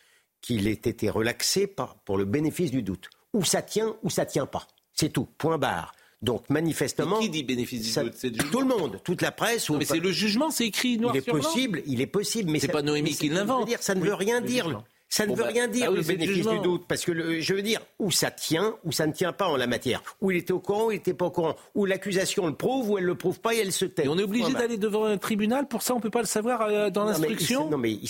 qu'il 0.42 0.68
ait 0.68 0.72
été 0.74 1.10
relaxé 1.10 1.68
pour 2.06 2.18
le 2.18 2.26
bénéfice 2.26 2.72
du 2.72 2.84
doute. 2.84 3.10
Ou 3.34 3.44
ça 3.44 3.62
tient, 3.62 3.96
ou 4.04 4.10
ça 4.10 4.26
tient 4.26 4.46
pas. 4.46 4.68
C'est 4.94 5.10
tout. 5.10 5.28
Point 5.38 5.58
barre. 5.58 5.92
Donc 6.26 6.50
manifestement, 6.50 7.20
qui 7.20 7.30
dit 7.30 7.44
bénéfice 7.44 7.98
du 7.98 8.32
doute 8.32 8.52
Tout 8.52 8.60
le 8.60 8.66
monde, 8.66 9.00
toute 9.04 9.22
la 9.22 9.32
presse. 9.32 9.70
mais 9.70 9.86
c'est 9.86 10.00
le 10.00 10.12
jugement, 10.12 10.50
c'est 10.50 10.66
écrit 10.66 10.98
noir 10.98 11.16
il 11.16 11.20
est 11.20 11.24
sur 11.24 11.34
possible, 11.34 11.84
Il 11.86 12.02
est 12.02 12.08
possible, 12.08 12.52
mais 12.52 12.60
c'est 12.60 12.68
pas 12.68 12.82
Noémie 12.82 13.16
qui 13.16 13.30
l'invente. 13.30 13.70
Ça 13.80 13.96
ne 13.96 14.04
veut 14.04 14.14
rien 14.14 14.42
dire. 14.42 14.84
Ça 15.08 15.28
ne 15.28 15.32
veut 15.32 15.44
bah, 15.44 15.50
rien 15.50 15.68
dire 15.68 15.90
ah 15.90 15.96
le 15.96 16.02
bénéfice 16.02 16.48
du 16.48 16.60
doute, 16.60 16.86
parce 16.88 17.06
que 17.06 17.40
je 17.40 17.54
veux 17.54 17.62
dire, 17.62 17.80
où 18.00 18.10
ça 18.10 18.32
tient, 18.32 18.76
ou 18.84 18.92
ça 18.92 19.06
ne 19.06 19.14
tient 19.14 19.32
pas 19.34 19.48
en 19.48 19.56
la 19.56 19.68
matière, 19.68 20.02
où 20.20 20.32
il 20.32 20.38
était 20.38 20.52
au 20.52 20.60
courant, 20.60 20.88
ou 20.88 20.92
il 20.92 20.96
n'était 20.96 21.14
pas 21.14 21.26
au 21.26 21.32
courant, 21.32 21.56
où 21.76 21.86
l'accusation 21.86 22.48
le 22.48 22.56
prouve, 22.56 22.90
ou 22.90 22.98
elle 22.98 23.06
le 23.06 23.16
prouve 23.16 23.40
pas 23.40 23.54
et 23.54 23.60
elle 23.60 23.72
se 23.72 23.86
tait. 23.86 24.06
Et 24.06 24.10
on 24.10 24.18
est 24.18 24.24
obligé 24.24 24.52
d'aller 24.54 24.78
devant 24.78 25.06
un 25.06 25.18
tribunal 25.18 25.68
pour 25.68 25.84
ça, 25.84 25.94
on 25.94 26.00
peut 26.00 26.10
pas 26.10 26.22
le 26.22 26.28
savoir 26.28 26.64
euh, 26.64 26.90
dans 26.90 27.06
l'instruction. 27.06 27.70
Non 27.70 27.78
mais, 27.78 27.92
il, 27.92 28.10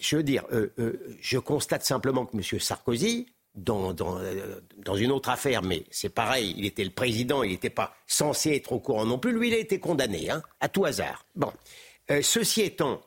je 0.00 0.16
veux 0.16 0.22
dire, 0.22 0.44
euh, 0.52 0.68
euh, 0.78 1.16
je 1.20 1.38
constate 1.38 1.84
simplement 1.84 2.26
que 2.26 2.36
M. 2.36 2.60
Sarkozy 2.60 3.26
dans, 3.64 3.94
euh, 4.20 4.60
dans, 4.78 4.94
une 4.94 5.10
autre 5.10 5.28
affaire, 5.28 5.62
mais 5.62 5.84
c'est 5.90 6.08
pareil, 6.08 6.54
il 6.56 6.64
était 6.64 6.84
le 6.84 6.90
président, 6.90 7.42
il 7.42 7.50
n'était 7.50 7.70
pas 7.70 7.94
censé 8.06 8.54
être 8.54 8.72
au 8.72 8.80
courant 8.80 9.04
non 9.04 9.18
plus. 9.18 9.32
Lui, 9.32 9.48
il 9.48 9.54
a 9.54 9.58
été 9.58 9.80
condamné, 9.80 10.30
hein, 10.30 10.42
à 10.60 10.68
tout 10.68 10.84
hasard. 10.84 11.24
Bon. 11.34 11.52
Euh, 12.10 12.22
ceci 12.22 12.62
étant, 12.62 13.02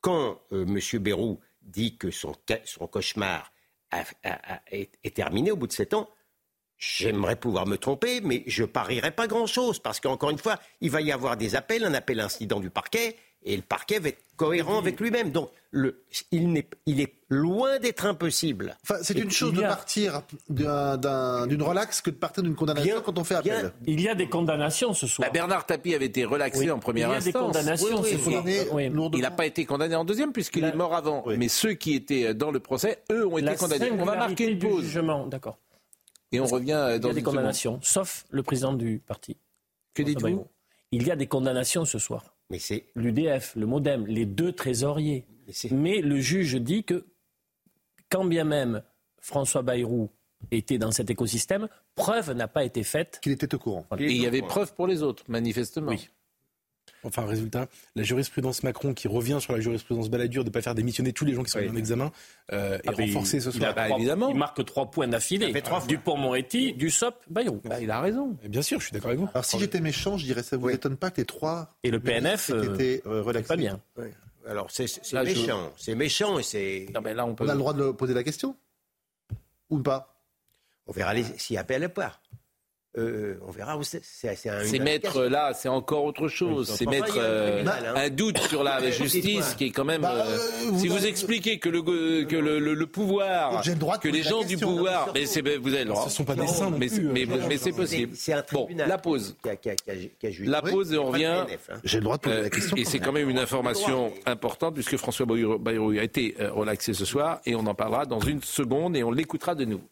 quand 0.00 0.40
euh, 0.52 0.64
M. 0.66 1.02
Bérou 1.02 1.40
dit 1.62 1.96
que 1.96 2.10
son, 2.10 2.34
son 2.64 2.86
cauchemar 2.86 3.52
est, 4.70 5.14
terminé 5.14 5.50
au 5.50 5.56
bout 5.56 5.66
de 5.66 5.72
sept 5.72 5.94
ans, 5.94 6.08
j'aimerais 6.76 7.36
pouvoir 7.36 7.66
me 7.66 7.76
tromper, 7.76 8.20
mais 8.20 8.44
je 8.46 8.64
parierais 8.64 9.10
pas 9.10 9.26
grand-chose, 9.26 9.78
parce 9.78 9.98
qu'encore 9.98 10.30
une 10.30 10.38
fois, 10.38 10.60
il 10.80 10.90
va 10.90 11.00
y 11.00 11.10
avoir 11.10 11.36
des 11.36 11.56
appels, 11.56 11.84
un 11.84 11.94
appel 11.94 12.20
incident 12.20 12.60
du 12.60 12.70
parquet, 12.70 13.16
Et 13.46 13.54
le 13.56 13.62
parquet 13.62 14.00
va 14.00 14.08
être 14.08 14.18
cohérent 14.36 14.78
avec 14.78 15.00
lui-même. 15.00 15.30
Donc, 15.30 15.50
le, 15.70 16.02
il, 16.32 16.56
est, 16.56 16.68
il 16.84 17.00
est 17.00 17.14
loin 17.28 17.78
d'être 17.78 18.04
impossible. 18.04 18.76
Enfin, 18.82 18.96
c'est 19.02 19.16
une 19.16 19.30
chose 19.30 19.52
de 19.52 19.60
partir 19.60 20.22
d'une 20.48 21.62
relaxe 21.62 22.00
que 22.00 22.10
de 22.10 22.16
partir 22.16 22.42
d'une 22.42 22.56
condamnation 22.56 23.00
quand 23.02 23.18
on 23.18 23.24
fait 23.24 23.36
appel. 23.36 23.72
il 23.86 24.00
y 24.00 24.08
a 24.08 24.16
des 24.16 24.28
condamnations 24.28 24.94
ce 24.94 25.06
soir. 25.06 25.28
Bah, 25.28 25.32
Bernard 25.32 25.64
Tapie 25.64 25.94
avait 25.94 26.06
été 26.06 26.24
relaxé 26.24 26.70
en 26.70 26.80
première 26.80 27.10
instance. 27.10 27.24
Il 27.24 27.34
y 27.34 27.36
a 27.36 27.40
des 27.40 27.46
condamnations 27.46 28.02
ce 28.02 28.18
soir. 28.18 28.44
Il 29.14 29.20
n'a 29.20 29.30
pas 29.30 29.46
été 29.46 29.64
condamné 29.64 29.94
en 29.94 30.04
deuxième 30.04 30.32
puisqu'il 30.32 30.64
est 30.64 30.74
mort 30.74 30.94
avant. 30.94 31.24
Mais 31.26 31.48
ceux 31.48 31.74
qui 31.74 31.94
étaient 31.94 32.34
dans 32.34 32.50
le 32.50 32.58
procès, 32.58 32.98
eux, 33.12 33.26
ont 33.26 33.38
été 33.38 33.54
condamnés. 33.54 33.90
On 33.92 34.04
va 34.04 34.16
marquer 34.16 34.50
une 34.50 34.58
pause. 34.58 34.92
D'accord. 35.28 35.58
Et 36.32 36.40
on 36.40 36.46
revient 36.46 36.72
euh, 36.72 36.98
dans 36.98 37.08
Il 37.08 37.12
y 37.12 37.18
a 37.18 37.20
des 37.20 37.22
condamnations, 37.22 37.78
sauf 37.82 38.24
le 38.30 38.42
président 38.42 38.72
du 38.72 38.98
parti. 38.98 39.36
Que 39.94 40.02
dites-vous 40.02 40.48
Il 40.90 41.06
y 41.06 41.10
a 41.12 41.16
des 41.16 41.28
condamnations 41.28 41.84
ce 41.84 42.00
soir. 42.00 42.35
Mais 42.50 42.58
c'est 42.58 42.86
l'UDF, 42.94 43.54
le 43.56 43.66
MoDem, 43.66 44.06
les 44.06 44.24
deux 44.26 44.52
trésoriers. 44.52 45.26
Mais, 45.70 46.00
le 46.00 46.20
juge 46.20 46.54
dit 46.56 46.84
que 46.84 47.06
quand 48.10 48.24
bien 48.24 48.44
même 48.44 48.82
François 49.20 49.62
Bayrou 49.62 50.10
était 50.50 50.78
dans 50.78 50.92
cet 50.92 51.10
écosystème, 51.10 51.68
preuve 51.94 52.32
n'a 52.32 52.48
pas 52.48 52.64
été 52.64 52.82
faite. 52.82 53.18
Qu'il 53.22 53.32
était 53.32 53.52
au 53.54 53.58
courant. 53.58 53.86
Et 53.98 54.12
il 54.12 54.22
y 54.22 54.26
avait 54.26 54.42
preuve 54.42 54.74
pour 54.74 54.86
les 54.86 55.02
autres, 55.02 55.24
manifestement. 55.28 55.90
Oui. 55.90 56.08
Enfin, 57.06 57.24
résultat, 57.24 57.68
la 57.94 58.02
jurisprudence 58.02 58.62
Macron 58.62 58.92
qui 58.92 59.08
revient 59.08 59.38
sur 59.40 59.52
la 59.52 59.60
jurisprudence 59.60 60.10
Balladur 60.10 60.42
de 60.42 60.48
ne 60.48 60.52
pas 60.52 60.60
faire 60.60 60.74
démissionner 60.74 61.12
tous 61.12 61.24
les 61.24 61.34
gens 61.34 61.42
qui 61.42 61.50
sont 61.50 61.58
en 61.58 61.76
examen 61.76 62.10
euh, 62.52 62.78
est 62.78 62.88
ah, 62.88 62.92
renforcée 62.92 63.40
ce 63.40 63.50
soir. 63.50 63.74
Il, 63.88 63.94
évidemment. 63.94 64.28
il 64.30 64.36
marque 64.36 64.64
trois 64.64 64.90
points 64.90 65.08
d'affilée. 65.08 65.52
Du 65.86 65.98
Pont-Moretti, 65.98 66.72
du 66.74 66.90
SOP, 66.90 67.14
Bayrou. 67.30 67.60
Bah, 67.64 67.80
il 67.80 67.90
a 67.90 68.00
raison. 68.00 68.36
bien 68.48 68.62
sûr, 68.62 68.80
je 68.80 68.86
suis 68.86 68.92
d'accord 68.92 69.10
avec 69.10 69.20
vous. 69.20 69.28
Alors 69.32 69.44
si 69.44 69.58
j'étais 69.58 69.80
méchant, 69.80 70.18
je 70.18 70.24
dirais 70.24 70.42
ça 70.42 70.56
vous 70.56 70.70
étonne 70.70 70.96
pas 70.96 71.10
que 71.10 71.20
les 71.20 71.26
trois. 71.26 71.68
Et 71.84 71.90
le 71.90 72.00
PNF 72.00 72.50
était 72.50 73.02
euh, 73.06 73.22
relaxé. 73.22 73.48
Pas 73.48 73.56
bien. 73.56 73.80
Alors 74.48 74.70
c'est 74.70 74.86
méchant. 75.12 75.72
C'est 75.76 75.94
méchant 75.94 76.38
et 76.38 76.42
c'est. 76.42 76.86
là, 76.92 77.26
on, 77.26 77.34
peut... 77.34 77.44
on 77.44 77.48
a 77.48 77.52
le 77.52 77.58
droit 77.58 77.72
de 77.72 77.90
poser 77.90 78.14
la 78.14 78.22
question? 78.22 78.56
Ou 79.70 79.78
pas? 79.80 80.16
On 80.86 80.92
verra 80.92 81.14
s'il 81.36 81.58
appelle 81.58 81.84
à 81.84 81.88
part. 81.88 82.20
Euh, 82.98 83.38
on 83.46 83.50
verra 83.50 83.76
où 83.76 83.82
c'est. 83.82 84.02
C'est 84.02 84.78
mettre 84.78 85.24
là, 85.24 85.52
c'est 85.52 85.68
encore 85.68 86.04
autre 86.04 86.28
chose. 86.28 86.72
c'est 86.74 86.86
mettre 86.86 87.16
euh, 87.18 87.62
hein. 87.66 87.94
un 87.94 88.08
doute 88.08 88.38
sur 88.38 88.62
la 88.62 88.90
justice 88.90 89.54
qui 89.54 89.66
est 89.66 89.70
quand 89.70 89.84
même. 89.84 90.00
Bah, 90.00 90.14
euh, 90.26 90.38
si 90.76 90.88
vous, 90.88 91.04
expliquez 91.04 91.58
que 91.58 91.68
le 91.68 91.82
que 92.24 92.36
le, 92.36 92.86
pouvoir, 92.86 93.62
que 94.00 94.08
les 94.08 94.22
gens 94.22 94.42
du 94.44 94.56
pouvoir, 94.56 95.10
mais 95.14 95.26
c'est 95.26 95.42
vous 95.58 95.74
avez 95.74 95.84
le 95.84 95.90
droit. 95.90 96.08
Ce 96.08 96.10
sont 96.10 96.24
pas 96.24 96.34
des 96.34 96.46
saints, 96.46 96.70
mais, 96.70 96.88
mais, 97.02 97.26
mais 97.48 97.58
c'est 97.58 97.72
possible. 97.72 98.16
Bon, 98.52 98.68
la 98.74 98.98
pause. 98.98 99.36
La 100.40 100.62
pause 100.62 100.92
et 100.92 100.98
on 100.98 101.10
revient. 101.10 101.26
Hein. 101.26 101.46
J'ai 101.84 101.98
le 101.98 102.04
droit 102.04 102.16
de 102.16 102.22
poser 102.22 102.42
la 102.42 102.50
question. 102.50 102.76
Et 102.76 102.84
c'est 102.84 102.98
quand 102.98 103.12
même 103.12 103.28
une 103.28 103.38
information 103.38 104.12
importante 104.24 104.74
puisque 104.74 104.96
François 104.96 105.26
Bayrou 105.26 105.90
a 105.98 106.02
été 106.02 106.34
relaxé 106.40 106.94
ce 106.94 107.04
soir 107.04 107.40
et 107.44 107.54
on 107.54 107.66
en 107.66 107.74
parlera 107.74 108.06
dans 108.06 108.20
une 108.20 108.42
seconde 108.42 108.96
et 108.96 109.04
on 109.04 109.10
l'écoutera 109.10 109.54
de 109.54 109.66
nouveau. 109.66 109.84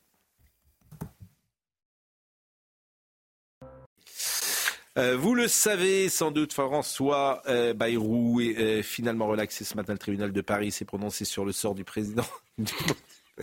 Euh, 4.97 5.17
vous 5.17 5.35
le 5.35 5.49
savez 5.49 6.09
sans 6.09 6.31
doute, 6.31 6.53
François 6.53 7.43
euh, 7.49 7.75
Bayrou 7.75 8.41
est 8.41 8.59
euh, 8.59 8.83
finalement 8.83 9.27
relaxé 9.27 9.65
ce 9.65 9.77
matin. 9.77 9.93
Le 9.93 9.99
tribunal 9.99 10.33
de 10.33 10.41
Paris 10.41 10.71
s'est 10.71 10.85
prononcé 10.85 11.25
sur 11.25 11.45
le 11.45 11.51
sort 11.53 11.75
du 11.75 11.85
président 11.85 12.25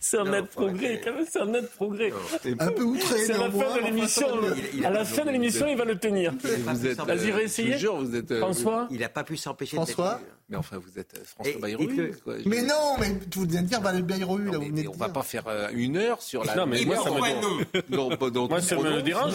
c'est 0.00 0.18
un 0.18 0.24
net 0.24 0.46
progrès, 0.46 1.00
quand 1.04 1.14
même, 1.14 1.24
c'est 1.30 1.40
un 1.40 1.46
net 1.46 1.70
progrès. 1.70 2.12
Un 2.58 2.72
peu 2.72 2.82
outré. 2.82 3.18
C'est 3.20 3.34
à 3.34 3.38
la 3.38 3.50
fin 3.50 3.76
de 3.76 3.84
l'émission. 3.84 4.26
À 4.84 4.90
la 4.90 5.04
fin 5.04 5.24
de 5.24 5.30
l'émission, 5.30 5.68
il 5.68 5.76
va 5.76 5.84
le 5.84 5.96
tenir. 5.96 6.32
Vas-y, 6.42 7.30
réessayez. 7.30 7.78
François. 8.38 8.88
Il 8.90 8.98
n'a 8.98 9.08
pas 9.08 9.22
pu 9.22 9.36
s'empêcher. 9.36 9.76
François. 9.76 10.20
Mais 10.50 10.56
enfin, 10.56 10.78
vous 10.78 10.98
êtes 10.98 11.14
euh, 11.16 11.22
François 11.24 11.60
Bayrou. 11.60 11.88
Mais 12.44 12.62
non, 12.62 12.96
mais 12.98 13.16
vous 13.32 13.42
venez 13.42 13.62
de 13.62 13.66
dire 13.66 13.80
Valérie 13.80 14.02
Bayrou. 14.02 14.38
Là, 14.38 14.58
mais, 14.58 14.70
mais 14.70 14.88
on 14.88 14.94
ne 14.94 14.98
va 14.98 15.08
pas 15.08 15.22
faire 15.22 15.46
euh, 15.46 15.68
une 15.72 15.96
heure 15.96 16.20
sur 16.20 16.44
la. 16.44 16.56
Non, 16.56 16.66
mais 16.66 16.84
moi, 16.84 16.96
ça 16.96 17.10
me 17.10 17.16
me 18.96 19.00
dérange. 19.00 19.34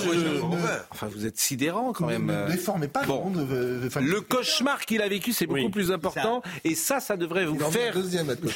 Enfin, 0.91 1.07
vous 1.07 1.25
êtes 1.25 1.39
sidérant 1.39 1.93
quand 1.93 2.07
même. 2.07 2.25
Ne 2.25 2.51
déformez 2.51 2.87
pas 2.87 3.05
bon. 3.05 3.31
Le 3.33 4.21
cauchemar 4.21 4.85
qu'il 4.85 5.01
a 5.01 5.07
vécu, 5.07 5.33
c'est 5.33 5.47
beaucoup 5.47 5.69
plus 5.69 5.91
important. 5.91 6.41
Et 6.63 6.75
ça, 6.75 6.99
ça 6.99 7.17
devrait 7.17 7.45
vous 7.45 7.59
faire. 7.59 7.95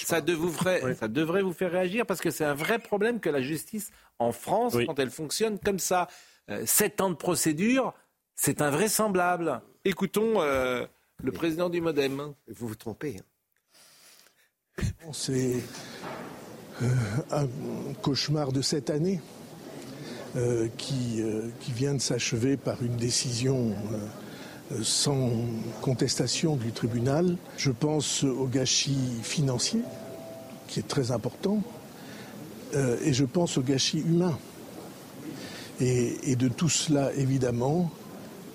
Ça 0.03 0.19
ça 0.99 1.07
devrait 1.07 1.41
vous 1.41 1.53
faire 1.53 1.71
réagir 1.71 2.05
parce 2.05 2.19
que 2.19 2.29
c'est 2.29 2.45
un 2.45 2.53
vrai 2.53 2.79
problème 2.79 3.19
que 3.19 3.29
la 3.29 3.41
justice 3.41 3.91
en 4.19 4.31
France, 4.31 4.75
quand 4.85 4.99
elle 4.99 5.09
fonctionne 5.09 5.59
comme 5.59 5.79
ça, 5.79 6.07
euh, 6.49 6.63
sept 6.65 6.99
ans 7.01 7.09
de 7.09 7.15
procédure, 7.15 7.93
c'est 8.35 8.61
invraisemblable. 8.61 9.61
Écoutons 9.85 10.41
euh, 10.41 10.85
le 11.23 11.31
président 11.31 11.69
du 11.69 11.81
MoDem. 11.81 12.33
Vous 12.47 12.67
vous 12.67 12.75
trompez. 12.75 13.17
Hein. 13.19 14.83
C'est 15.11 15.61
euh, 16.81 16.87
un 17.31 17.47
cauchemar 18.01 18.51
de 18.51 18.61
cette 18.61 18.89
année 18.89 19.19
qui, 20.77 21.23
qui, 21.59 21.71
vient 21.71 21.95
de 21.95 21.99
s'achever 21.99 22.55
par 22.55 22.83
une 22.83 22.95
décision 22.97 23.75
sans 24.83 25.31
contestation 25.81 26.55
du 26.55 26.71
tribunal. 26.71 27.35
Je 27.57 27.71
pense 27.71 28.23
au 28.23 28.45
gâchis 28.45 29.17
financier 29.23 29.81
qui 30.69 30.79
est 30.79 30.87
très 30.87 31.11
important, 31.11 31.61
euh, 32.75 32.97
et 33.03 33.11
je 33.11 33.25
pense 33.25 33.57
au 33.57 33.61
gâchis 33.61 33.99
humain. 33.99 34.37
Et, 35.81 36.35
de 36.35 36.49
tout 36.49 36.67
cela, 36.67 37.13
évidemment, 37.13 37.89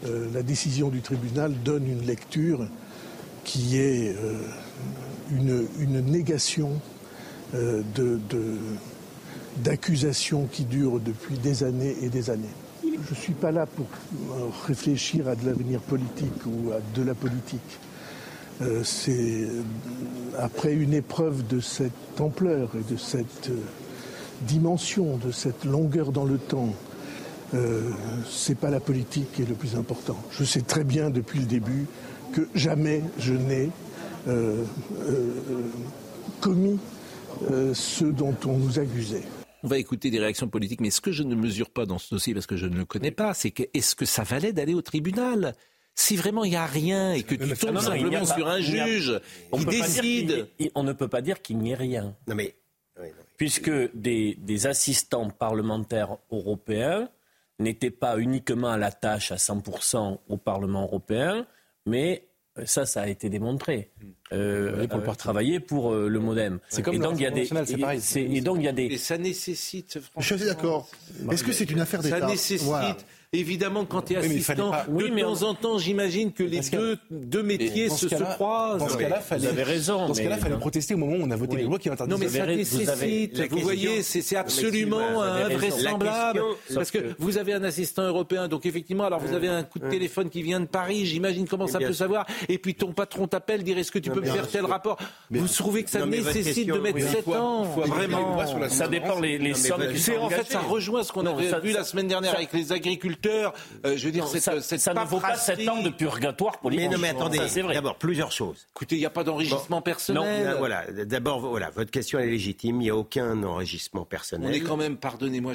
euh, 0.05 0.27
la 0.33 0.43
décision 0.43 0.89
du 0.89 1.01
tribunal 1.01 1.53
donne 1.65 1.87
une 1.87 2.07
lecture 2.07 2.67
qui 3.45 3.79
est 3.79 4.15
euh, 4.17 4.39
une, 5.31 6.01
négation 6.01 6.81
d'accusations 9.63 10.49
qui 10.51 10.65
durent 10.65 10.99
depuis 10.99 11.39
des 11.39 11.63
années 11.63 11.95
et 12.03 12.09
des 12.09 12.31
années. 12.31 12.49
Je 12.83 13.11
ne 13.11 13.15
suis 13.15 13.33
pas 13.33 13.53
là 13.53 13.67
pour 13.67 13.87
réfléchir 14.67 15.29
à 15.29 15.37
de 15.37 15.47
l'avenir 15.47 15.81
politique 15.81 16.47
ou 16.47 16.73
à 16.73 16.81
de 16.97 17.03
la 17.05 17.15
politique. 17.15 17.79
Euh, 18.63 18.85
c'est 18.85 19.43
euh, 19.43 19.63
après 20.39 20.75
une 20.75 20.95
épreuve 20.95 21.45
de 21.47 21.59
cette 21.59 22.21
ampleur 22.21 22.71
et 22.77 22.93
de 22.93 22.97
cette 22.97 23.51
euh, 23.51 23.59
dimension, 24.43 25.17
de 25.17 25.33
cette 25.33 25.65
longueur 25.65 26.13
dans 26.13 26.25
le 26.25 26.39
temps, 26.39 26.73
euh, 27.55 27.91
c'est 28.29 28.59
pas 28.59 28.71
la 28.71 28.81
politique 28.81 29.33
qui 29.33 29.43
est 29.43 29.49
le 29.49 29.55
plus 29.55 29.77
important. 29.77 30.17
Je 30.31 30.45
sais 30.45 30.63
très 30.63 30.85
bien 30.85 31.11
depuis 31.11 31.39
le 31.39 31.47
début 31.47 31.87
que 32.33 32.49
jamais 32.55 33.03
je 33.19 33.35
n'ai 33.35 33.71
commis 36.41 36.79
ce 37.75 38.05
dont 38.07 38.35
on 38.47 38.57
nous 38.57 38.79
accusait. 38.79 39.23
On 39.65 39.67
va 39.67 39.79
écouter 39.79 40.11
des 40.11 40.19
réactions 40.19 40.47
politiques, 40.47 40.83
mais 40.83 40.91
ce 40.91 41.01
que 41.01 41.11
je 41.11 41.23
ne 41.23 41.35
mesure 41.35 41.71
pas 41.71 41.87
dans 41.87 41.99
ce 41.99 42.15
dossier, 42.15 42.35
parce 42.35 42.47
que 42.47 42.57
je 42.57 42.67
ne 42.67 42.77
le 42.77 42.85
connais 42.85 43.11
pas, 43.11 43.33
c'est 43.33 43.51
que 43.51 43.63
est-ce 43.73 43.95
que 43.95 44.05
ça 44.05 44.23
valait 44.23 44.53
d'aller 44.53 44.75
au 44.75 44.83
tribunal? 44.83 45.55
Si 45.95 46.17
vraiment 46.17 46.45
il 46.45 46.51
n'y 46.51 46.57
a 46.57 46.67
rien 46.67 47.15
et 47.15 47.23
que 47.23 47.35
tu 47.35 47.57
tombes 47.57 47.79
simplement 47.79 48.27
sur 48.27 48.47
un 48.47 48.61
juge 48.61 49.19
qui 49.57 49.65
décide. 49.65 50.49
on 50.75 50.83
ne 50.83 50.93
peut 50.93 51.09
pas 51.09 51.23
dire 51.23 51.41
qu'il 51.41 51.57
n'y 51.59 51.71
ait 51.71 51.77
rien. 51.77 52.15
Non 52.27 52.35
mais. 52.35 52.57
Puisque 53.39 53.71
des, 53.95 54.67
assistants 54.67 55.31
parlementaires 55.31 56.19
européens 56.31 57.09
n'étaient 57.59 57.91
pas 57.91 58.19
uniquement 58.19 58.71
à 58.71 58.77
la 58.77 58.93
tâche 58.93 59.33
à 59.33 59.37
100% 59.37 60.19
au 60.29 60.37
Parlement 60.37 60.83
européen, 60.83 61.47
mais 61.87 62.29
euh, 62.59 62.67
ça, 62.67 62.87
ça 62.87 63.03
a 63.03 63.09
été 63.09 63.29
démontré. 63.29 63.93
Euh, 64.33 64.87
pour 64.89 65.01
euh, 65.01 65.15
travailler 65.15 65.61
pour 65.61 65.93
euh, 65.93 66.09
le 66.09 66.19
MoDem. 66.19 66.59
C'est 66.69 66.83
comme 66.83 66.95
et 66.95 66.99
donc 66.99 67.15
il 67.17 67.23
y 67.23 67.27
a 67.27 67.31
des 67.31 67.43
et, 67.43 68.41
donc 68.41 68.57
il 68.59 68.65
y 68.65 68.69
a 68.69 68.73
des 68.73 68.87
et 68.87 68.99
ça 68.99 69.19
nécessite 69.19 69.99
Je 70.19 70.35
suis 70.35 70.47
d'accord. 70.47 70.89
Est-ce 71.31 71.45
que 71.45 71.53
c'est 71.53 71.71
une 71.71 71.81
affaire 71.81 72.03
d'État 72.03 72.21
Ça 72.21 72.27
nécessite 72.27 73.07
Évidemment, 73.35 73.85
quand 73.85 74.03
tu 74.03 74.15
es 74.15 74.17
assistant, 74.17 74.71
oui, 74.89 75.11
mais 75.13 75.23
de 75.23 75.27
temps 75.27 75.43
en 75.43 75.55
temps, 75.55 75.79
j'imagine 75.79 76.33
que 76.33 76.45
les 76.45 76.61
deux, 76.61 76.99
deux 77.11 77.43
métiers 77.43 77.89
se, 77.89 78.09
se, 78.09 78.15
croisent. 78.15 78.79
Dans 78.79 78.89
ce 78.89 78.97
cas-là, 78.97 79.21
fallait, 79.21 79.43
vous 79.43 79.49
avez 79.49 79.63
raison. 79.63 80.07
Dans 80.07 80.15
ce 80.15 80.23
cas-là, 80.23 80.39
fallait 80.39 80.57
protester 80.57 80.95
au 80.95 80.99
moment 80.99 81.17
où 81.17 81.23
on 81.23 81.31
a 81.31 81.37
voté 81.37 81.57
les 81.57 81.65
lois 81.65 81.79
qui 81.79 81.89
interdisent. 81.89 82.17
Non, 82.17 82.19
mais 82.19 82.29
ça 82.29 82.47
nécessite. 82.47 83.51
Vous, 83.51 83.59
voyez, 83.59 84.03
c'est 84.03 84.37
absolument 84.37 85.23
invraisemblable. 85.23 86.43
Parce 86.75 86.91
que 86.91 86.99
vous 87.19 87.39
avez 87.39 87.53
un 87.53 87.65
assistant 87.65 88.03
européen, 88.03 88.49
donc 88.49 88.67
effectivement, 88.67 89.05
alors 89.05 89.21
vous 89.21 89.35
avez 89.35 89.49
un 89.49 89.63
coup 89.63 89.79
de 89.79 89.89
téléphone 89.89 90.31
qui 90.31 90.43
vient 90.43 90.61
de 90.61 90.67
Paris. 90.67 91.07
J'imagine 91.07 91.49
comment 91.49 91.67
ça 91.67 91.79
peut 91.79 91.93
savoir. 91.93 92.27
Et 92.49 92.59
puis 92.59 92.75
ton 92.75 92.93
patron 92.93 93.27
t'appelle, 93.27 93.63
dire 93.63 93.79
est-ce 93.79 93.93
que 93.93 93.99
tu 93.99 94.11
peux 94.11 94.21
me 94.21 94.27
faire 94.27 94.49
tel 94.49 94.65
rapport 94.65 94.99
Vous 95.31 95.49
trouvez 95.49 95.83
que 95.83 95.91
ça 95.91 96.07
nécessite 96.07 96.69
de 96.69 96.79
mettre 96.79 97.01
7 97.01 97.29
ans 97.29 97.65
Vraiment. 97.65 98.39
Ça 98.69 98.89
dépend 98.89 99.21
les 99.21 99.55
sommes. 99.55 99.83
En 100.21 100.31
fait, 100.31 100.51
ça 100.51 100.61
rejoint 100.61 101.03
ce 101.03 101.13
qu'on 101.13 101.27
avait 101.27 101.61
vu 101.61 101.73
la 101.73 101.85
semaine 101.85 102.09
dernière 102.09 102.35
avec 102.35 102.53
les 102.53 102.73
agriculteurs. 102.73 103.24
Je 103.25 104.05
veux 104.05 104.13
dire, 104.13 104.27
ça, 104.29 104.61
ça 104.61 104.95
ne 104.95 105.05
vaut 105.05 105.21
pas 105.21 105.37
7 105.37 105.69
ans 105.69 105.83
de 105.83 105.91
purgatoire 105.91 106.59
pour 106.61 106.71
les 106.71 106.77
Mais 106.77 106.89
non, 106.89 106.99
mais 106.99 107.09
attendez, 107.09 107.39
d'abord, 107.73 107.97
plusieurs 107.97 108.33
choses. 108.33 108.67
Écoutez, 108.71 108.97
il 108.97 109.01
n'y 109.01 109.07
a 109.07 109.11
pas 109.11 109.25
d'enrichissement 109.25 109.83
personnel. 109.83 110.47
Non, 110.47 110.59
voilà. 110.59 110.85
D'abord, 111.05 111.41
voilà, 111.41 111.71
votre 111.71 111.91
question 111.91 112.19
est 112.19 112.27
légitime. 112.27 112.81
Il 112.81 112.85
n'y 112.85 112.91
a 112.91 112.97
aucun 112.97 113.43
enrichissement 113.43 114.05
personnel. 114.05 114.51
On 114.51 114.53
est 114.53 114.61
quand 114.61 114.77
même, 114.77 114.97
pardonnez-moi, 114.97 115.53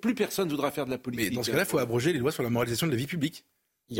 plus 0.00 0.14
personne 0.14 0.46
ne 0.46 0.50
voudra 0.50 0.70
faire 0.70 0.86
de 0.86 0.90
la 0.90 0.98
politique. 0.98 1.30
Mais 1.30 1.36
dans 1.36 1.42
ce 1.42 1.50
cas-là, 1.50 1.64
il 1.64 1.68
faut 1.68 1.78
abroger 1.78 2.12
les 2.12 2.18
lois 2.18 2.32
sur 2.32 2.42
la 2.42 2.50
moralisation 2.50 2.86
de 2.86 2.92
la 2.92 2.98
vie 2.98 3.06
publique. 3.06 3.44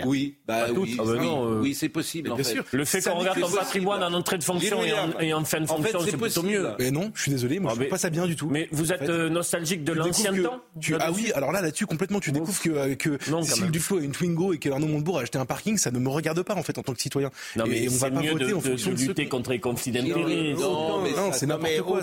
Oui, 0.05 0.37
bah 0.47 0.67
oui, 0.75 0.97
ah 0.99 1.03
bah 1.05 1.17
non, 1.17 1.61
oui, 1.61 1.75
c'est 1.75 1.89
possible. 1.89 2.31
En 2.31 2.37
fait. 2.37 2.57
Le 2.73 2.85
fait 2.85 3.03
qu'on 3.03 3.19
regarde 3.19 3.41
ton 3.41 3.51
patrimoine 3.51 4.03
en 4.03 4.13
entrée 4.13 4.39
de 4.39 4.45
fonction 4.45 4.81
et 5.21 5.33
en, 5.33 5.45
fin 5.45 5.61
de 5.61 5.67
fonction, 5.67 6.01
c'est 6.01 6.17
plutôt 6.17 6.43
mieux. 6.43 6.69
Mais 6.79 6.91
non, 6.91 7.11
je 7.15 7.23
suis 7.23 7.31
désolé, 7.31 7.59
moi 7.59 7.73
ah, 7.73 7.75
je 7.75 7.81
trouve 7.81 7.91
pas 7.91 7.99
ça 7.99 8.11
bien 8.11 8.27
du 8.27 8.37
tout. 8.37 8.49
Mais 8.51 8.69
vous 8.73 8.93
êtes 8.93 9.09
euh, 9.09 9.29
nostalgique 9.29 9.85
de 9.85 9.93
l'ancien 9.93 10.33
temps 10.43 10.61
Ah 11.01 11.11
oui, 11.13 11.33
alors 11.35 11.53
là 11.53 11.61
là-dessus 11.61 11.87
complètement, 11.87 12.21
tu 12.21 12.33
découvres 12.33 12.61
que, 12.61 12.71
euh, 12.71 12.95
que 12.95 13.19
Cécile 13.43 13.71
Duflo 13.71 13.99
a 13.99 14.03
une 14.03 14.13
Twingo 14.13 14.53
et 14.53 14.59
qu'Arnaud 14.59 14.87
Montebourg 14.87 15.19
a 15.19 15.23
acheté 15.23 15.39
un 15.39 15.47
parking, 15.47 15.77
ça 15.77 15.91
ne 15.91 15.99
me 15.99 16.09
regarde 16.09 16.43
pas 16.43 16.55
en 16.55 16.63
fait 16.63 16.79
en 16.79 16.83
tant 16.83 16.93
que 16.93 17.01
citoyen. 17.01 17.31
Non 17.57 17.65
mais 17.67 17.89
on 17.89 17.97
va 17.97 18.11
pas 18.11 18.21
voter 18.21 18.53
en 18.53 18.61
fonction 18.61 18.93
de 18.93 18.99
lutter 18.99 19.29
contre 19.29 19.51
les 19.51 19.61
conflits 19.61 19.93
d'intérêts. 19.93 20.55
Non, 20.55 21.33
c'est 21.33 21.47
n'importe 21.47 21.81
quoi. 21.83 22.03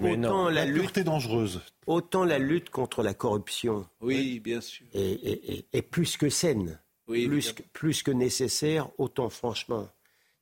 Autant 0.00 0.48
la 0.48 0.64
lutte 0.64 0.98
est 0.98 1.04
dangereuse. 1.04 1.60
Autant 1.86 2.24
la 2.24 2.38
lutte 2.38 2.70
contre 2.70 3.02
la 3.02 3.14
corruption. 3.14 3.86
Oui, 4.00 4.40
bien 4.40 4.60
sûr. 4.60 4.86
Est 4.94 5.82
plus 5.82 6.16
que 6.16 6.28
saine 6.28 6.78
plus, 7.10 7.52
que, 7.52 7.62
plus 7.72 8.02
que 8.02 8.10
nécessaire, 8.10 8.88
autant 8.98 9.28
franchement, 9.28 9.88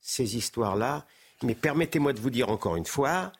ces 0.01 0.37
histoires-là. 0.37 1.05
Mais 1.43 1.55
permettez-moi 1.55 2.13
de 2.13 2.19
vous 2.19 2.29
dire 2.29 2.49
encore 2.49 2.75
une 2.75 2.85
fois 2.85 3.31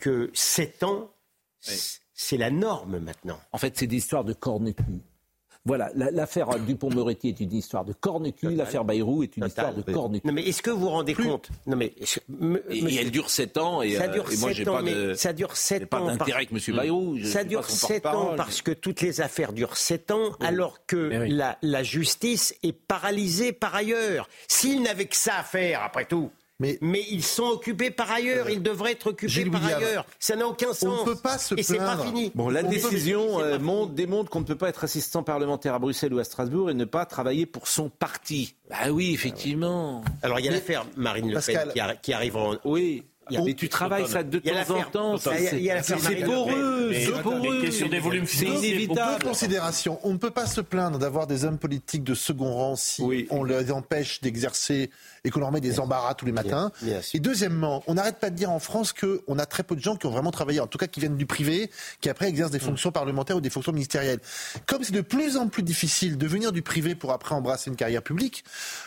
que 0.00 0.30
7 0.34 0.82
ans, 0.82 1.12
c'est 1.60 2.36
la 2.36 2.50
norme 2.50 2.98
maintenant. 2.98 3.40
En 3.52 3.58
fait, 3.58 3.76
c'est 3.76 3.86
des 3.86 3.96
histoires 3.96 4.24
de 4.24 4.32
corne-cul. 4.32 5.02
Voilà, 5.68 5.90
l'affaire 5.94 6.48
Dupont-Moretti 6.58 7.28
est 7.28 7.40
une 7.40 7.52
histoire 7.52 7.84
de 7.84 7.92
corne-cul, 7.92 8.54
l'affaire 8.54 8.84
Bayrou 8.84 9.22
est 9.22 9.36
une 9.36 9.44
histoire 9.44 9.74
de 9.74 9.82
corne-cul. 9.82 10.26
Non 10.26 10.32
mais 10.32 10.42
est-ce 10.42 10.62
que 10.62 10.70
vous 10.70 10.80
vous 10.80 10.88
rendez 10.88 11.12
compte 11.12 11.50
Non 11.66 11.76
mais 11.76 11.92
et, 12.70 12.96
elle 12.98 13.10
dure 13.10 13.28
7 13.28 13.58
ans 13.58 13.82
et, 13.82 13.96
ça 13.96 14.08
dure 14.08 14.24
euh, 14.30 14.36
moi 14.38 14.52
j'ai 14.52 14.64
pas 14.64 14.82
de 14.82 15.12
ça 15.12 15.34
dure 15.34 15.54
7 15.54 15.84
pas 15.84 16.00
d'intérêt 16.00 16.46
avec 16.48 16.52
M. 16.52 16.74
Bayrou. 16.74 17.18
ça 17.22 17.44
dure 17.44 17.68
7 17.68 18.06
ans 18.06 18.32
parce 18.34 18.62
que 18.62 18.70
toutes 18.70 19.02
les 19.02 19.20
affaires 19.20 19.52
durent 19.52 19.76
7 19.76 20.10
ans 20.10 20.30
alors 20.40 20.86
que 20.86 21.26
la, 21.28 21.58
la 21.60 21.82
justice 21.82 22.54
est 22.62 22.72
paralysée 22.72 23.52
par 23.52 23.74
ailleurs. 23.74 24.26
S'il 24.48 24.82
n'avait 24.82 25.04
que 25.04 25.16
ça 25.16 25.36
à 25.38 25.42
faire 25.42 25.82
après 25.82 26.06
tout, 26.06 26.30
mais, 26.60 26.78
ils 27.10 27.22
sont 27.22 27.44
occupés 27.44 27.90
par 27.90 28.10
ailleurs. 28.10 28.46
Euh, 28.46 28.52
ils 28.52 28.62
devraient 28.62 28.92
être 28.92 29.08
occupés 29.08 29.44
par 29.50 29.64
ailleurs. 29.64 30.06
Ça 30.18 30.34
n'a 30.34 30.46
aucun 30.46 30.72
sens. 30.72 31.00
On 31.02 31.06
ne 31.06 31.14
peut 31.14 31.20
pas 31.20 31.38
se 31.38 31.54
Et 31.54 31.62
c'est 31.62 31.78
pas 31.78 31.98
fini. 31.98 32.32
Bon, 32.34 32.48
la 32.48 32.62
décision 32.62 33.40
euh, 33.40 33.58
démontre 33.86 34.30
qu'on 34.30 34.40
ne 34.40 34.44
peut 34.44 34.56
pas 34.56 34.68
être 34.68 34.84
assistant 34.84 35.22
parlementaire 35.22 35.74
à 35.74 35.78
Bruxelles 35.78 36.12
ou 36.12 36.18
à 36.18 36.24
Strasbourg 36.24 36.70
et 36.70 36.74
ne 36.74 36.84
pas 36.84 37.06
travailler 37.06 37.46
pour 37.46 37.68
son 37.68 37.88
parti. 37.88 38.56
Ah 38.70 38.90
oui, 38.90 39.12
effectivement. 39.14 40.02
Alors 40.22 40.40
il 40.40 40.46
y 40.46 40.48
a 40.48 40.52
l'affaire 40.52 40.84
Marine 40.96 41.30
Le 41.32 41.40
Pen 41.40 41.72
qui, 41.72 41.80
qui 42.02 42.12
arrive 42.12 42.36
en... 42.36 42.56
Oui. 42.64 43.04
Mais 43.30 43.54
tu 43.54 43.68
travailles 43.68 44.08
ça 44.08 44.22
de 44.22 44.38
temps 44.38 44.76
en 44.76 44.82
temps. 44.84 45.16
C'est 45.18 46.24
poreux. 46.24 46.92
C'est 46.92 47.22
poreux. 47.22 47.70
C'est 48.26 48.46
inévitable. 48.46 49.18
Deux 49.20 49.28
considérations. 49.28 49.98
On 50.02 50.12
ne 50.12 50.18
peut 50.18 50.30
pas 50.30 50.46
se 50.46 50.60
plaindre 50.60 50.98
d'avoir 50.98 51.26
des 51.26 51.44
hommes 51.44 51.58
politiques 51.58 52.04
de 52.04 52.14
second 52.14 52.52
rang 52.54 52.76
si 52.76 53.02
on 53.30 53.44
les 53.44 53.70
empêche 53.72 54.20
d'exercer 54.20 54.90
et 55.24 55.30
qu'on 55.30 55.40
leur 55.40 55.52
met 55.52 55.60
des 55.60 55.80
embarras 55.80 56.14
tous 56.14 56.26
les 56.26 56.32
matins. 56.32 56.72
et 57.14 57.20
deuxièmement, 57.20 57.82
on 57.86 57.94
n'arrête 57.94 58.18
pas 58.18 58.30
de 58.30 58.36
dire 58.36 58.50
en 58.50 58.58
France 58.58 58.92
qu'on 58.92 59.38
a 59.38 59.46
très 59.46 59.62
peu 59.62 59.76
de 59.76 59.80
gens 59.80 59.96
qui 59.96 60.06
ont 60.06 60.10
vraiment 60.10 60.30
travaillé, 60.30 60.60
en 60.60 60.66
tout 60.66 60.78
cas 60.78 60.86
qui 60.86 61.00
viennent 61.00 61.16
du 61.16 61.26
privé, 61.26 61.70
qui 62.00 62.08
après 62.08 62.28
exercent 62.28 62.50
des 62.50 62.58
fonctions 62.58 62.92
parlementaires 62.92 63.36
ou 63.36 63.40
des 63.40 63.50
fonctions 63.50 63.72
ministérielles. 63.72 64.20
Comme 64.66 64.84
c'est 64.84 64.92
de 64.92 65.00
plus 65.00 65.36
en 65.36 65.48
plus 65.48 65.62
difficile 65.62 66.16
de 66.18 66.26
venir 66.26 66.52
du 66.52 66.62
privé 66.62 66.94
pour 66.94 67.12
après 67.12 67.34
embrasser 67.34 67.70
une 67.70 67.76
carrière 67.76 68.02
publique, 68.02 68.44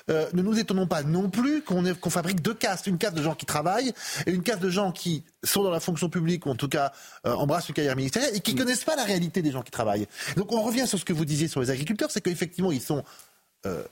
euh, 0.10 0.27
ne 0.34 0.41
nous 0.41 0.58
étonnons 0.60 0.88
pas 0.88 1.04
non 1.04 1.30
plus 1.30 1.62
qu'on 1.62 2.10
fabrique 2.10 2.41
deux 2.41 2.54
castes, 2.54 2.88
une 2.88 2.97
caste 2.97 3.15
de 3.15 3.21
gens 3.21 3.36
qui 3.36 3.45
travaillent 3.45 3.93
et 4.25 4.31
une 4.34 4.44
caste 4.44 4.62
de 4.62 4.70
gens 4.70 4.91
qui 4.91 5.24
sont 5.44 5.63
dans 5.63 5.70
la 5.70 5.80
fonction 5.80 6.10
publique 6.10 6.46
ou 6.46 6.50
en 6.50 6.56
tout 6.56 6.70
cas 6.70 6.91
euh, 7.26 7.34
embrassent 7.34 7.70
une 7.70 7.76
carrière 7.76 7.96
ministérielle 7.96 8.36
et 8.36 8.39
qui 8.39 8.54
ne 8.54 8.60
connaissent 8.60 8.84
pas 8.84 8.96
la 8.96 9.04
réalité 9.04 9.41
des 9.41 9.52
gens 9.52 9.62
qui 9.62 9.72
travaillent. 9.72 10.08
Donc 10.36 10.52
on 10.52 10.62
revient 10.62 10.88
sur 10.88 11.00
ce 11.00 11.06
que 11.06 11.13
vous 11.13 11.26
disiez 11.26 11.48
sur 11.48 11.62
les 11.62 11.70
agriculteurs, 11.70 12.12
c'est 12.12 12.22
qu'effectivement 12.22 12.72
ils 12.72 12.82
sont 12.82 13.04
euh, 13.65 13.84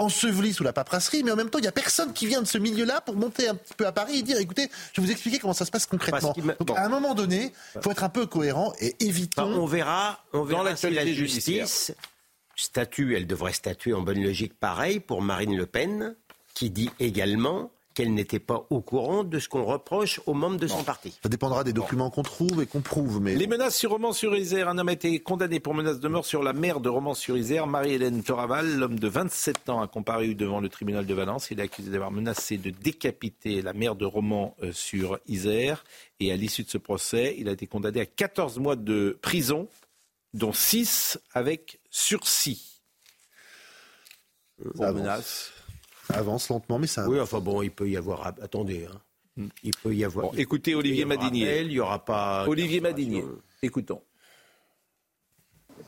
enseveli 0.00 0.52
sous 0.52 0.64
la 0.64 0.72
paperasserie, 0.72 1.22
mais 1.22 1.30
en 1.30 1.36
même 1.36 1.50
temps, 1.50 1.58
il 1.58 1.62
n'y 1.62 1.68
a 1.68 1.72
personne 1.72 2.12
qui 2.12 2.26
vient 2.26 2.40
de 2.40 2.46
ce 2.46 2.58
milieu-là 2.58 3.00
pour 3.02 3.16
monter 3.16 3.48
un 3.48 3.54
petit 3.54 3.74
peu 3.74 3.86
à 3.86 3.92
Paris 3.92 4.18
et 4.18 4.22
dire, 4.22 4.38
écoutez, 4.38 4.70
je 4.92 5.00
vais 5.00 5.06
vous 5.06 5.12
expliquer 5.12 5.38
comment 5.38 5.52
ça 5.52 5.66
se 5.66 5.70
passe 5.70 5.86
concrètement. 5.86 6.34
Donc, 6.58 6.76
à 6.76 6.84
un 6.84 6.88
moment 6.88 7.14
donné, 7.14 7.52
il 7.74 7.82
faut 7.82 7.90
être 7.90 8.02
un 8.02 8.08
peu 8.08 8.26
cohérent 8.26 8.72
et 8.80 8.96
évitons... 9.00 9.42
on 9.42 9.66
verra, 9.66 10.24
on 10.32 10.42
verra 10.44 10.64
dans 10.64 10.76
si 10.76 10.90
la 10.90 11.06
justice 11.06 11.92
statue, 12.56 13.16
elle 13.16 13.26
devrait 13.26 13.52
statuer 13.52 13.92
en 13.92 14.02
bonne 14.02 14.22
logique 14.22 14.54
pareil 14.58 15.00
pour 15.00 15.22
Marine 15.22 15.56
Le 15.56 15.66
Pen, 15.66 16.14
qui 16.54 16.70
dit 16.70 16.90
également 16.98 17.70
qu'elle 17.94 18.14
n'était 18.14 18.38
pas 18.38 18.66
au 18.70 18.80
courant 18.80 19.24
de 19.24 19.38
ce 19.38 19.48
qu'on 19.48 19.64
reproche 19.64 20.20
aux 20.26 20.34
membres 20.34 20.58
de 20.58 20.66
son 20.66 20.84
parti. 20.84 21.18
Ça 21.22 21.28
dépendra 21.28 21.64
des 21.64 21.72
documents 21.72 22.10
qu'on 22.10 22.22
trouve 22.22 22.62
et 22.62 22.66
qu'on 22.66 22.80
prouve. 22.80 23.20
Mais... 23.20 23.34
Les 23.34 23.46
menaces 23.46 23.76
sur 23.76 23.90
Romans-sur-Isère. 23.90 24.68
Un 24.68 24.78
homme 24.78 24.88
a 24.88 24.92
été 24.92 25.18
condamné 25.20 25.58
pour 25.58 25.74
menace 25.74 25.98
de 25.98 26.08
mort 26.08 26.24
sur 26.24 26.42
la 26.42 26.52
mère 26.52 26.80
de 26.80 26.88
Romans-sur-Isère, 26.88 27.66
Marie-Hélène 27.66 28.22
Toraval. 28.22 28.76
L'homme 28.76 28.98
de 28.98 29.08
27 29.08 29.70
ans 29.70 29.82
a 29.82 29.88
comparu 29.88 30.34
devant 30.34 30.60
le 30.60 30.68
tribunal 30.68 31.04
de 31.04 31.14
Valence. 31.14 31.50
Il 31.50 31.58
est 31.58 31.64
accusé 31.64 31.90
d'avoir 31.90 32.12
menacé 32.12 32.58
de 32.58 32.70
décapiter 32.70 33.60
la 33.60 33.72
mère 33.72 33.96
de 33.96 34.04
Romans-sur-Isère. 34.04 35.84
Et 36.20 36.32
à 36.32 36.36
l'issue 36.36 36.62
de 36.62 36.70
ce 36.70 36.78
procès, 36.78 37.34
il 37.38 37.48
a 37.48 37.52
été 37.52 37.66
condamné 37.66 38.00
à 38.00 38.06
14 38.06 38.58
mois 38.58 38.76
de 38.76 39.18
prison, 39.20 39.68
dont 40.32 40.52
6 40.52 41.18
avec 41.32 41.80
sursis. 41.90 42.82
Pour 44.74 44.92
menace 44.92 45.52
avance 46.10 46.48
lentement, 46.48 46.78
mais 46.78 46.86
ça. 46.86 47.08
Oui, 47.08 47.20
enfin 47.20 47.40
bon, 47.40 47.62
il 47.62 47.70
peut 47.70 47.88
y 47.88 47.96
avoir. 47.96 48.26
Attendez, 48.26 48.86
hein. 48.86 49.00
Hmm. 49.36 49.46
il 49.62 49.72
peut 49.82 49.94
y 49.94 50.04
avoir. 50.04 50.36
écoutez 50.38 50.74
Olivier 50.74 51.04
Madinier. 51.04 51.62
Il 51.62 51.68
n'y 51.68 51.80
aura 51.80 52.04
pas. 52.04 52.46
Olivier 52.48 52.80
Madinier. 52.80 53.24
Écoutons. 53.62 54.02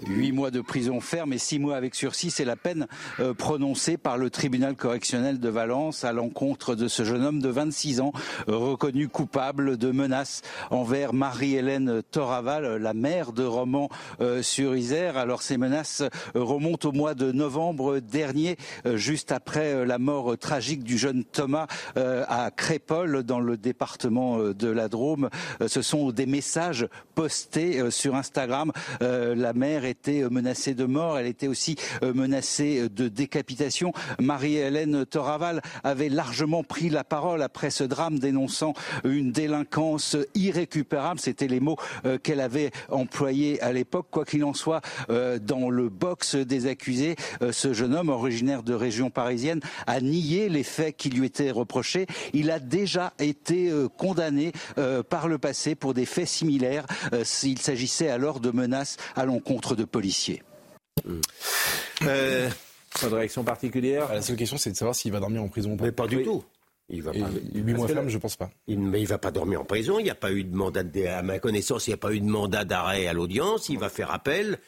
Huit 0.09 0.33
mois 0.33 0.51
de 0.51 0.61
prison 0.61 1.01
ferme 1.01 1.33
et 1.33 1.39
six 1.39 1.61
mois 1.61 1.77
avec 1.77 1.95
sursis, 1.95 2.31
c'est 2.31 2.45
la 2.45 2.57
peine 2.57 2.89
euh, 3.21 3.35
prononcée 3.35 3.97
par 3.97 4.19
le 4.19 4.31
tribunal 4.31 4.75
correctionnel 4.75 5.39
de 5.39 5.49
Valence 5.49 6.03
à 6.03 6.13
l'encontre 6.13 6.75
de 6.75 6.89
ce 6.89 7.05
jeune 7.05 7.25
homme 7.25 7.41
de 7.41 7.49
26 7.49 8.01
ans, 8.01 8.13
reconnu 8.49 9.09
coupable 9.09 9.77
de 9.77 9.91
menaces 9.93 10.43
envers 10.71 11.13
Marie-Hélène 11.13 12.03
Toraval, 12.11 12.79
la 12.79 12.95
mère 12.95 13.33
de 13.33 13.45
Romans-sur-Isère. 13.45 15.17
Euh, 15.17 15.23
Alors 15.23 15.43
ces 15.43 15.57
menaces 15.57 16.03
remontent 16.35 16.89
au 16.89 16.93
mois 16.93 17.15
de 17.15 17.31
novembre 17.31 18.01
dernier, 18.01 18.57
euh, 18.87 18.97
juste 18.97 19.31
après 19.31 19.87
la 19.87 19.99
mort 19.99 20.37
tragique 20.37 20.83
du 20.83 20.99
jeune 20.99 21.25
Thomas 21.25 21.67
à 21.95 22.51
Crépol, 22.51 23.23
dans 23.23 23.41
le 23.41 23.57
département 23.57 24.39
de 24.39 24.69
la 24.69 24.89
Drôme. 24.89 25.29
Ce 25.67 25.83
sont 25.83 26.11
des 26.11 26.27
messages 26.27 26.89
postés 27.15 27.91
sur 27.91 28.15
Instagram. 28.15 28.73
La 29.01 29.53
mère 29.53 29.85
était 29.93 30.29
menacée 30.31 30.75
de 30.75 30.85
mort, 30.85 31.19
elle 31.19 31.27
était 31.27 31.49
aussi 31.49 31.77
euh, 32.03 32.15
menacée 32.15 32.89
de 32.89 33.09
décapitation. 33.09 33.93
Marie-Hélène 34.19 35.05
Toraval 35.05 35.61
avait 35.85 36.09
largement 36.09 36.65
pris 36.65 36.89
la 36.89 37.05
parole 37.05 37.43
après 37.43 37.71
ce 37.71 37.85
drame 37.85 38.19
dénonçant 38.19 38.73
une 39.05 39.33
délinquance 39.33 40.17
irrécupérable. 40.35 41.21
C'était 41.21 41.47
les 41.47 41.61
mots 41.61 41.77
euh, 42.07 42.17
qu'elle 42.19 42.41
avait 42.41 42.71
employés 42.89 43.61
à 43.61 43.73
l'époque. 43.73 44.07
Quoi 44.11 44.25
qu'il 44.25 44.45
en 44.45 44.55
soit, 44.55 44.81
euh, 45.11 45.39
dans 45.39 45.69
le 45.69 45.91
box 45.91 46.37
des 46.37 46.67
accusés, 46.67 47.17
ce 47.51 47.75
jeune 47.75 47.95
homme 47.95 48.09
originaire 48.09 48.63
de 48.63 48.73
région 48.73 49.11
parisienne 49.11 49.61
a 49.87 50.01
nié 50.01 50.49
les 50.49 50.63
faits 50.63 50.97
qui 50.97 51.11
lui 51.11 51.27
étaient 51.27 51.51
reprochés. 51.51 52.07
Il 52.33 52.51
a 52.51 52.59
déjà 52.59 53.13
été 53.19 53.71
condamné 53.99 54.53
par 55.09 55.29
le 55.29 55.39
passé 55.39 55.75
pour 55.75 55.93
des 55.93 56.07
faits 56.07 56.29
similaires. 56.29 56.87
Il 57.43 57.59
s'agissait 57.59 58.09
alors 58.09 58.41
de 58.41 58.51
menaces 58.51 58.97
à 59.17 59.25
l'encontre 59.25 59.75
de 59.75 59.82
policiers. 59.85 60.43
Euh, 62.03 62.49
pas 63.01 63.09
de 63.09 63.15
réaction 63.15 63.45
particulière 63.45 64.07
ah, 64.11 64.15
La 64.17 64.23
seule 64.23 64.37
question, 64.37 64.57
c'est 64.57 64.71
de 64.71 64.77
savoir 64.77 64.95
s'il 64.95 65.13
va 65.13 65.21
dormir 65.21 65.43
en 65.43 65.49
prison 65.49 65.73
ou 65.73 65.77
pas. 65.77 65.85
Mais 65.85 65.93
pas 65.93 66.07
du 66.07 66.23
tout. 66.23 66.45
Il 66.89 67.03
va 67.03 67.13
pas. 67.13 67.19
Mois 67.19 67.89
ferme, 67.89 68.09
je 68.09 68.19
pense 68.19 68.37
pas. 68.37 68.51
Il, 68.67 68.79
mais 68.79 69.01
il 69.01 69.07
va 69.07 69.19
pas 69.19 69.31
dormir 69.31 69.63
en 69.63 69.65
prison. 69.65 69.99
Il 69.99 70.05
n'y 70.05 70.11
a 70.11 70.15
pas 70.15 70.33
eu 70.33 70.45
de 70.45 70.55
mandat, 70.55 70.83
de, 70.83 71.07
à 71.07 71.23
ma 71.23 71.39
connaissance, 71.39 71.87
il 71.87 71.91
n'y 71.91 71.95
a 71.95 71.99
pas 71.99 72.13
eu 72.13 72.21
de 72.21 72.29
mandat 72.29 72.65
d'arrêt 72.65 73.07
à 73.07 73.13
l'audience. 73.13 73.69
Il 73.69 73.79
va 73.79 73.89
faire 73.89 74.11
appel. 74.11 74.59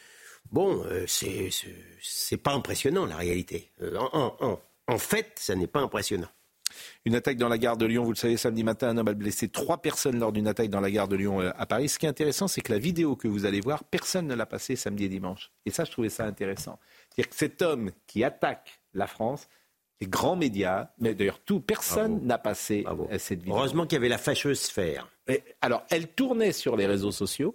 Bon, 0.50 0.82
euh, 0.86 1.04
c'est 1.06 1.50
c'est 2.00 2.36
pas 2.36 2.52
impressionnant 2.52 3.06
la 3.06 3.16
réalité. 3.16 3.70
Euh, 3.82 3.96
en, 3.98 4.36
en, 4.40 4.60
en 4.86 4.98
fait, 4.98 5.32
ça 5.36 5.54
n'est 5.54 5.66
pas 5.66 5.80
impressionnant. 5.80 6.28
Une 7.06 7.14
attaque 7.14 7.36
dans 7.36 7.50
la 7.50 7.58
gare 7.58 7.76
de 7.76 7.84
Lyon, 7.84 8.02
vous 8.02 8.12
le 8.12 8.16
savez, 8.16 8.38
samedi 8.38 8.64
matin, 8.64 8.88
un 8.88 8.96
homme 8.96 9.08
a 9.08 9.12
blessé 9.12 9.48
trois 9.48 9.82
personnes 9.82 10.18
lors 10.18 10.32
d'une 10.32 10.46
attaque 10.46 10.70
dans 10.70 10.80
la 10.80 10.90
gare 10.90 11.06
de 11.06 11.16
Lyon 11.16 11.42
euh, 11.42 11.50
à 11.58 11.66
Paris. 11.66 11.90
Ce 11.90 11.98
qui 11.98 12.06
est 12.06 12.08
intéressant, 12.08 12.48
c'est 12.48 12.62
que 12.62 12.72
la 12.72 12.78
vidéo 12.78 13.14
que 13.14 13.28
vous 13.28 13.44
allez 13.44 13.60
voir, 13.60 13.84
personne 13.84 14.26
ne 14.26 14.34
l'a 14.34 14.46
passée 14.46 14.74
samedi 14.74 15.04
et 15.04 15.08
dimanche. 15.10 15.52
Et 15.66 15.70
ça, 15.70 15.84
je 15.84 15.90
trouvais 15.90 16.08
ça 16.08 16.24
intéressant. 16.24 16.78
C'est-à-dire 17.10 17.28
que 17.28 17.36
cet 17.36 17.60
homme 17.60 17.90
qui 18.06 18.24
attaque 18.24 18.80
la 18.94 19.06
France, 19.06 19.48
les 20.00 20.06
grands 20.06 20.34
médias, 20.34 20.92
mais 20.98 21.14
d'ailleurs 21.14 21.40
tout, 21.40 21.60
personne 21.60 22.24
n'a 22.24 22.38
passé 22.38 22.86
euh, 22.88 23.18
cette 23.18 23.40
vidéo. 23.40 23.54
Heureusement 23.54 23.84
qu'il 23.84 23.96
y 23.96 23.98
avait 23.98 24.08
la 24.08 24.18
fâcheuse 24.18 24.60
sphère. 24.60 25.10
alors, 25.60 25.84
elle 25.90 26.08
tournait 26.08 26.52
sur 26.52 26.74
les 26.74 26.86
réseaux 26.86 27.12
sociaux. 27.12 27.54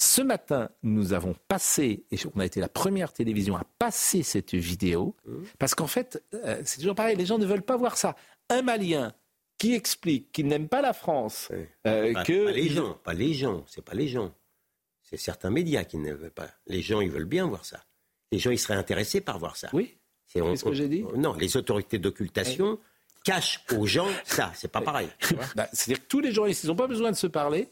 Ce 0.00 0.22
matin, 0.22 0.70
nous 0.84 1.12
avons 1.12 1.34
passé, 1.48 2.04
et 2.12 2.16
on 2.34 2.40
a 2.40 2.46
été 2.46 2.60
la 2.60 2.68
première 2.68 3.12
télévision 3.12 3.56
à 3.56 3.64
passer 3.78 4.22
cette 4.22 4.54
vidéo, 4.54 5.16
parce 5.58 5.74
qu'en 5.74 5.88
fait, 5.88 6.22
euh, 6.34 6.62
c'est 6.64 6.78
toujours 6.78 6.94
pareil, 6.94 7.16
les 7.16 7.26
gens 7.26 7.38
ne 7.38 7.46
veulent 7.46 7.62
pas 7.62 7.76
voir 7.76 7.96
ça. 7.96 8.14
Un 8.48 8.62
Malien 8.62 9.12
qui 9.58 9.74
explique 9.74 10.30
qu'il 10.30 10.46
n'aime 10.46 10.68
pas 10.68 10.80
la 10.82 10.92
France, 10.92 11.48
euh, 11.86 12.14
que... 12.22 12.44
Pas 12.44 12.52
les 12.52 12.68
gens, 12.68 12.94
pas 12.94 13.14
les 13.14 13.34
gens, 13.34 13.64
c'est 13.66 13.84
pas 13.84 13.94
les 13.94 14.06
gens. 14.06 14.32
C'est 15.02 15.16
certains 15.16 15.50
médias 15.50 15.84
qui 15.84 15.98
ne 15.98 16.12
veulent 16.12 16.30
pas. 16.30 16.48
Les 16.66 16.80
gens, 16.80 17.00
ils 17.00 17.10
veulent 17.10 17.24
bien 17.24 17.46
voir 17.46 17.64
ça. 17.64 17.84
Les 18.30 18.38
gens, 18.38 18.50
ils 18.50 18.58
seraient 18.58 18.74
intéressés 18.74 19.20
par 19.20 19.38
voir 19.38 19.56
ça. 19.56 19.68
Oui. 19.72 19.96
Qu'est-ce 20.32 20.64
que 20.64 20.72
j'ai 20.74 20.88
dit 20.88 21.04
Non, 21.16 21.32
les 21.32 21.56
autorités 21.56 21.98
d'occultation 21.98 22.78
cachent 23.24 23.64
aux 23.76 23.86
gens 23.86 24.08
ça. 24.24 24.52
C'est 24.54 24.70
pas 24.70 24.80
pareil. 24.80 25.08
Bah, 25.56 25.68
c'est-à-dire 25.72 26.04
que 26.04 26.08
tous 26.08 26.20
les 26.20 26.32
journalistes, 26.32 26.64
ils 26.64 26.68
n'ont 26.68 26.76
pas 26.76 26.86
besoin 26.86 27.10
de 27.10 27.16
se 27.16 27.26
parler. 27.26 27.68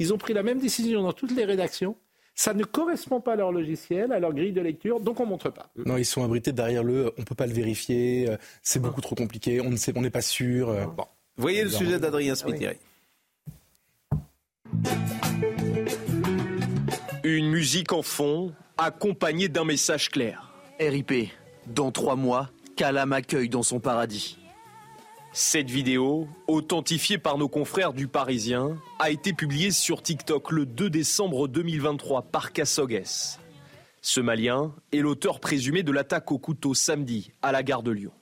Ils 0.00 0.14
ont 0.14 0.18
pris 0.18 0.32
la 0.32 0.42
même 0.42 0.58
décision 0.58 1.02
dans 1.02 1.12
toutes 1.12 1.36
les 1.36 1.44
rédactions. 1.44 1.94
Ça 2.34 2.54
ne 2.54 2.64
correspond 2.64 3.20
pas 3.20 3.34
à 3.34 3.36
leur 3.36 3.52
logiciel, 3.52 4.12
à 4.12 4.18
leur 4.18 4.32
grille 4.32 4.52
de 4.52 4.62
lecture, 4.62 4.98
donc 4.98 5.20
on 5.20 5.24
ne 5.24 5.28
montre 5.28 5.50
pas. 5.50 5.70
Non, 5.76 5.98
ils 5.98 6.06
sont 6.06 6.24
abrités 6.24 6.52
derrière 6.52 6.82
le 6.82 7.12
on 7.18 7.20
ne 7.20 7.26
peut 7.26 7.34
pas 7.34 7.46
le 7.46 7.52
vérifier, 7.52 8.30
euh, 8.30 8.36
c'est 8.62 8.80
beaucoup 8.80 9.02
trop 9.02 9.14
compliqué, 9.14 9.60
on 9.60 9.68
ne 9.68 9.76
sait, 9.76 9.92
on 9.94 10.00
n'est 10.00 10.08
pas 10.08 10.22
sûr. 10.22 10.70
Euh. 10.70 10.86
Bon. 10.86 11.04
Voyez 11.36 11.64
le 11.64 11.70
sujet 11.70 11.98
d'Adrien 11.98 12.34
Spiteri. 12.34 12.76
Une 17.22 17.50
musique 17.50 17.92
en 17.92 18.00
fond, 18.00 18.54
accompagnée 18.78 19.48
d'un 19.48 19.64
message 19.64 20.08
clair. 20.08 20.50
RIP, 20.80 21.30
dans 21.66 21.90
trois 21.92 22.16
mois, 22.16 22.48
Calam 22.74 23.12
accueille 23.12 23.50
dans 23.50 23.62
son 23.62 23.80
paradis. 23.80 24.39
Cette 25.32 25.70
vidéo, 25.70 26.26
authentifiée 26.48 27.16
par 27.16 27.38
nos 27.38 27.48
confrères 27.48 27.92
du 27.92 28.08
Parisien, 28.08 28.76
a 28.98 29.10
été 29.10 29.32
publiée 29.32 29.70
sur 29.70 30.02
TikTok 30.02 30.50
le 30.50 30.66
2 30.66 30.90
décembre 30.90 31.46
2023 31.46 32.22
par 32.22 32.52
Kassogues. 32.52 33.04
Ce 34.02 34.20
Malien 34.20 34.74
est 34.90 34.98
l'auteur 34.98 35.38
présumé 35.38 35.84
de 35.84 35.92
l'attaque 35.92 36.32
au 36.32 36.38
couteau 36.38 36.74
samedi 36.74 37.30
à 37.42 37.52
la 37.52 37.62
gare 37.62 37.84
de 37.84 37.92
Lyon. 37.92 38.12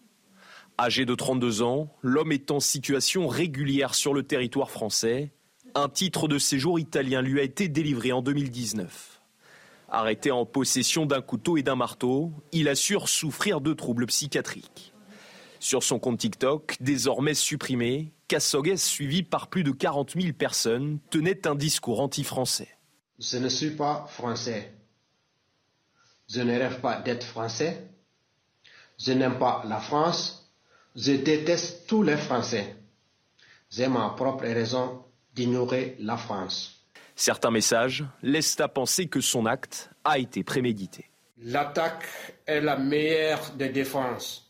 Âgé 0.78 1.06
de 1.06 1.14
32 1.14 1.62
ans, 1.62 1.90
l'homme 2.02 2.30
est 2.30 2.50
en 2.50 2.60
situation 2.60 3.26
régulière 3.26 3.94
sur 3.94 4.12
le 4.12 4.22
territoire 4.22 4.70
français. 4.70 5.32
Un 5.74 5.88
titre 5.88 6.28
de 6.28 6.36
séjour 6.38 6.78
italien 6.78 7.22
lui 7.22 7.40
a 7.40 7.42
été 7.42 7.68
délivré 7.68 8.12
en 8.12 8.20
2019. 8.20 9.22
Arrêté 9.88 10.30
en 10.30 10.44
possession 10.44 11.06
d'un 11.06 11.22
couteau 11.22 11.56
et 11.56 11.62
d'un 11.62 11.74
marteau, 11.74 12.32
il 12.52 12.68
assure 12.68 13.08
souffrir 13.08 13.62
de 13.62 13.72
troubles 13.72 14.06
psychiatriques. 14.06 14.92
Sur 15.60 15.82
son 15.82 15.98
compte 15.98 16.18
TikTok, 16.18 16.76
désormais 16.80 17.34
supprimé, 17.34 18.12
Kassogues, 18.28 18.76
suivi 18.76 19.22
par 19.22 19.48
plus 19.48 19.64
de 19.64 19.70
40 19.70 20.20
000 20.20 20.32
personnes, 20.32 20.98
tenait 21.10 21.46
un 21.46 21.54
discours 21.54 22.00
anti-français. 22.00 22.68
Je 23.18 23.38
ne 23.38 23.48
suis 23.48 23.70
pas 23.70 24.06
français. 24.08 24.72
Je 26.28 26.40
ne 26.40 26.52
rêve 26.52 26.80
pas 26.80 27.00
d'être 27.00 27.24
français. 27.24 27.88
Je 28.98 29.12
n'aime 29.12 29.38
pas 29.38 29.62
la 29.66 29.78
France. 29.78 30.52
Je 30.94 31.12
déteste 31.12 31.86
tous 31.86 32.02
les 32.02 32.16
Français. 32.16 32.76
J'ai 33.70 33.88
ma 33.88 34.10
propre 34.10 34.44
raison 34.44 35.04
d'ignorer 35.34 35.96
la 36.00 36.16
France. 36.16 36.84
Certains 37.14 37.50
messages 37.50 38.04
laissent 38.22 38.58
à 38.60 38.68
penser 38.68 39.06
que 39.06 39.20
son 39.20 39.46
acte 39.46 39.90
a 40.04 40.18
été 40.18 40.44
prémédité. 40.44 41.10
L'attaque 41.38 42.04
est 42.46 42.60
la 42.60 42.76
meilleure 42.76 43.52
des 43.52 43.68
défenses. 43.68 44.47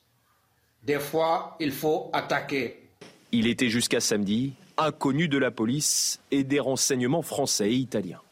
Des 0.89 1.01
fois, 1.01 1.55
il 1.61 1.71
faut 1.71 2.09
attaquer. 2.15 2.89
Il 3.31 3.47
était 3.47 3.69
jusqu'à 3.69 4.01
samedi 4.01 4.55
inconnu 4.79 5.29
de 5.29 5.37
la 5.37 5.51
police 5.51 6.19
et 6.31 6.45
des 6.45 6.61
renseignements 6.61 7.21
français 7.21 7.69
et 7.71 7.75
italiens. 7.75 8.23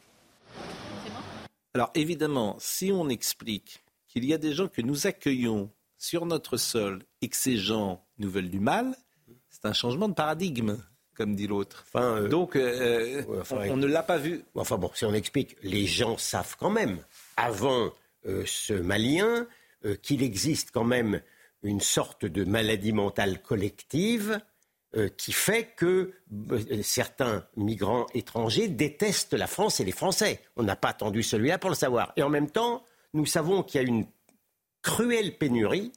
Alors 1.75 1.91
évidemment, 1.93 2.55
si 2.57 2.91
on 2.91 3.09
explique 3.09 3.83
qu'il 4.07 4.25
y 4.25 4.33
a 4.33 4.39
des 4.39 4.53
gens 4.53 4.67
que 4.67 4.81
nous 4.81 5.05
accueillons 5.05 5.69
sur 5.99 6.25
notre 6.25 6.57
sol 6.57 7.03
et 7.21 7.29
que 7.29 7.35
ces 7.35 7.57
gens 7.57 8.03
nous 8.17 8.31
veulent 8.31 8.49
du 8.49 8.59
mal, 8.59 8.95
c'est 9.51 9.65
un 9.65 9.73
changement 9.73 10.09
de 10.09 10.15
paradigme, 10.15 10.77
comme 11.15 11.35
dit 11.35 11.45
l'autre. 11.45 11.85
Euh, 11.95 12.27
Donc 12.27 12.55
euh, 12.55 13.21
on, 13.51 13.77
ne 13.77 13.85
l'a 13.85 14.01
pas 14.01 14.17
vu. 14.17 14.43
Enfin 14.55 14.79
bon, 14.79 14.89
si 14.95 15.05
on 15.05 15.13
explique, 15.13 15.57
les 15.61 15.85
gens 15.85 16.17
savent 16.17 16.55
quand 16.59 16.71
même, 16.71 16.97
avant 17.35 17.93
euh, 18.25 18.41
ce 18.47 18.73
Malien, 18.73 19.45
qu'il 20.01 20.23
existe 20.23 20.71
quand 20.71 20.83
même 20.83 21.21
une 21.67 21.81
sorte 21.81 22.25
de 22.25 22.43
maladie 22.43 22.93
mentale 22.93 23.41
collective 23.41 24.39
euh, 24.95 25.09
qui 25.09 25.33
fait 25.33 25.65
que 25.75 26.13
euh, 26.51 26.81
certains 26.81 27.45
migrants 27.55 28.05
étrangers 28.13 28.67
détestent 28.67 29.33
la 29.33 29.47
France 29.47 29.79
et 29.79 29.83
les 29.83 29.91
Français. 29.91 30.41
On 30.55 30.63
n'a 30.63 30.75
pas 30.75 30.89
attendu 30.89 31.23
celui-là 31.23 31.57
pour 31.57 31.69
le 31.69 31.75
savoir. 31.75 32.13
Et 32.15 32.23
en 32.23 32.29
même 32.29 32.49
temps, 32.49 32.83
nous 33.13 33.25
savons 33.25 33.63
qu'il 33.63 33.81
y 33.81 33.83
a 33.83 33.87
une 33.87 34.07
cruelle 34.81 35.37
pénurie 35.37 35.91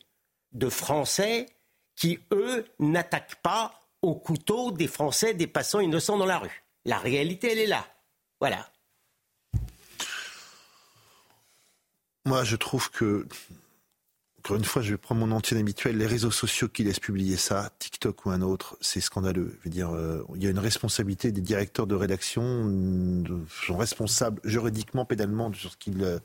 de 0.52 0.68
Français 0.68 1.46
qui, 1.94 2.18
eux, 2.32 2.66
n'attaquent 2.78 3.40
pas 3.42 3.80
au 4.02 4.14
couteau 4.14 4.72
des 4.72 4.88
Français, 4.88 5.34
des 5.34 5.46
passants 5.46 5.80
innocents 5.80 6.18
dans 6.18 6.26
la 6.26 6.38
rue. 6.38 6.64
La 6.84 6.98
réalité, 6.98 7.52
elle 7.52 7.58
est 7.58 7.66
là. 7.66 7.86
Voilà. 8.40 8.68
Moi, 12.24 12.44
je 12.44 12.56
trouve 12.56 12.90
que 12.90 13.26
encore 14.40 14.56
une 14.56 14.64
fois, 14.64 14.80
je 14.80 14.96
prendre 14.96 15.20
mon 15.20 15.32
entier 15.36 15.58
habituel. 15.58 15.98
Les 15.98 16.06
réseaux 16.06 16.30
sociaux 16.30 16.66
qui 16.66 16.82
laissent 16.82 16.98
publier 16.98 17.36
ça, 17.36 17.70
TikTok 17.78 18.24
ou 18.24 18.30
un 18.30 18.40
autre, 18.40 18.78
c'est 18.80 19.02
scandaleux. 19.02 19.54
Je 19.58 19.64
veux 19.64 19.70
dire, 19.70 19.90
euh, 19.90 20.24
il 20.34 20.42
y 20.42 20.46
a 20.46 20.50
une 20.50 20.58
responsabilité 20.58 21.30
des 21.30 21.42
directeurs 21.42 21.86
de 21.86 21.94
rédaction, 21.94 22.64
de, 22.64 23.38
sont 23.66 23.76
responsables 23.76 24.40
juridiquement, 24.42 25.04
pénalement 25.04 25.52
sur 25.52 25.72
ce 25.72 25.76
qu'ils 25.76 26.02
euh, 26.02 26.18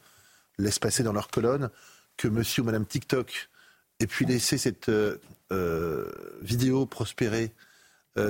laissent 0.57 0.79
passer 0.79 1.03
dans 1.03 1.11
leur 1.11 1.27
colonne, 1.27 1.69
que 2.15 2.29
Monsieur 2.29 2.61
ou 2.61 2.65
Madame 2.65 2.85
TikTok 2.85 3.49
ait 3.99 4.07
pu 4.07 4.23
laisser 4.23 4.57
cette 4.57 4.87
euh, 4.87 5.17
vidéo 6.41 6.85
prospérer 6.85 7.51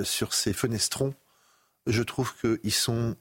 sur 0.03 0.33
ces 0.33 0.51
fenestrons. 0.51 1.13
Je 1.85 2.01
trouve 2.01 2.33
qu'ils 2.41 2.73
sont 2.73 3.15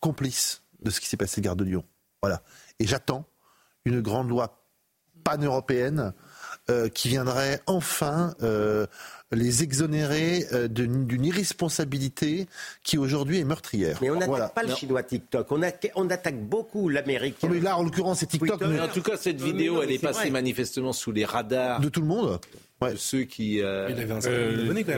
complices 0.00 0.62
de 0.82 0.90
ce 0.90 1.00
qui 1.00 1.06
s'est 1.06 1.16
passé 1.16 1.40
Gare 1.40 1.56
de 1.56 1.64
Lyon. 1.64 1.86
Voilà. 2.20 2.42
Et 2.80 2.86
j'attends 2.86 3.24
une 3.86 4.02
grande 4.02 4.28
loi 4.28 4.59
pan-européenne 5.30 6.12
euh, 6.70 6.88
qui 6.88 7.08
viendrait 7.08 7.60
enfin 7.66 8.34
euh, 8.42 8.86
les 9.32 9.62
exonérer 9.64 10.46
euh, 10.52 10.68
d'une 10.68 11.24
irresponsabilité 11.24 12.46
qui 12.84 12.96
aujourd'hui 12.96 13.38
est 13.38 13.44
meurtrière. 13.44 13.98
Mais 14.02 14.10
on 14.10 14.16
n'attaque 14.16 14.54
pas 14.54 14.62
le 14.62 14.74
chinois 14.74 15.02
TikTok, 15.02 15.50
on, 15.50 15.62
on 15.96 16.10
attaque 16.10 16.40
beaucoup 16.40 16.88
l'Amérique. 16.88 17.38
Mais 17.50 17.60
là, 17.60 17.76
en 17.76 17.82
l'occurrence, 17.82 18.20
c'est 18.20 18.26
TikTok. 18.26 18.60
Mais 18.62 18.78
en 18.78 18.88
tout 18.88 19.02
cas, 19.02 19.16
cette 19.16 19.40
vidéo, 19.40 19.82
elle 19.82 19.90
est 19.90 19.98
passée 19.98 20.30
manifestement 20.30 20.92
sous 20.92 21.12
les 21.12 21.24
radars 21.24 21.80
de 21.80 21.88
tout 21.88 22.02
le 22.02 22.06
monde. 22.06 22.38
Ouais. 22.80 22.94
ceux 22.96 23.24
qui. 23.24 23.54
il 23.54 23.64
avait 23.64 24.10
un 24.10 24.20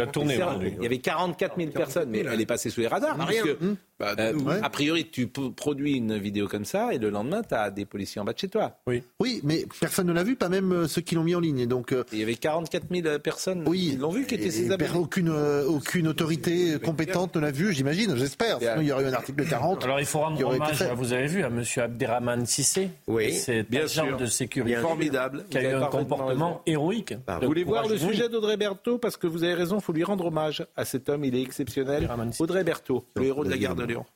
quand 0.06 0.24
même. 0.24 0.74
Il 0.76 0.82
y 0.82 0.86
avait 0.86 0.98
44 0.98 1.56
000 1.56 1.70
personnes, 1.70 2.10
mais 2.10 2.20
elle 2.20 2.40
est 2.40 2.46
passée 2.46 2.70
sous 2.70 2.80
les 2.80 2.88
radars. 2.88 3.16
Parce 3.16 3.36
que, 3.36 3.56
bah, 4.02 4.16
a 4.62 4.70
priori, 4.70 5.08
tu 5.10 5.28
produis 5.28 5.94
une 5.94 6.18
vidéo 6.18 6.48
comme 6.48 6.64
ça 6.64 6.92
et 6.92 6.98
le 6.98 7.10
lendemain, 7.10 7.42
tu 7.48 7.54
as 7.54 7.70
des 7.70 7.84
policiers 7.84 8.20
en 8.20 8.24
bas 8.24 8.32
de 8.32 8.38
chez 8.38 8.48
toi. 8.48 8.78
Oui. 8.86 9.02
Oui, 9.20 9.40
mais 9.44 9.64
personne 9.80 10.08
ne 10.08 10.12
l'a 10.12 10.24
vu, 10.24 10.34
pas 10.34 10.48
même 10.48 10.88
ceux 10.88 11.00
qui 11.00 11.14
l'ont 11.14 11.22
mis 11.22 11.34
en 11.34 11.40
ligne. 11.40 11.66
Donc, 11.66 11.94
il 12.12 12.18
y 12.18 12.22
avait 12.22 12.34
44 12.34 12.86
000 12.90 13.18
personnes 13.20 13.64
qui 13.64 13.96
l'ont 13.96 14.10
vu, 14.10 14.26
qui 14.26 14.34
étaient 14.34 14.50
ces 14.50 14.70
amis. 14.70 14.84
Aucune, 14.94 15.30
aucune 15.30 16.08
autorité 16.08 16.78
compétente 16.84 17.36
ne 17.36 17.40
l'a 17.40 17.50
vu, 17.50 17.72
j'imagine, 17.72 18.16
j'espère. 18.16 18.58
Sinon, 18.58 18.80
il 18.80 18.86
y 18.86 18.92
aurait 18.92 19.04
eu 19.04 19.06
un 19.06 19.12
article 19.12 19.46
40. 19.46 19.84
Alors, 19.84 20.00
il 20.00 20.06
faut 20.06 20.18
rendre 20.18 20.44
hommage, 20.44 20.82
vous 20.96 21.12
avez 21.12 21.26
vu, 21.26 21.44
à 21.44 21.46
M. 21.46 21.62
Abderrahman 21.76 22.44
Sissé. 22.46 22.90
Oui, 23.06 23.32
c'est 23.32 23.66
agent 23.76 24.16
de 24.16 24.26
sécurité. 24.26 24.80
Formidable. 24.80 25.44
Qui 25.48 25.58
a 25.58 25.70
eu 25.70 25.74
un 25.74 25.86
comportement 25.86 26.62
héroïque. 26.66 27.14
Vous 27.40 27.46
voulez 27.46 27.64
voir 27.64 27.86
le 27.86 27.96
sujet 27.96 28.28
d'Audrey 28.28 28.56
Berthaud? 28.56 28.98
Parce 28.98 29.16
que 29.16 29.26
vous 29.26 29.44
avez 29.44 29.54
raison, 29.54 29.76
il 29.78 29.82
faut 29.82 29.92
lui 29.92 30.04
rendre 30.04 30.26
hommage 30.26 30.66
à 30.76 30.84
cet 30.84 31.08
homme, 31.08 31.24
il 31.24 31.36
est 31.36 31.42
exceptionnel. 31.42 32.08
Audrey 32.40 32.64
Berthaud, 32.64 33.04
le 33.16 33.24
héros 33.24 33.44
de 33.44 33.50
la 33.50 33.58
gare 33.58 33.74
de 33.74 33.84
Lyon. 33.92 34.06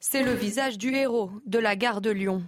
C'est 0.00 0.22
le 0.22 0.32
visage 0.32 0.78
du 0.78 0.94
héros 0.94 1.30
de 1.46 1.58
la 1.58 1.74
gare 1.74 2.00
de 2.00 2.10
Lyon. 2.10 2.46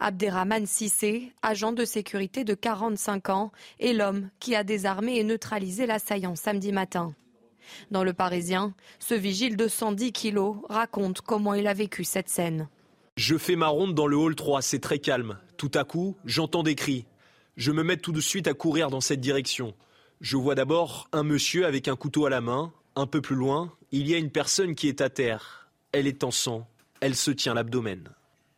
Abderrahman 0.00 0.66
Sissé, 0.66 1.32
agent 1.42 1.72
de 1.72 1.84
sécurité 1.84 2.44
de 2.44 2.54
45 2.54 3.30
ans, 3.30 3.52
est 3.80 3.92
l'homme 3.92 4.30
qui 4.38 4.54
a 4.54 4.64
désarmé 4.64 5.16
et 5.16 5.24
neutralisé 5.24 5.86
l'assaillant 5.86 6.36
samedi 6.36 6.72
matin. 6.72 7.14
Dans 7.90 8.04
le 8.04 8.12
Parisien, 8.12 8.74
ce 8.98 9.14
vigile 9.14 9.56
de 9.56 9.68
110 9.68 10.12
kilos 10.12 10.56
raconte 10.68 11.20
comment 11.20 11.54
il 11.54 11.66
a 11.66 11.74
vécu 11.74 12.04
cette 12.04 12.28
scène. 12.28 12.68
Je 13.16 13.36
fais 13.36 13.56
ma 13.56 13.68
ronde 13.68 13.94
dans 13.94 14.06
le 14.06 14.16
hall 14.16 14.34
3, 14.34 14.62
c'est 14.62 14.78
très 14.78 14.98
calme. 14.98 15.38
Tout 15.56 15.70
à 15.74 15.84
coup, 15.84 16.16
j'entends 16.24 16.62
des 16.62 16.74
cris. 16.74 17.06
Je 17.56 17.70
me 17.70 17.82
mets 17.82 17.98
tout 17.98 18.12
de 18.12 18.20
suite 18.20 18.48
à 18.48 18.54
courir 18.54 18.90
dans 18.90 19.00
cette 19.00 19.20
direction. 19.20 19.74
Je 20.20 20.36
vois 20.36 20.54
d'abord 20.54 21.08
un 21.12 21.22
monsieur 21.22 21.66
avec 21.66 21.88
un 21.88 21.96
couteau 21.96 22.26
à 22.26 22.30
la 22.30 22.40
main. 22.40 22.72
Un 22.94 23.06
peu 23.06 23.20
plus 23.20 23.36
loin, 23.36 23.72
il 23.92 24.08
y 24.08 24.14
a 24.14 24.18
une 24.18 24.30
personne 24.30 24.74
qui 24.74 24.88
est 24.88 25.02
à 25.02 25.10
terre. 25.10 25.68
Elle 25.92 26.06
est 26.06 26.24
en 26.24 26.30
sang. 26.30 26.66
Elle 27.00 27.14
se 27.14 27.30
tient 27.30 27.52
l'abdomen. 27.52 28.08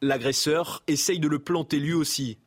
L'agresseur 0.01 0.85
essaye 0.87 1.19
de 1.19 1.27
le 1.27 1.41
planter 1.41 1.81
lui 1.81 1.93
aussi. 1.93 2.39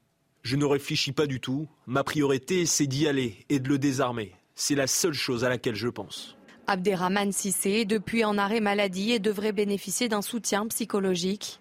Je 0.43 0.55
ne 0.55 0.63
réfléchis 0.63 1.11
pas 1.11 1.27
du 1.27 1.41
tout. 1.41 1.67
Ma 1.85 2.05
priorité, 2.05 2.65
c'est 2.65 2.88
d'y 2.88 3.05
aller 3.07 3.45
et 3.49 3.59
de 3.59 3.67
le 3.67 3.77
désarmer. 3.77 4.33
C'est 4.55 4.75
la 4.75 4.88
seule 4.88 5.13
chose 5.13 5.43
à 5.43 5.49
laquelle 5.49 5.75
je 5.75 5.89
pense. 5.89 6.38
Abderrahman 6.67 7.33
Sissé 7.33 7.71
est 7.71 7.85
depuis 7.85 8.23
en 8.23 8.38
arrêt 8.38 8.61
maladie 8.61 9.11
et 9.11 9.19
devrait 9.19 9.51
bénéficier 9.51 10.07
d'un 10.07 10.21
soutien 10.21 10.65
psychologique. 10.67 11.59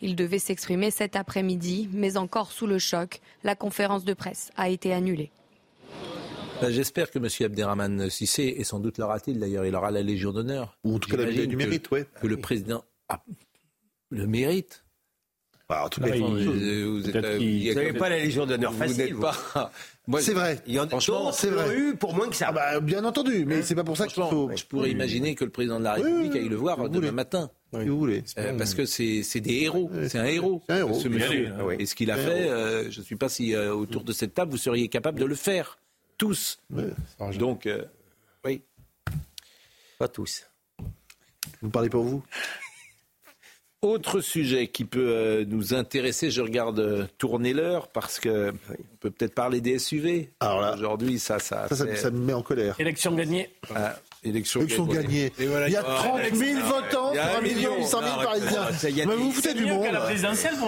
Il 0.00 0.16
devait 0.16 0.40
s'exprimer 0.40 0.90
cet 0.90 1.14
après-midi, 1.14 1.88
mais 1.92 2.16
encore 2.16 2.50
sous 2.50 2.66
le 2.66 2.78
choc, 2.78 3.20
la 3.44 3.54
conférence 3.54 4.04
de 4.04 4.14
presse 4.14 4.50
a 4.56 4.68
été 4.68 4.92
annulée. 4.92 5.30
Ben, 6.60 6.70
j'espère 6.70 7.10
que 7.10 7.18
M. 7.18 7.28
Abderrahman 7.40 8.08
Sissé, 8.08 8.54
et 8.58 8.64
sans 8.64 8.80
doute 8.80 8.98
l'aura-t-il 8.98 9.38
d'ailleurs, 9.38 9.66
il 9.66 9.74
aura 9.74 9.90
la 9.90 10.02
Légion 10.02 10.32
d'honneur. 10.32 10.78
Ou 10.84 10.96
en 10.96 10.98
tout 10.98 11.10
cas 11.10 11.16
la 11.16 11.46
du 11.46 11.56
mérite, 11.56 11.88
oui. 11.90 12.00
Que 12.20 12.26
le 12.26 12.38
président 12.38 12.84
a 13.08 13.22
le 14.10 14.26
mérite. 14.26 14.84
Bah, 15.68 15.82
en 15.84 15.88
tout 15.88 16.00
cas, 16.00 16.14
vous 16.14 17.00
n'avez 17.00 17.92
pas 17.92 18.08
la 18.08 18.18
Légion 18.18 18.46
d'honneur 18.46 18.72
facile. 18.72 19.14
Vous 19.14 19.20
pas. 19.20 19.72
c'est 20.20 20.32
vrai. 20.32 20.60
Il 20.66 20.74
y 20.74 20.78
en 20.78 20.86
a 20.86 21.32
c'est 21.32 21.50
vrai. 21.50 21.76
eu 21.76 21.96
pour 21.96 22.14
moins 22.14 22.28
que 22.28 22.36
ça. 22.36 22.46
Ah 22.50 22.52
bah, 22.52 22.80
bien 22.80 23.04
entendu, 23.04 23.44
mais 23.46 23.62
c'est 23.62 23.74
pas 23.74 23.82
pour 23.82 23.96
ça 23.96 24.06
qu'il 24.06 24.22
faut. 24.22 24.48
Je 24.54 24.64
pourrais 24.64 24.90
imaginer 24.90 25.34
que 25.34 25.44
le 25.44 25.50
président 25.50 25.78
de 25.78 25.84
la 25.84 25.94
République 25.94 26.36
aille 26.36 26.48
le 26.48 26.56
voir 26.56 26.88
demain 26.88 27.10
matin. 27.10 27.50
Si 27.74 27.88
vous 27.88 27.98
voulez. 27.98 28.22
Euh, 28.38 28.56
parce 28.56 28.74
que 28.74 28.86
c'est 28.86 29.40
des 29.40 29.62
héros. 29.62 29.90
C'est 30.08 30.18
un 30.18 30.24
héros. 30.24 30.62
Un 30.68 30.78
héros. 30.78 30.94
Ce 30.94 31.08
monsieur. 31.08 31.52
Et 31.78 31.86
ce 31.86 31.94
qu'il 31.96 32.10
a 32.10 32.16
fait, 32.16 32.48
euh, 32.48 32.90
je 32.90 33.00
ne 33.00 33.04
sais 33.04 33.16
pas 33.16 33.28
si 33.28 33.54
euh, 33.54 33.74
autour 33.74 34.04
de 34.04 34.12
cette 34.12 34.34
table 34.34 34.52
vous 34.52 34.56
seriez 34.56 34.88
capable 34.88 35.18
de 35.18 35.26
le 35.26 35.34
faire 35.34 35.78
tous. 36.16 36.58
Donc, 37.38 37.68
oui. 38.44 38.62
Pas 39.98 40.08
tous. 40.08 40.46
Vous 41.62 41.70
parlez 41.70 41.88
pour 41.88 42.04
vous 42.04 42.22
autre 43.82 44.20
sujet 44.20 44.68
qui 44.68 44.84
peut 44.84 45.08
euh, 45.08 45.44
nous 45.46 45.74
intéresser, 45.74 46.30
je 46.30 46.40
regarde 46.40 46.80
euh, 46.80 47.06
tourner 47.18 47.52
l'heure 47.52 47.88
parce 47.88 48.18
que 48.18 48.50
on 48.50 48.96
peut 49.00 49.10
peut-être 49.10 49.34
parler 49.34 49.60
des 49.60 49.78
SUV. 49.78 50.30
Alors 50.40 50.60
là, 50.60 50.74
aujourd'hui, 50.74 51.18
ça, 51.18 51.38
ça, 51.38 51.68
ça, 51.68 51.96
ça, 51.96 52.10
me 52.10 52.18
met 52.18 52.32
en 52.32 52.42
colère. 52.42 52.74
Élection 52.78 53.14
gagnée. 53.14 53.50
Ah, 53.74 53.96
élection, 54.24 54.60
élection 54.60 54.86
gagnée. 54.86 55.32
il 55.38 55.70
y 55.70 55.76
a 55.76 55.82
30 55.82 56.34
000 56.34 56.66
votants 56.66 57.12
pour 57.12 57.38
1 57.38 57.40
million 57.42 57.76
800 57.76 58.00
000 58.02 58.22
Parisiens. 58.22 59.06
Mais 59.06 59.16
vous 59.16 59.32
foutez 59.32 59.54
du 59.54 59.66
monde. 59.66 59.86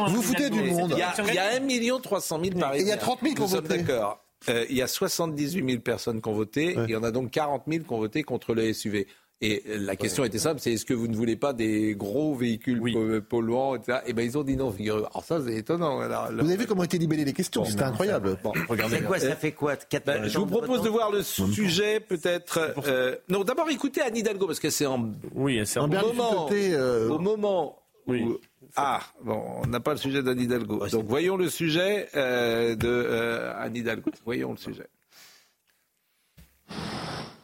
Vous 0.09 0.23
foutez 0.23 0.51
du 0.51 0.63
monde. 0.63 0.95
Il 1.27 1.35
y 1.35 1.39
a 1.39 1.57
1 1.57 1.61
million 1.61 2.01
300 2.01 2.41
000 2.43 2.59
Parisiens. 2.59 2.81
Et 2.81 2.83
il 2.83 2.89
y 2.89 2.93
a 2.93 2.97
30 2.97 3.21
000 3.23 3.35
qui 3.35 3.41
ont 3.43 3.47
voté. 3.47 3.79
D'accord. 3.79 4.25
Euh, 4.49 4.65
il 4.71 4.77
y 4.77 4.83
a 4.83 4.87
78 4.87 5.69
000 5.69 5.81
personnes 5.81 6.21
qui 6.23 6.29
ont 6.29 6.35
voté. 6.35 6.77
Il 6.87 6.91
y 6.91 6.97
en 6.97 7.03
a 7.03 7.11
donc 7.11 7.31
40 7.31 7.65
000 7.67 7.85
qui 7.85 7.93
ont 7.93 7.99
voté 7.99 8.23
contre 8.23 8.55
le 8.55 8.73
SUV. 8.73 9.07
Et 9.41 9.63
la 9.79 9.95
question 9.95 10.25
était 10.25 10.39
simple, 10.39 10.61
c'est 10.61 10.73
est-ce 10.73 10.85
que 10.85 10.95
vous 10.95 11.07
ne 11.07 11.15
voulez 11.15 11.37
pas 11.37 11.53
des 11.53 11.95
gros 11.95 12.35
véhicules 12.35 12.81
polluants, 13.29 13.77
etc. 13.77 13.99
Et 14.07 14.13
ben 14.13 14.25
ils 14.25 14.37
ont 14.37 14.43
dit 14.43 14.57
non. 14.57 14.75
Alors 14.81 15.25
ça 15.25 15.41
c'est 15.45 15.55
étonnant. 15.55 15.99
vous 15.99 16.05
avez 16.45 16.57
vu 16.57 16.67
comment 16.67 16.83
étaient 16.83 16.99
libellées 16.99 17.25
les 17.25 17.33
questions 17.33 17.65
C'était 17.65 17.85
incroyable. 17.85 18.37
Bon, 18.43 18.53
regardez 18.69 19.01
quoi, 19.01 19.21
ça 19.21 19.37
fait 19.37 19.53
quoi 19.53 19.75
ben, 20.05 20.25
Je 20.27 20.39
vous 20.39 20.47
propose 20.47 20.83
de 20.83 20.89
voir 20.89 21.13
le 21.13 21.23
sujet 21.23 22.01
peut-être. 22.01 22.75
Euh, 22.89 23.15
non, 23.29 23.45
d'abord 23.45 23.71
écoutez 23.71 24.01
Anne 24.03 24.17
Hidalgo 24.17 24.47
parce 24.47 24.59
que 24.59 24.71
c'est 24.71 24.87
en. 24.87 25.13
Oui, 25.35 25.61
c'est 25.67 25.79
en 25.79 25.87
moment. 25.87 26.49
Euh, 26.51 27.09
au 27.09 27.19
moment. 27.21 27.79
Où, 28.09 28.39
ah, 28.77 29.01
bon, 29.23 29.43
on 29.63 29.67
n'a 29.67 29.81
pas 29.81 29.93
le 29.93 29.99
sujet 29.99 30.23
d'Anne 30.23 30.41
Hidalgo. 30.41 30.87
Donc 30.89 31.07
voyons 31.07 31.37
le 31.37 31.49
sujet 31.49 32.09
euh, 32.15 32.75
de 32.77 33.53
Anne 33.57 33.77
Hidalgo. 33.77 34.11
Voyons 34.25 34.53
le 34.53 34.57
sujet. 34.57 34.89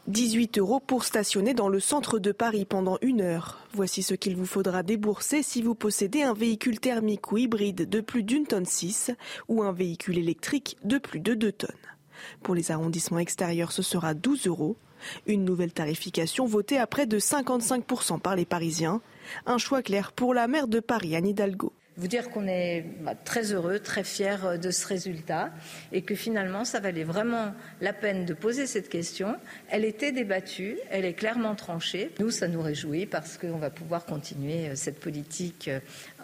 18 0.06 0.58
euros 0.58 0.80
pour 0.80 1.04
stationner 1.04 1.54
dans 1.54 1.70
le 1.70 1.80
centre 1.80 2.18
de 2.18 2.30
Paris 2.30 2.66
pendant 2.66 2.98
une 3.00 3.22
heure. 3.22 3.60
Voici 3.72 4.02
ce 4.02 4.12
qu'il 4.12 4.36
vous 4.36 4.44
faudra 4.44 4.82
débourser 4.82 5.42
si 5.42 5.62
vous 5.62 5.74
possédez 5.74 6.22
un 6.22 6.34
véhicule 6.34 6.78
thermique 6.78 7.32
ou 7.32 7.38
hybride 7.38 7.88
de 7.88 8.00
plus 8.02 8.22
d'une 8.22 8.46
tonne 8.46 8.66
6 8.66 9.12
ou 9.48 9.62
un 9.62 9.72
véhicule 9.72 10.18
électrique 10.18 10.76
de 10.84 10.98
plus 10.98 11.20
de 11.20 11.32
2 11.32 11.52
tonnes. 11.52 11.70
Pour 12.42 12.54
les 12.54 12.70
arrondissements 12.70 13.18
extérieurs, 13.18 13.72
ce 13.72 13.82
sera 13.82 14.14
12 14.14 14.46
euros. 14.46 14.76
Une 15.26 15.44
nouvelle 15.44 15.72
tarification 15.72 16.46
votée 16.46 16.78
à 16.78 16.86
près 16.86 17.06
de 17.06 17.18
55% 17.18 18.20
par 18.20 18.36
les 18.36 18.46
Parisiens. 18.46 19.00
Un 19.46 19.58
choix 19.58 19.82
clair 19.82 20.12
pour 20.12 20.34
la 20.34 20.48
maire 20.48 20.68
de 20.68 20.80
Paris, 20.80 21.16
Anne 21.16 21.26
Hidalgo 21.26 21.72
vous 21.96 22.08
dire 22.08 22.30
qu'on 22.30 22.46
est 22.46 22.84
bah, 23.00 23.14
très 23.14 23.52
heureux, 23.52 23.78
très 23.78 24.04
fiers 24.04 24.44
euh, 24.44 24.56
de 24.56 24.70
ce 24.70 24.86
résultat 24.86 25.50
et 25.92 26.02
que 26.02 26.14
finalement, 26.14 26.64
ça 26.64 26.80
valait 26.80 27.04
vraiment 27.04 27.52
la 27.80 27.92
peine 27.92 28.24
de 28.24 28.34
poser 28.34 28.66
cette 28.66 28.88
question. 28.88 29.36
Elle 29.68 29.84
était 29.84 30.12
débattue, 30.12 30.78
elle 30.90 31.04
est 31.04 31.14
clairement 31.14 31.54
tranchée. 31.54 32.10
Nous, 32.18 32.30
ça 32.30 32.48
nous 32.48 32.62
réjouit 32.62 33.06
parce 33.06 33.38
qu'on 33.38 33.58
va 33.58 33.70
pouvoir 33.70 34.06
continuer 34.06 34.68
euh, 34.68 34.74
cette 34.74 34.98
politique 34.98 35.68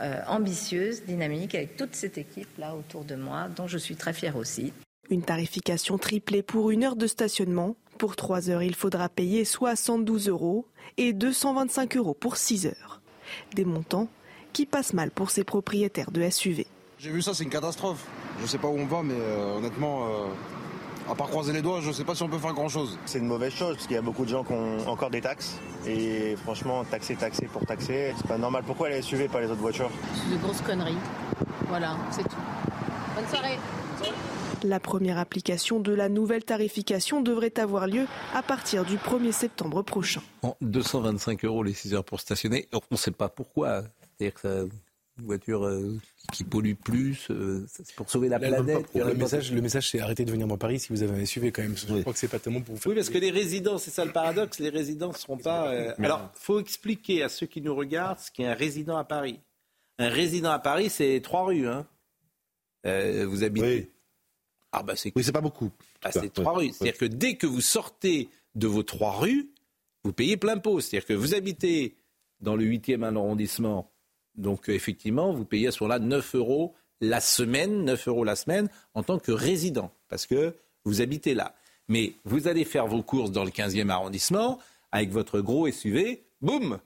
euh, 0.01 0.20
ambitieuse, 0.26 1.05
dynamique, 1.05 1.55
avec 1.55 1.76
toute 1.76 1.94
cette 1.94 2.18
équipe-là 2.18 2.74
autour 2.74 3.05
de 3.05 3.14
moi, 3.14 3.48
dont 3.55 3.66
je 3.66 3.78
suis 3.78 3.96
très 3.96 4.12
fière 4.12 4.36
aussi. 4.36 4.72
Une 5.11 5.23
tarification 5.23 5.99
triplée 5.99 6.41
pour 6.41 6.71
une 6.71 6.85
heure 6.85 6.95
de 6.95 7.09
stationnement. 7.09 7.75
Pour 7.99 8.15
trois 8.15 8.49
heures, 8.49 8.63
il 8.63 8.77
faudra 8.77 9.09
payer 9.09 9.45
72 9.45 10.29
euros 10.29 10.67
et 10.99 11.13
225 11.13 11.97
euros 11.97 12.15
pour 12.15 12.37
6 12.37 12.67
heures. 12.67 13.01
Des 13.55 13.65
montants 13.65 14.07
qui 14.53 14.67
passe 14.67 14.93
mal 14.93 15.11
pour 15.11 15.33
ces 15.33 15.43
propriétaires 15.43 16.13
de 16.13 16.31
SUV. 16.31 16.69
J'ai 17.01 17.11
vu 17.11 17.23
ça, 17.23 17.35
c'est 17.35 17.43
une 17.43 17.51
catastrophe. 17.51 18.07
Je 18.39 18.45
ne 18.45 18.47
sais 18.47 18.59
pas 18.59 18.69
où 18.69 18.79
on 18.79 18.87
va, 18.87 19.03
mais 19.03 19.15
euh, 19.17 19.57
honnêtement, 19.57 20.07
euh, 20.07 21.11
à 21.11 21.17
part 21.17 21.29
croiser 21.29 21.53
les 21.53 21.63
doigts, 21.63 21.81
je 21.81 21.89
ne 21.89 21.93
sais 21.93 22.05
pas 22.05 22.15
si 22.15 22.23
on 22.23 22.29
peut 22.29 22.39
faire 22.39 22.53
grand-chose. 22.53 22.97
C'est 23.05 23.19
une 23.19 23.27
mauvaise 23.27 23.53
chose, 23.53 23.75
parce 23.75 23.89
qu'il 23.89 23.97
y 23.97 23.99
a 23.99 24.03
beaucoup 24.03 24.25
de 24.25 24.31
gens 24.31 24.45
qui 24.45 24.53
ont 24.53 24.89
encore 24.89 25.11
des 25.11 25.23
taxes. 25.23 25.59
Et 25.89 26.37
franchement, 26.37 26.85
taxer, 26.85 27.17
taxer 27.17 27.47
pour 27.47 27.67
taxer, 27.67 28.15
c'est 28.17 28.29
pas 28.29 28.39
normal. 28.39 28.63
Pourquoi 28.65 28.89
les 28.91 29.03
SUV, 29.03 29.27
pas 29.27 29.41
les 29.41 29.51
autres 29.51 29.61
voitures? 29.61 29.91
C'est 30.15 30.37
de 30.37 30.41
grosses 30.41 30.61
conneries. 30.61 30.99
Voilà, 31.69 31.97
c'est 32.13 32.23
tout. 32.23 32.37
Bonne 33.17 33.27
soirée. 33.29 33.59
La 34.63 34.81
première 34.81 35.19
application 35.19 35.81
de 35.81 35.93
la 35.93 36.09
nouvelle 36.09 36.45
tarification 36.45 37.23
devrait 37.23 37.59
avoir 37.59 37.87
lieu 37.87 38.07
à 38.35 38.43
partir 38.43 38.85
du 38.85 38.97
1er 38.97 39.33
septembre 39.33 39.83
prochain. 39.83 40.23
225 40.61 41.45
euros 41.45 41.63
les 41.63 41.73
6 41.73 41.95
heures 41.95 42.05
pour 42.05 42.21
stationner. 42.21 42.69
On 42.73 42.81
ne 42.91 42.97
sait 42.97 43.11
pas 43.11 43.29
pourquoi. 43.29 43.83
C'est-à-dire 44.19 44.35
que 44.35 44.69
une 45.21 45.27
voiture 45.27 45.67
euh, 45.67 45.99
qui 46.33 46.45
pollue 46.45 46.75
plus, 46.75 47.31
euh, 47.31 47.67
c'est 47.69 47.95
pour 47.95 48.11
sauver 48.11 48.29
la 48.29 48.39
planète. 48.39 48.87
le, 48.95 49.15
message, 49.15 49.53
le 49.53 49.61
message, 49.61 49.91
c'est 49.91 50.01
arrêtez 50.01 50.25
de 50.25 50.31
venir 50.31 50.47
dans 50.47 50.57
Paris 50.57 50.81
si 50.81 50.89
vous 50.91 51.03
avez 51.03 51.21
un 51.21 51.25
SUV 51.25 51.53
quand 51.53 51.63
même. 51.63 51.77
Je 51.77 52.01
crois 52.01 52.13
que 52.13 52.19
c'est 52.19 52.29
pas 52.29 52.39
tellement 52.39 52.61
pour 52.61 52.75
vous 52.75 52.81
faire. 52.81 52.91
Oui, 52.91 52.97
parce 52.97 53.11
que 53.11 53.19
les 53.19 53.31
résidents, 53.31 53.79
c'est 53.79 53.91
ça 53.91 54.05
le 54.05 54.13
paradoxe, 54.13 54.59
les 54.59 54.71
résidents 54.71 55.09
ne 55.09 55.17
seront 55.17 55.37
pas. 55.37 55.73
Euh, 55.73 55.93
alors, 55.99 56.31
il 56.35 56.39
faut 56.41 56.61
expliquer 56.61 57.23
à 57.23 57.29
ceux 57.29 57.47
qui 57.47 57.61
nous 57.61 57.75
regardent 57.75 58.19
ce 58.19 58.31
qu'est 58.31 58.47
un 58.47 58.55
résident 58.55 58.97
à 58.97 59.05
Paris. 59.05 59.41
Un 59.99 60.09
résident 60.09 60.51
à 60.51 60.59
Paris, 60.59 60.89
c'est 60.89 61.21
trois 61.23 61.45
rues. 61.45 61.69
Hein. 61.69 61.87
vous 62.85 63.45
habitez. 63.45 63.67
Oui. 63.67 63.89
Ah 64.73 64.83
bah 64.83 64.95
c'est. 64.97 65.12
Oui, 65.16 65.25
c'est 65.25 65.33
pas 65.33 65.41
beaucoup. 65.41 65.71
Ah, 66.03 66.12
c'est 66.12 66.33
trois 66.33 66.55
rues. 66.55 66.73
C'est-à-dire 66.73 66.99
que 66.99 67.05
dès 67.05 67.35
que 67.35 67.47
vous 67.47 67.61
sortez 67.61 68.29
de 68.55 68.66
vos 68.66 68.83
trois 68.83 69.12
rues, 69.12 69.51
vous 70.05 70.12
payez 70.12 70.37
plein 70.37 70.59
pot. 70.59 70.81
C'est-à-dire 70.81 71.07
que 71.07 71.14
vous 71.14 71.35
habitez 71.35 71.97
dans 72.41 72.57
le 72.57 72.64
8e 72.64 73.03
arrondissement 73.03 73.91
donc 74.41 74.68
effectivement, 74.68 75.33
vous 75.33 75.45
payez 75.45 75.68
à 75.68 75.73
ce 75.73 75.83
moment-là 75.83 75.99
9 75.99 76.35
euros 76.35 76.75
la 77.01 77.21
semaine, 77.21 77.85
9 77.85 78.09
euros 78.09 78.25
la 78.25 78.37
semaine 78.37 78.68
en 78.95 79.03
tant 79.03 79.18
que 79.18 79.33
résident, 79.33 79.93
parce 80.09 80.27
que 80.27 80.55
vous 80.85 81.01
habitez 81.01 81.35
là. 81.35 81.55
Mais 81.89 82.14
vous 82.25 82.49
allez 82.49 82.64
faire 82.64 82.87
vos 82.87 83.03
courses 83.03 83.33
dans 83.33 83.45
le 83.45 83.51
15e 83.51 83.89
arrondissement 83.89 84.59
avec 84.93 85.11
votre 85.11 85.41
gros 85.41 85.71
SUV, 85.71 86.25
boum 86.41 86.79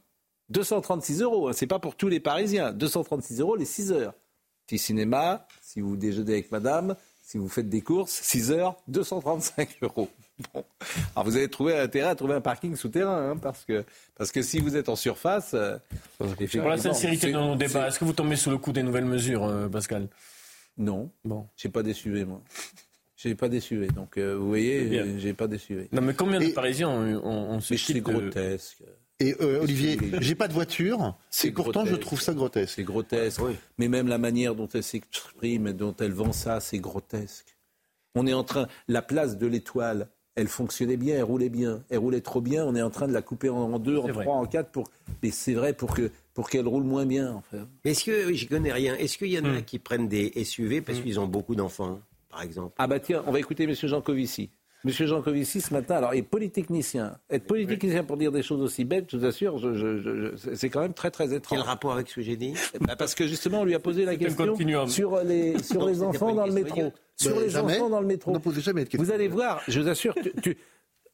236 0.50 1.22
euros. 1.22 1.48
Hein. 1.48 1.52
C'est 1.52 1.66
pas 1.66 1.78
pour 1.78 1.96
tous 1.96 2.08
les 2.08 2.20
Parisiens. 2.20 2.72
236 2.72 3.40
euros 3.40 3.56
les 3.56 3.64
6 3.64 3.92
heures. 3.92 4.14
Petit 4.66 4.78
cinéma, 4.78 5.46
si 5.60 5.80
vous 5.80 5.96
déjeunez 5.96 6.32
avec 6.32 6.52
madame, 6.52 6.96
si 7.24 7.38
vous 7.38 7.48
faites 7.48 7.68
des 7.68 7.80
courses, 7.80 8.20
6 8.22 8.52
heures, 8.52 8.76
235 8.88 9.78
euros. 9.82 10.10
Bon. 10.52 10.64
Alors 11.16 11.24
vous 11.24 11.36
avez 11.36 11.48
trouvé 11.48 11.78
intérêt 11.78 12.10
à 12.10 12.14
trouver 12.14 12.34
un 12.34 12.40
parking 12.40 12.76
souterrain, 12.76 13.30
hein, 13.30 13.36
parce, 13.36 13.64
que, 13.64 13.84
parce 14.16 14.30
que 14.30 14.42
si 14.42 14.60
vous 14.60 14.76
êtes 14.76 14.88
en 14.88 14.96
surface. 14.96 15.54
Euh, 15.54 15.78
Pour 16.18 16.68
la 16.68 16.76
sincérité 16.76 17.28
de 17.28 17.32
nos 17.32 17.56
débats, 17.56 17.88
est-ce 17.88 17.98
que 17.98 18.04
vous 18.04 18.12
tombez 18.12 18.36
sous 18.36 18.50
le 18.50 18.58
coup 18.58 18.72
des 18.72 18.82
nouvelles 18.82 19.06
mesures, 19.06 19.44
euh, 19.44 19.68
Pascal? 19.68 20.08
Non. 20.76 21.10
Bon. 21.24 21.46
J'ai 21.56 21.70
pas 21.70 21.82
des 21.82 21.94
moi. 22.24 22.42
J'ai 23.16 23.34
pas 23.34 23.48
des 23.48 23.60
Donc 23.94 24.18
euh, 24.18 24.34
vous 24.36 24.48
voyez, 24.48 25.18
j'ai 25.18 25.32
pas 25.32 25.46
des 25.46 25.58
Non, 25.92 26.02
mais 26.02 26.12
combien 26.12 26.40
de 26.40 26.48
Parisiens 26.48 26.90
ont, 26.90 27.60
ce 27.60 27.76
C'est 27.76 28.00
grotesque. 28.00 28.82
Et 29.20 29.34
Olivier, 29.40 29.96
j'ai 30.20 30.34
pas 30.34 30.48
de 30.48 30.52
voiture, 30.52 31.16
et 31.44 31.52
pourtant 31.52 31.86
je 31.86 31.94
trouve 31.94 32.20
ça 32.20 32.34
grotesque. 32.34 32.74
C'est 32.76 32.82
grotesque. 32.82 33.40
Mais 33.78 33.88
même 33.88 34.08
la 34.08 34.18
manière 34.18 34.54
dont 34.54 34.68
elle 34.74 34.82
s'exprime, 34.82 35.72
dont 35.72 35.94
elle 36.00 36.12
vend 36.12 36.32
ça, 36.32 36.60
c'est 36.60 36.78
grotesque. 36.78 37.56
On 38.16 38.26
est 38.26 38.32
en 38.32 38.44
train, 38.44 38.68
la 38.88 39.02
place 39.02 39.38
de 39.38 39.46
l'étoile, 39.46 40.08
elle 40.36 40.48
fonctionnait 40.48 40.96
bien, 40.96 41.16
elle 41.16 41.22
roulait 41.22 41.48
bien, 41.48 41.84
elle 41.90 41.98
roulait 41.98 42.20
trop 42.20 42.40
bien, 42.40 42.64
on 42.64 42.74
est 42.74 42.82
en 42.82 42.90
train 42.90 43.06
de 43.06 43.12
la 43.12 43.22
couper 43.22 43.48
en, 43.48 43.78
deux, 43.78 43.98
en 43.98 44.08
trois, 44.08 44.34
en 44.34 44.46
quatre, 44.46 44.70
pour... 44.70 44.88
mais 45.22 45.30
c'est 45.30 45.54
vrai 45.54 45.72
pour 45.72 45.94
que 45.94 46.10
pour 46.32 46.50
qu'elle 46.50 46.66
roule 46.66 46.82
moins 46.82 47.06
bien. 47.06 47.32
En 47.32 47.42
fait. 47.42 47.58
Est-ce 47.84 48.04
que, 48.04 48.26
oui, 48.26 48.36
j'y 48.36 48.48
connais 48.48 48.72
rien, 48.72 48.96
est-ce 48.96 49.16
qu'il 49.16 49.28
y 49.28 49.38
en 49.38 49.44
a 49.44 49.60
hmm. 49.60 49.62
qui 49.62 49.78
prennent 49.78 50.08
des 50.08 50.32
SUV 50.44 50.80
parce 50.80 50.98
hmm. 50.98 51.02
qu'ils 51.02 51.20
ont 51.20 51.26
beaucoup 51.26 51.54
d'enfants, 51.54 52.00
par 52.28 52.42
exemple? 52.42 52.74
Ah 52.78 52.88
bah 52.88 52.98
tiens, 52.98 53.22
on 53.26 53.32
va 53.32 53.38
écouter 53.38 53.64
M. 53.64 53.74
Jean 53.74 54.00
Covici. 54.00 54.50
Monsieur 54.84 55.06
Jancovici, 55.06 55.60
ce 55.60 55.72
matin, 55.72 55.96
alors, 55.96 56.12
est 56.12 56.22
polytechnicien. 56.22 57.16
Être 57.30 57.46
polytechnicien 57.46 58.04
pour 58.04 58.16
dire 58.16 58.30
des 58.30 58.42
choses 58.42 58.60
aussi 58.60 58.84
bêtes, 58.84 59.06
je 59.10 59.16
vous 59.16 59.24
assure, 59.24 59.58
c'est 60.54 60.68
quand 60.68 60.80
même 60.80 60.92
très, 60.92 61.10
très 61.10 61.32
étrange. 61.34 61.58
Quel 61.58 61.66
rapport 61.66 61.92
avec 61.92 62.08
ce 62.08 62.16
que 62.16 62.22
j'ai 62.22 62.36
dit 62.36 62.54
bah, 62.80 62.94
Parce 62.96 63.14
que 63.14 63.26
justement, 63.26 63.60
on 63.60 63.64
lui 63.64 63.74
a 63.74 63.80
posé 63.80 64.04
la 64.04 64.16
question 64.16 64.56
sur 64.86 65.22
les, 65.22 65.62
sur 65.62 65.86
les 65.86 66.02
enfants 66.02 66.34
dans 66.34 66.46
le 66.46 66.52
métro. 66.52 66.92
Sur 67.16 67.40
les 67.40 67.56
enfants 67.56 67.88
dans 67.88 68.00
le 68.00 68.06
métro. 68.06 68.36
Vous 68.98 69.10
allez 69.10 69.28
voir, 69.28 69.62
je 69.68 69.80
vous 69.80 69.88
assure, 69.88 70.14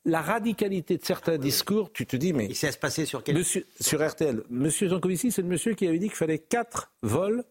la 0.04 0.22
radicalité 0.22 0.96
de 0.96 1.04
certains 1.04 1.38
discours, 1.38 1.92
tu 1.92 2.06
te 2.06 2.16
dis, 2.16 2.32
mais. 2.32 2.46
Il 2.46 2.56
se 2.56 3.04
sur 3.04 3.22
quel 3.22 3.44
Sur 3.44 4.06
RTL. 4.06 4.42
Monsieur 4.48 4.88
Jancovici, 4.88 5.30
c'est 5.30 5.42
le 5.42 5.48
monsieur 5.48 5.74
qui 5.74 5.86
avait 5.86 5.98
dit 5.98 6.08
qu'il 6.08 6.16
fallait 6.16 6.38
quatre 6.38 6.92
vols 7.02 7.44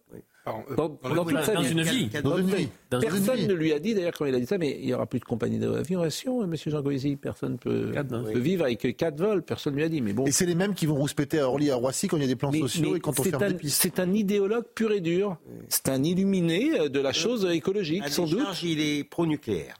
dans, 0.46 0.90
toute 0.90 1.42
sa 1.44 1.62
vie. 1.62 1.72
Une 1.72 1.82
vie. 1.82 2.10
Dans 2.24 2.38
une 2.38 2.48
vie. 2.48 2.70
Personne 2.90 3.48
ne 3.48 3.54
lui 3.54 3.74
a 3.74 3.80
dit, 3.80 3.94
d'ailleurs, 3.94 4.14
quand 4.18 4.26
il 4.26 4.36
a 4.36 4.40
dit 4.40 4.46
ça, 4.46 4.58
mais 4.58 4.78
il 4.80 4.86
n'y 4.86 4.94
aura 4.94 5.06
plus 5.06 5.20
de 5.20 5.26
compagnie 5.26 5.60
d'aviation, 5.60 6.46
monsieur 6.48 6.72
Jean 6.72 6.82
Covici. 6.82 7.16
Personne 7.16 7.54
ne 7.54 7.58
peut, 7.58 7.92
peut, 7.94 8.40
vivre 8.40 8.66
avec 8.66 8.96
quatre 8.98 9.18
vols. 9.18 9.44
Personne 9.44 9.74
ne 9.74 9.80
lui 9.80 9.86
a 9.86 9.90
dit. 9.90 10.02
Mais 10.02 10.14
bon. 10.14 10.26
Et 10.26 10.32
c'est 10.32 10.46
les 10.46 10.56
mêmes 10.56 10.74
qui 10.74 10.86
vont 10.86 10.96
rouspéter 10.96 11.40
à 11.40 11.48
Orly, 11.48 11.72
à 11.72 11.76
Roissy, 11.76 12.08
quand 12.08 12.18
il 12.18 12.24
y 12.24 12.26
a 12.26 12.28
des 12.28 12.36
plans 12.36 12.52
sociaux 12.52 12.96
et 12.96 13.00
quand 13.00 13.20
on 13.20 13.24
ferme 13.24 13.44
un, 13.44 13.50
des 13.50 13.56
pistes. 13.56 13.82
C'est 13.82 14.00
un 14.00 14.14
idéologue 14.14 14.66
pur 14.74 14.92
et 14.92 15.02
dur. 15.02 15.38
C'est 15.68 15.90
un 15.90 16.04
illuminé 16.04 16.80
euh, 16.80 16.90
de 16.90 17.00
la 17.00 17.14
chose 17.14 17.48
écologique, 17.52 18.08
sans 18.10 18.26
doute. 18.26 18.64
il 18.64 18.80
est 18.80 19.04
pro-nucléaire. 19.04 19.76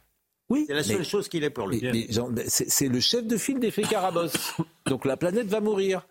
Oui, 0.50 0.66
c'est 0.68 0.74
la 0.74 0.84
seule 0.84 1.06
chose 1.06 1.30
qu'il 1.30 1.44
est 1.44 1.52
pour 1.52 1.68
lui. 1.68 2.10
C'est 2.48 2.88
le 2.88 3.00
chef 3.00 3.26
de 3.26 3.38
file 3.38 3.60
des 3.60 3.72
Carabosse. 3.72 4.56
donc 4.88 5.06
la 5.06 5.16
planète 5.16 5.48
va 5.48 5.62
mourir. 5.62 6.08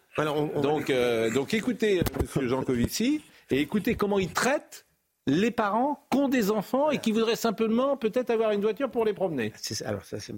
donc, 0.62 0.90
euh, 0.90 1.30
donc 1.30 1.54
écoutez, 1.54 2.02
monsieur 2.20 2.46
Jean 2.46 2.62
Covici, 2.62 3.20
et 3.50 3.60
écoutez 3.60 3.94
comment 3.94 4.18
il 4.18 4.32
traite 4.32 4.86
les 5.26 5.50
parents 5.50 6.06
qui 6.10 6.18
ont 6.18 6.28
des 6.28 6.50
enfants 6.50 6.90
et 6.90 6.98
qui 6.98 7.12
voudraient 7.12 7.36
simplement 7.36 7.96
peut-être 7.96 8.30
avoir 8.30 8.52
une 8.52 8.62
voiture 8.62 8.90
pour 8.90 9.04
les 9.04 9.12
promener. 9.12 9.52
Alors 9.84 10.04
ça, 10.04 10.20
c'est 10.20 10.34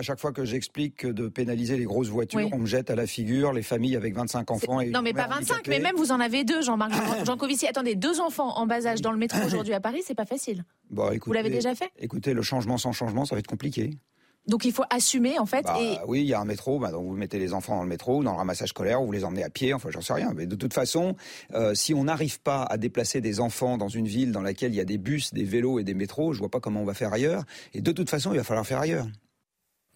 à 0.00 0.04
chaque 0.04 0.20
fois 0.20 0.32
que 0.32 0.44
j'explique 0.44 1.04
de 1.06 1.26
pénaliser 1.26 1.76
les 1.76 1.84
grosses 1.84 2.08
voitures, 2.08 2.48
on 2.52 2.58
me 2.58 2.66
jette 2.66 2.88
à 2.88 2.94
la 2.94 3.06
figure 3.06 3.52
les 3.52 3.62
familles 3.62 3.96
avec 3.96 4.14
25 4.14 4.48
enfants. 4.52 4.80
Et 4.80 4.90
non, 4.90 5.02
mais 5.02 5.12
pas 5.12 5.26
25, 5.26 5.66
mais 5.66 5.80
même 5.80 5.96
vous 5.96 6.12
en 6.12 6.20
avez 6.20 6.44
deux, 6.44 6.62
Jean-Marc 6.62 6.92
Jancovici. 7.26 7.66
Attendez, 7.66 7.96
deux 7.96 8.20
enfants 8.20 8.56
en 8.56 8.66
bas 8.66 8.86
âge 8.86 9.00
dans 9.00 9.10
le 9.10 9.18
métro 9.18 9.38
aujourd'hui 9.44 9.74
à 9.74 9.80
Paris, 9.80 10.02
c'est 10.04 10.14
pas 10.14 10.24
facile. 10.24 10.64
Bon, 10.90 11.10
vous 11.26 11.32
l'avez 11.32 11.50
déjà 11.50 11.74
fait? 11.74 11.90
Écoutez, 11.98 12.32
le 12.32 12.42
changement 12.42 12.78
sans 12.78 12.92
changement, 12.92 13.24
ça 13.24 13.34
va 13.34 13.40
être 13.40 13.48
compliqué. 13.48 13.98
Donc 14.46 14.64
il 14.64 14.72
faut 14.72 14.84
assumer 14.88 15.38
en 15.38 15.46
fait. 15.46 15.62
Bah, 15.62 15.76
Oui, 16.06 16.20
il 16.20 16.26
y 16.26 16.34
a 16.34 16.40
un 16.40 16.44
métro, 16.44 16.78
bah, 16.78 16.90
donc 16.90 17.06
vous 17.06 17.16
mettez 17.16 17.38
les 17.38 17.52
enfants 17.52 17.76
dans 17.76 17.82
le 17.82 17.88
métro, 17.88 18.22
dans 18.22 18.32
le 18.32 18.38
ramassage 18.38 18.70
scolaire, 18.70 19.02
ou 19.02 19.06
vous 19.06 19.12
les 19.12 19.24
emmenez 19.24 19.44
à 19.44 19.50
pied, 19.50 19.74
enfin 19.74 19.90
j'en 19.90 20.00
sais 20.00 20.14
rien. 20.14 20.32
Mais 20.34 20.46
de 20.46 20.56
toute 20.56 20.72
façon, 20.72 21.16
euh, 21.54 21.74
si 21.74 21.92
on 21.92 22.04
n'arrive 22.04 22.40
pas 22.40 22.62
à 22.62 22.78
déplacer 22.78 23.20
des 23.20 23.40
enfants 23.40 23.76
dans 23.76 23.88
une 23.88 24.06
ville 24.06 24.32
dans 24.32 24.42
laquelle 24.42 24.72
il 24.72 24.76
y 24.76 24.80
a 24.80 24.86
des 24.86 24.98
bus, 24.98 25.34
des 25.34 25.44
vélos 25.44 25.78
et 25.78 25.84
des 25.84 25.94
métros, 25.94 26.32
je 26.32 26.38
vois 26.38 26.50
pas 26.50 26.60
comment 26.60 26.80
on 26.80 26.86
va 26.86 26.94
faire 26.94 27.12
ailleurs. 27.12 27.44
Et 27.74 27.82
de 27.82 27.92
toute 27.92 28.08
façon, 28.08 28.32
il 28.32 28.38
va 28.38 28.44
falloir 28.44 28.66
faire 28.66 28.80
ailleurs. 28.80 29.06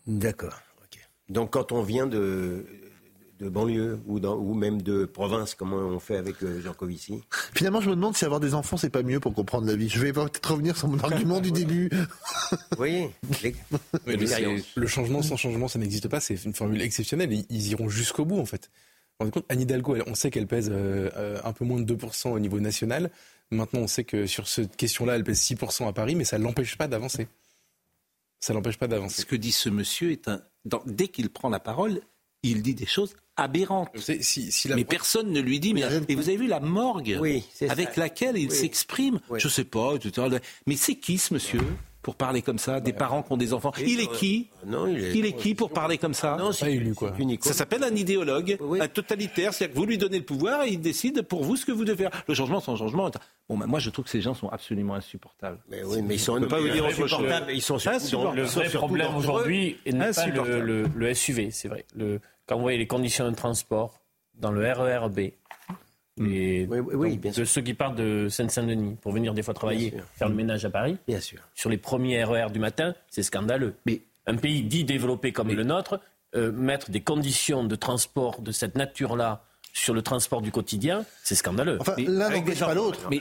D'accord. 0.07 0.61
Donc 1.29 1.53
quand 1.53 1.73
on 1.73 1.83
vient 1.83 2.07
de, 2.07 2.67
de 3.43 3.49
banlieue 3.49 4.01
ou, 4.07 4.21
dans, 4.21 4.37
ou 4.37 4.55
même 4.55 4.81
de 4.81 5.05
province, 5.05 5.55
comment 5.55 5.77
on 5.77 5.99
fait 5.99 6.17
avec 6.17 6.43
euh, 6.43 6.61
Jean 6.63 6.73
Covici 6.73 7.23
Finalement, 7.55 7.81
je 7.81 7.91
me 7.91 7.95
demande 7.95 8.17
si 8.17 8.25
avoir 8.25 8.41
des 8.41 8.55
enfants, 8.55 8.77
c'est 8.77 8.91
pas 8.91 9.03
mieux 9.03 9.21
pour 9.21 9.35
comprendre 9.35 9.67
la 9.67 9.77
vie. 9.77 9.89
Je 9.89 9.99
vais 9.99 10.13
peut-être 10.13 10.51
revenir 10.51 10.77
sur 10.77 10.89
mon 10.89 10.99
argument 11.05 11.41
du 11.41 11.51
début. 11.51 11.91
Oui. 12.79 13.09
le, 14.07 14.87
changement 14.87 15.23
sans 15.23 15.37
changement, 15.37 15.69
ça 15.69 15.79
n'existe 15.79 16.09
pas. 16.09 16.21
C'est 16.21 16.43
une 16.45 16.55
formule 16.55 16.81
exceptionnelle. 16.81 17.33
Ils, 17.33 17.69
iront 17.69 17.89
jusqu'au 17.89 18.25
bout, 18.25 18.39
en 18.39 18.47
fait. 18.47 18.71
Compte, 19.19 19.45
Anne 19.49 19.61
Hidalgo, 19.61 19.97
on 20.07 20.15
sait 20.15 20.31
qu'elle 20.31 20.49
pèse 20.49 20.69
euh, 20.73 21.11
euh, 21.17 21.39
un 21.45 21.53
peu 21.53 21.65
moins 21.65 21.81
de 21.81 21.95
2% 21.95 22.31
au 22.31 22.39
niveau 22.39 22.59
national. 22.61 23.11
Maintenant, 23.51 23.81
on 23.81 23.87
sait 23.87 24.05
que 24.05 24.27
sur 24.27 24.49
cette 24.49 24.77
question-là, 24.77 25.17
elle 25.17 25.25
pèse 25.25 25.41
6% 25.41 25.87
à 25.87 25.93
Paris, 25.93 26.15
mais 26.17 26.25
ça 26.25 26.39
ne 26.39 26.45
l'empêche 26.45 26.77
pas 26.77 26.89
d'avancer. 26.89 27.29
Ça 28.41 28.53
l'empêche 28.53 28.79
pas 28.79 28.89
d'avancer. 28.89 29.21
Ce 29.21 29.27
que 29.27 29.37
dit 29.37 29.53
ce 29.53 29.69
monsieur 29.69 30.11
est 30.11 30.27
un. 30.27 30.43
dès 30.87 31.09
qu'il 31.09 31.31
prend 31.31 31.49
la 31.49 31.61
parole, 31.61 32.01
il 32.43 32.63
dit 32.63 32.75
des 32.75 32.87
choses 32.87 33.15
aberrantes. 33.37 33.91
mais 34.75 34.85
personne 34.85 35.33
ne 35.33 35.41
lui 35.41 35.61
dit. 35.61 35.75
Mais, 35.75 35.85
et 36.09 36.15
vous 36.15 36.29
avez 36.29 36.37
vu 36.37 36.47
la 36.47 36.61
morgue 36.61 37.19
avec 37.69 37.97
laquelle 37.97 38.37
il 38.37 38.51
s'exprime? 38.51 39.21
Je 39.37 39.49
sais 39.49 39.65
pas. 39.65 39.95
Mais 40.67 40.77
c'est 40.77 40.97
qui 40.97 41.19
ce 41.19 41.35
monsieur? 41.35 41.61
Pour 42.03 42.17
parler 42.17 42.43
comme 42.43 42.59
ça, 42.59 42.81
des 42.81 42.93
parents 42.93 43.23
qui 43.23 43.33
ont 43.33 43.37
des 43.37 43.53
enfants. 43.53 43.73
Il 43.81 44.01
est 44.01 44.11
qui 44.11 44.49
non, 44.67 44.87
il 44.87 45.25
est, 45.25 45.33
qui 45.33 45.55
pour 45.55 45.71
parler 45.71 45.99
comme 45.99 46.15
ça 46.15 46.37
Non, 46.37 46.53
c'est 46.53 46.73
élu 46.73 46.95
quoi. 46.95 47.15
Ça 47.41 47.53
s'appelle 47.53 47.85
un 47.85 47.95
idéologue, 47.95 48.59
un 48.81 48.89
totalitaire, 48.89 49.55
c'est-à-dire 49.55 49.75
que 49.75 49.79
vous 49.79 49.87
lui 49.87 49.99
donnez 49.99 50.19
le 50.19 50.25
pouvoir 50.25 50.65
et 50.65 50.71
il 50.71 50.81
décide 50.81 51.23
pour 51.23 51.45
vous 51.45 51.57
ce 51.57 51.65
que 51.65 51.73
vous 51.73 51.85
devez 51.85 52.05
faire. 52.05 52.25
Le 52.27 52.35
changement 52.35 52.61
sans 52.61 52.77
changement. 52.77 53.11
Bon, 53.49 53.57
ben, 53.57 53.67
moi 53.67 53.79
je 53.79 53.91
trouve 53.91 54.05
que 54.05 54.11
ces 54.11 54.21
gens 54.21 54.35
sont 54.35 54.49
absolument 54.49 54.95
insupportables. 54.95 55.59
Mais 55.69 55.83
oui, 55.85 56.03
mais 56.03 56.15
ils 56.15 56.21
sont 56.21 56.41
pas 56.43 56.61
vous 56.61 56.69
dire 56.69 56.85
insupportables. 56.85 57.53
Ils 57.53 57.63
sont 57.63 57.75
insupportables. 57.87 58.37
Le 58.37 58.43
vrai 58.45 58.69
problème 58.69 59.15
aujourd'hui 59.15 59.79
n'est 59.87 60.11
pas 60.13 60.27
le, 60.27 60.87
le, 60.95 61.15
SUV, 61.15 61.51
c'est 61.51 61.69
vrai. 61.69 61.85
Le, 61.95 62.21
quand 62.47 62.57
vous 62.57 62.63
voyez 62.63 62.79
les 62.79 62.87
conditions 62.87 63.31
de 63.31 63.37
transport 63.37 64.01
dans 64.35 64.51
le 64.51 64.61
RERB, 64.61 65.31
et 66.21 66.67
oui, 66.69 67.17
de 67.17 67.45
ceux 67.45 67.63
qui 67.63 67.75
partent 67.75 67.97
de 67.97 68.29
Seine-Saint-Denis 68.29 68.97
pour 69.01 69.13
venir 69.13 69.33
des 69.33 69.43
fois 69.43 69.55
travailler, 69.55 69.95
faire 70.15 70.29
le 70.29 70.35
ménage 70.35 70.65
à 70.65 70.71
Paris, 70.71 70.99
bien 71.09 71.21
sûr. 71.21 71.41
sur 71.55 71.71
les 71.71 71.79
premiers 71.79 72.23
RER 72.23 72.51
du 72.53 72.59
matin, 72.59 72.95
c'est 73.09 73.23
scandaleux. 73.23 73.75
Mais 73.87 74.03
un 74.27 74.37
pays 74.37 74.63
dit 74.63 74.85
développé 74.85 75.33
comme 75.33 75.49
le 75.49 75.65
nôtre, 75.65 76.01
euh, 76.35 76.53
mettre 76.53 76.91
des 76.91 77.01
conditions 77.01 77.65
de 77.65 77.77
transport 77.77 78.41
de 78.41 78.53
cette 78.53 78.77
nature-là 78.77 79.45
sur 79.73 79.95
le 79.95 80.03
transport 80.03 80.43
du 80.43 80.51
quotidien, 80.51 81.05
c'est 81.23 81.35
scandaleux. 81.35 81.79
Enfin, 81.81 81.95
l'un 81.97 82.29
n'empêche 82.29 82.61
pas 82.61 82.75
l'autre. 82.75 83.09
Mais 83.11 83.21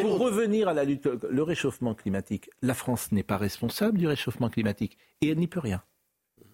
pour 0.00 0.18
revenir 0.18 0.68
à 0.68 0.72
la 0.72 0.84
lutte, 0.84 1.06
le 1.28 1.42
réchauffement 1.42 1.94
climatique, 1.94 2.48
la 2.62 2.72
France 2.72 3.12
n'est 3.12 3.22
pas 3.22 3.36
responsable 3.36 3.98
du 3.98 4.06
réchauffement 4.06 4.48
climatique 4.48 4.96
et 5.20 5.28
elle 5.28 5.38
n'y 5.38 5.46
peut 5.46 5.60
rien 5.60 5.82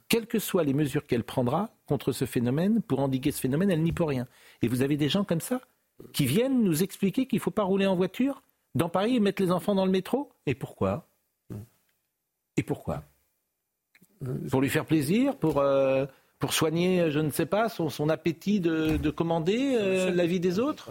quelles 0.09 0.27
que 0.27 0.39
soient 0.39 0.65
les 0.65 0.75
mesures 0.75 1.07
qu'elle 1.07 1.25
prendra 1.25 1.71
contre 1.87 2.13
ce 2.13 2.25
phénomène, 2.25 2.83
pour 2.83 3.01
endiguer 3.01 3.31
ce 3.31 3.41
phénomène, 3.41 3.71
elle 3.71 3.83
n'y 3.83 3.93
peut 3.93 4.05
rien. 4.05 4.27
Et 4.63 4.69
vous 4.69 4.83
avez 4.83 4.97
des 4.97 5.09
gens 5.09 5.25
comme 5.25 5.41
ça 5.41 5.61
qui 6.13 6.27
viennent 6.27 6.63
nous 6.63 6.83
expliquer 6.83 7.27
qu'il 7.27 7.39
ne 7.39 7.43
faut 7.43 7.51
pas 7.51 7.65
rouler 7.65 7.87
en 7.87 7.97
voiture 7.97 8.43
dans 8.75 8.89
Paris 8.89 9.17
et 9.17 9.21
mettre 9.21 9.43
les 9.43 9.51
enfants 9.51 9.75
dans 9.75 9.85
le 9.85 9.91
métro 9.91 10.31
Et 10.47 10.55
pourquoi? 10.55 11.09
Et 12.57 12.63
pourquoi? 12.63 13.03
Pour 14.51 14.61
lui 14.61 14.69
faire 14.69 14.85
plaisir 14.85 15.37
Pour, 15.37 15.59
euh, 15.59 16.07
pour 16.39 16.53
soigner, 16.53 17.11
je 17.11 17.21
ne 17.21 17.31
sais 17.31 17.47
pas, 17.47 17.69
son, 17.69 17.89
son 17.89 18.09
appétit 18.09 18.61
de, 18.61 19.11
commander 19.11 19.77
euh, 19.79 20.11
la 20.11 20.27
vie 20.27 20.41
des 20.41 20.59
autres? 20.59 20.91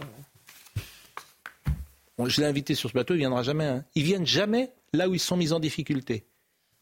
Je 2.24 2.40
l'ai 2.40 2.46
invité 2.46 2.74
sur 2.74 2.88
ce 2.88 2.94
plateau, 2.94 3.14
il 3.14 3.18
ne 3.18 3.22
viendra 3.22 3.42
jamais. 3.42 3.66
Hein. 3.66 3.84
Ils 3.94 4.02
viennent 4.02 4.26
jamais 4.26 4.72
là 4.92 5.08
où 5.08 5.14
ils 5.14 5.20
sont 5.20 5.36
mis 5.36 5.52
en 5.52 5.60
difficulté 5.60 6.24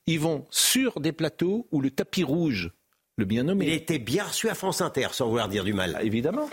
ils 0.06 0.20
vont 0.20 0.46
sur 0.50 1.00
des 1.00 1.12
plateaux 1.12 1.66
où 1.72 1.80
le 1.80 1.90
tapis 1.90 2.22
rouge, 2.24 2.70
le 3.18 3.24
bien 3.24 3.44
nommé. 3.44 3.66
Il 3.66 3.72
était 3.72 3.98
bien 3.98 4.24
reçu 4.24 4.50
à 4.50 4.54
France 4.54 4.82
Inter, 4.82 5.08
sans 5.12 5.28
vouloir 5.28 5.48
dire 5.48 5.64
du 5.64 5.72
mal. 5.72 5.96
Ah, 5.98 6.02
évidemment. 6.02 6.50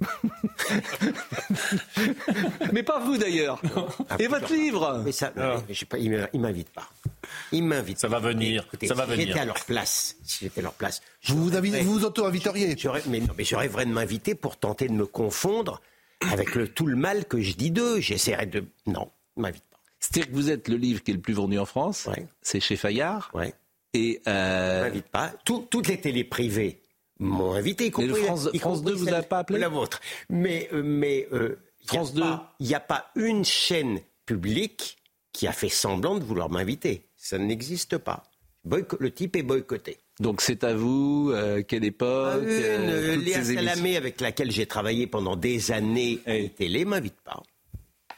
mais 2.72 2.84
pas 2.84 3.00
vous 3.00 3.16
d'ailleurs. 3.18 3.60
Ah, 4.08 4.16
Et 4.20 4.28
votre 4.28 4.52
livre 4.52 5.02
mais 5.04 5.10
ça, 5.10 5.30
pas, 5.30 5.60
Il 5.98 6.10
ne 6.12 6.38
m'invite 6.38 6.70
pas. 6.70 6.88
Il 7.50 7.64
m'invite. 7.64 7.98
Ça 7.98 8.06
va 8.06 8.20
venir. 8.20 8.68
ça 8.86 8.94
va 8.94 9.06
si 9.06 9.10
venir. 9.10 9.26
J'étais 9.26 9.40
à 9.40 9.44
leur 9.44 9.64
place. 9.64 10.16
Si 10.22 10.44
j'étais 10.44 10.60
à 10.60 10.62
leur 10.62 10.74
place. 10.74 11.02
Vous 11.24 11.48
vous, 11.48 11.50
vous 11.82 12.04
auto-inviteriez. 12.04 12.76
Mais, 13.08 13.20
mais 13.36 13.44
je 13.44 13.56
rêverais 13.56 13.84
de 13.84 13.90
m'inviter 13.92 14.36
pour 14.36 14.56
tenter 14.58 14.86
de 14.86 14.92
me 14.92 15.06
confondre 15.06 15.80
avec 16.30 16.54
le, 16.54 16.68
tout 16.68 16.86
le 16.86 16.94
mal 16.94 17.24
que 17.24 17.40
je 17.40 17.54
dis 17.54 17.72
d'eux. 17.72 17.98
J'essaierai 17.98 18.46
de. 18.46 18.64
Non, 18.86 19.10
m'invite 19.36 19.64
c'est-à-dire 20.02 20.30
que 20.30 20.34
vous 20.34 20.50
êtes 20.50 20.68
le 20.68 20.76
livre 20.76 21.02
qui 21.02 21.12
est 21.12 21.14
le 21.14 21.20
plus 21.20 21.34
vendu 21.34 21.58
en 21.58 21.64
France. 21.64 22.08
C'est 22.42 22.58
chez 22.58 22.76
Fayard. 22.76 23.30
Ouais. 23.34 23.54
Et 23.94 24.20
euh... 24.26 24.84
m'invite 24.84 25.08
pas. 25.08 25.32
toutes 25.44 25.86
les 25.86 26.00
télés 26.00 26.24
privées 26.24 26.80
m'ont 27.20 27.52
invité. 27.52 27.86
Y 27.86 27.90
compris, 27.92 28.08
le 28.08 28.14
France, 28.14 28.48
France 28.58 28.82
2 28.82 28.92
vous 28.94 29.14
a 29.14 29.22
pas 29.22 29.38
appelé 29.38 29.60
La 29.60 29.68
vôtre. 29.68 30.00
Mais 30.28 30.68
euh, 30.72 30.82
mais 30.82 31.28
euh, 31.32 31.56
France 31.86 32.14
2. 32.14 32.22
Il 32.58 32.66
n'y 32.66 32.74
a 32.74 32.80
pas 32.80 33.10
une 33.14 33.44
chaîne 33.44 34.00
publique 34.26 34.98
qui 35.32 35.46
a 35.46 35.52
fait 35.52 35.68
semblant 35.68 36.18
de 36.18 36.24
vouloir 36.24 36.50
m'inviter. 36.50 37.06
Ça 37.16 37.38
n'existe 37.38 37.96
pas. 37.98 38.24
le 38.64 39.10
type 39.10 39.36
est 39.36 39.42
boycotté. 39.42 39.98
Donc 40.20 40.40
c'est 40.40 40.64
à 40.64 40.74
vous, 40.74 41.30
euh, 41.32 41.62
quelle 41.62 41.84
époque 41.84 42.08
ah, 42.08 42.36
euh, 42.36 43.16
Léa 43.16 43.44
Salamé, 43.44 43.96
avec 43.96 44.20
laquelle 44.20 44.50
j'ai 44.50 44.66
travaillé 44.66 45.06
pendant 45.06 45.36
des 45.36 45.70
années 45.72 46.20
à 46.26 46.34
la 46.34 46.48
télé, 46.48 46.84
m'invite 46.84 47.20
pas. 47.24 47.42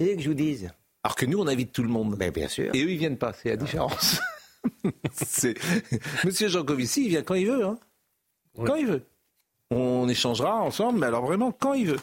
C'est 0.01 0.17
que 0.17 0.23
je 0.23 0.29
vous 0.29 0.35
dise. 0.35 0.71
Alors 1.05 1.17
que 1.17 1.27
nous, 1.27 1.39
on 1.39 1.47
invite 1.47 1.73
tout 1.73 1.83
le 1.83 1.91
monde. 1.91 2.17
Mais 2.19 2.31
bien 2.31 2.49
sûr. 2.49 2.75
Et 2.75 2.83
eux, 2.83 2.91
ils 2.91 2.99
viennent 2.99 3.19
pas. 3.19 3.35
C'est 3.35 3.51
la 3.51 3.57
différence. 3.57 4.21
Monsieur 6.25 6.49
Jancovici, 6.49 7.05
il 7.05 7.09
vient 7.11 7.23
quand 7.23 7.35
il 7.35 7.47
veut. 7.47 7.65
Hein. 7.65 7.79
Quand 8.57 8.77
il 8.77 8.87
veut. 8.87 9.03
On 9.71 10.09
échangera 10.09 10.57
ensemble, 10.63 11.01
mais 11.01 11.07
alors 11.07 11.27
vraiment 11.27 11.53
quand 11.53 11.75
il 11.75 11.89
veut. 11.89 12.01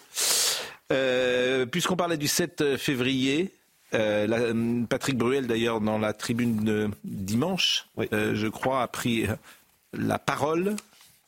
Euh, 0.92 1.66
puisqu'on 1.66 1.96
parlait 1.96 2.18
du 2.18 2.28
7 2.28 2.78
février, 2.78 3.52
euh, 3.94 4.84
Patrick 4.88 5.18
Bruel, 5.18 5.48
d'ailleurs, 5.48 5.82
dans 5.82 5.98
la 5.98 6.14
tribune 6.14 6.64
de 6.64 6.90
dimanche, 7.04 7.88
euh, 8.14 8.36
je 8.36 8.48
crois, 8.48 8.84
a 8.84 8.88
pris 8.88 9.26
la 9.94 10.20
parole 10.20 10.76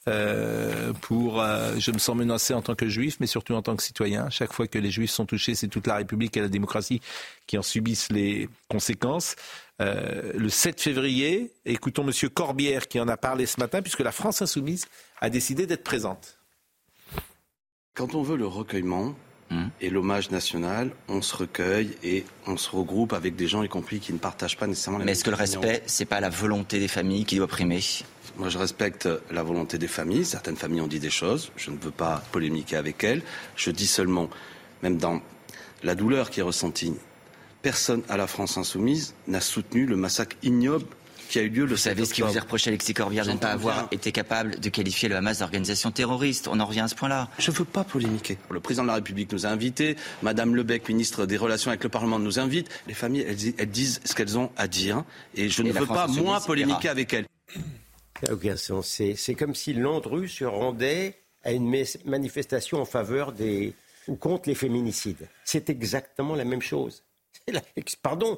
euh, 0.09 0.91
pour, 0.93 1.41
euh, 1.41 1.75
je 1.77 1.91
me 1.91 1.97
sens 1.97 2.15
menacé 2.15 2.53
en 2.53 2.61
tant 2.61 2.75
que 2.75 2.89
juif, 2.89 3.17
mais 3.19 3.27
surtout 3.27 3.53
en 3.53 3.61
tant 3.61 3.75
que 3.75 3.83
citoyen. 3.83 4.29
Chaque 4.29 4.51
fois 4.51 4.67
que 4.67 4.77
les 4.77 4.91
juifs 4.91 5.11
sont 5.11 5.25
touchés, 5.25 5.55
c'est 5.55 5.69
toute 5.69 5.87
la 5.87 5.95
République 5.95 6.35
et 6.35 6.41
la 6.41 6.49
démocratie 6.49 7.01
qui 7.47 7.57
en 7.57 7.61
subissent 7.61 8.11
les 8.11 8.49
conséquences. 8.67 9.35
Euh, 9.81 10.33
le 10.35 10.49
7 10.49 10.81
février, 10.81 11.53
écoutons 11.65 12.05
M. 12.05 12.29
Corbière 12.29 12.87
qui 12.87 12.99
en 12.99 13.07
a 13.07 13.17
parlé 13.17 13.45
ce 13.45 13.59
matin, 13.59 13.81
puisque 13.81 14.01
la 14.01 14.11
France 14.11 14.41
insoumise 14.41 14.85
a 15.21 15.29
décidé 15.29 15.65
d'être 15.65 15.83
présente. 15.83 16.37
Quand 17.95 18.13
on 18.13 18.23
veut 18.23 18.37
le 18.37 18.47
recueillement, 18.47 19.15
hmm. 19.51 19.67
et 19.79 19.89
l'hommage 19.89 20.31
national, 20.31 20.91
on 21.07 21.21
se 21.21 21.35
recueille 21.35 21.95
et 22.03 22.25
on 22.45 22.57
se 22.57 22.69
regroupe 22.69 23.13
avec 23.13 23.35
des 23.35 23.47
gens, 23.47 23.63
y 23.63 23.69
compris 23.69 23.99
qui 23.99 24.11
ne 24.11 24.17
partagent 24.17 24.57
pas 24.57 24.67
nécessairement 24.67 24.99
les 24.99 25.05
Mais 25.05 25.11
est-ce 25.13 25.23
que 25.23 25.29
le 25.29 25.37
respect, 25.37 25.81
c'est 25.85 26.05
pas 26.05 26.19
la 26.19 26.29
volonté 26.29 26.79
des 26.79 26.87
familles 26.89 27.23
qui 27.23 27.37
doit 27.37 27.47
primer? 27.47 27.79
Moi, 28.37 28.49
je 28.49 28.57
respecte 28.57 29.07
la 29.31 29.43
volonté 29.43 29.77
des 29.77 29.87
familles. 29.87 30.25
Certaines 30.25 30.55
familles 30.55 30.81
ont 30.81 30.87
dit 30.87 30.99
des 30.99 31.09
choses. 31.09 31.51
Je 31.55 31.71
ne 31.71 31.77
veux 31.77 31.91
pas 31.91 32.23
polémiquer 32.31 32.77
avec 32.77 33.03
elles. 33.03 33.21
Je 33.55 33.71
dis 33.71 33.87
seulement, 33.87 34.29
même 34.81 34.97
dans 34.97 35.21
la 35.83 35.95
douleur 35.95 36.29
qui 36.29 36.39
est 36.39 36.43
ressentie, 36.43 36.93
personne 37.61 38.01
à 38.09 38.17
la 38.17 38.27
France 38.27 38.57
insoumise 38.57 39.13
n'a 39.27 39.41
soutenu 39.41 39.85
le 39.85 39.95
massacre 39.95 40.35
ignoble 40.43 40.85
qui 41.29 41.39
a 41.39 41.41
eu 41.41 41.49
lieu 41.49 41.65
le 41.65 41.71
Vous 41.71 41.77
savez 41.77 42.05
ce 42.05 42.13
qui 42.13 42.21
vous 42.21 42.35
est 42.35 42.39
reproché, 42.39 42.69
Alexis 42.69 42.93
Corbière, 42.93 43.25
de 43.25 43.31
ne 43.31 43.37
pas 43.37 43.51
avoir 43.51 43.87
été 43.91 44.11
capable 44.11 44.59
de 44.59 44.69
qualifier 44.69 45.09
le 45.09 45.15
Hamas 45.15 45.39
d'organisation 45.39 45.89
terroriste. 45.89 46.47
On 46.47 46.59
en 46.59 46.65
revient 46.65 46.81
à 46.81 46.87
ce 46.87 46.95
point-là. 46.95 47.29
Je 47.39 47.49
ne 47.49 47.55
veux 47.55 47.65
pas 47.65 47.83
polémiquer. 47.83 48.37
Le 48.51 48.59
président 48.59 48.83
de 48.83 48.89
la 48.89 48.95
République 48.95 49.31
nous 49.31 49.45
a 49.45 49.49
invités, 49.49 49.95
Madame 50.21 50.55
Lebec, 50.55 50.87
ministre 50.89 51.25
des 51.25 51.37
Relations 51.37 51.71
avec 51.71 51.83
le 51.83 51.89
Parlement, 51.89 52.19
nous 52.19 52.39
invite. 52.39 52.69
Les 52.87 52.93
familles, 52.93 53.25
elles, 53.57 53.71
disent 53.71 53.99
ce 54.03 54.13
qu'elles 54.13 54.37
ont 54.37 54.51
à 54.57 54.67
dire. 54.67 55.03
Et 55.35 55.49
je 55.49 55.63
ne 55.63 55.71
veux 55.71 55.87
pas, 55.87 56.07
moi, 56.07 56.39
polémiquer 56.39 56.89
avec 56.89 57.13
elles. 57.13 57.25
Aucun 58.31 58.57
sens. 58.57 59.01
C'est 59.15 59.35
comme 59.35 59.55
si 59.55 59.73
Landru 59.73 60.27
se 60.27 60.45
rendait 60.45 61.15
à 61.43 61.51
une 61.51 61.69
manifestation 62.05 62.81
en 62.81 62.85
faveur 62.85 63.31
des 63.33 63.73
ou 64.07 64.15
contre 64.15 64.49
les 64.49 64.55
féminicides. 64.55 65.27
C'est 65.43 65.69
exactement 65.69 66.35
la 66.35 66.45
même 66.45 66.61
chose. 66.61 67.03
Pardon, 68.01 68.37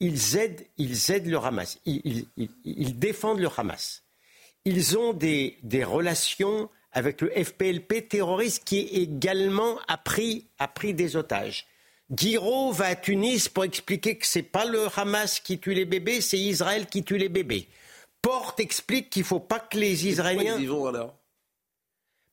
ils 0.00 0.36
aident, 0.36 0.64
ils 0.78 1.10
aident 1.10 1.26
le 1.26 1.38
Hamas, 1.38 1.78
ils, 1.84 2.98
défendent 2.98 3.40
le 3.40 3.48
Hamas. 3.54 4.02
Ils 4.64 4.98
ont 4.98 5.12
des, 5.12 5.58
relations 5.84 6.68
avec 6.92 7.20
le 7.20 7.30
FPLP 7.30 8.08
terroriste 8.08 8.64
qui 8.64 8.78
également 8.78 9.78
a 9.86 9.96
pris, 9.96 10.46
a 10.58 10.68
pris 10.68 10.94
des 10.94 11.16
otages. 11.16 11.66
Guiraud 12.10 12.72
va 12.72 12.86
à 12.86 12.96
Tunis 12.96 13.48
pour 13.48 13.64
expliquer 13.64 14.18
que 14.18 14.26
c'est 14.26 14.42
pas 14.42 14.64
le 14.64 14.86
Hamas 14.96 15.38
qui 15.38 15.60
tue 15.60 15.74
les 15.74 15.84
bébés, 15.84 16.20
c'est 16.20 16.38
Israël 16.38 16.86
qui 16.86 17.04
tue 17.04 17.18
les 17.18 17.28
bébés. 17.28 17.68
Porte 18.22 18.60
explique 18.60 19.10
qu'il 19.10 19.22
ne 19.22 19.26
faut 19.26 19.40
pas 19.40 19.60
que 19.60 19.78
les 19.78 20.06
Israéliens. 20.06 20.56
Ils 20.58 20.64
y 20.64 20.66
vont 20.66 20.86
alors? 20.86 21.16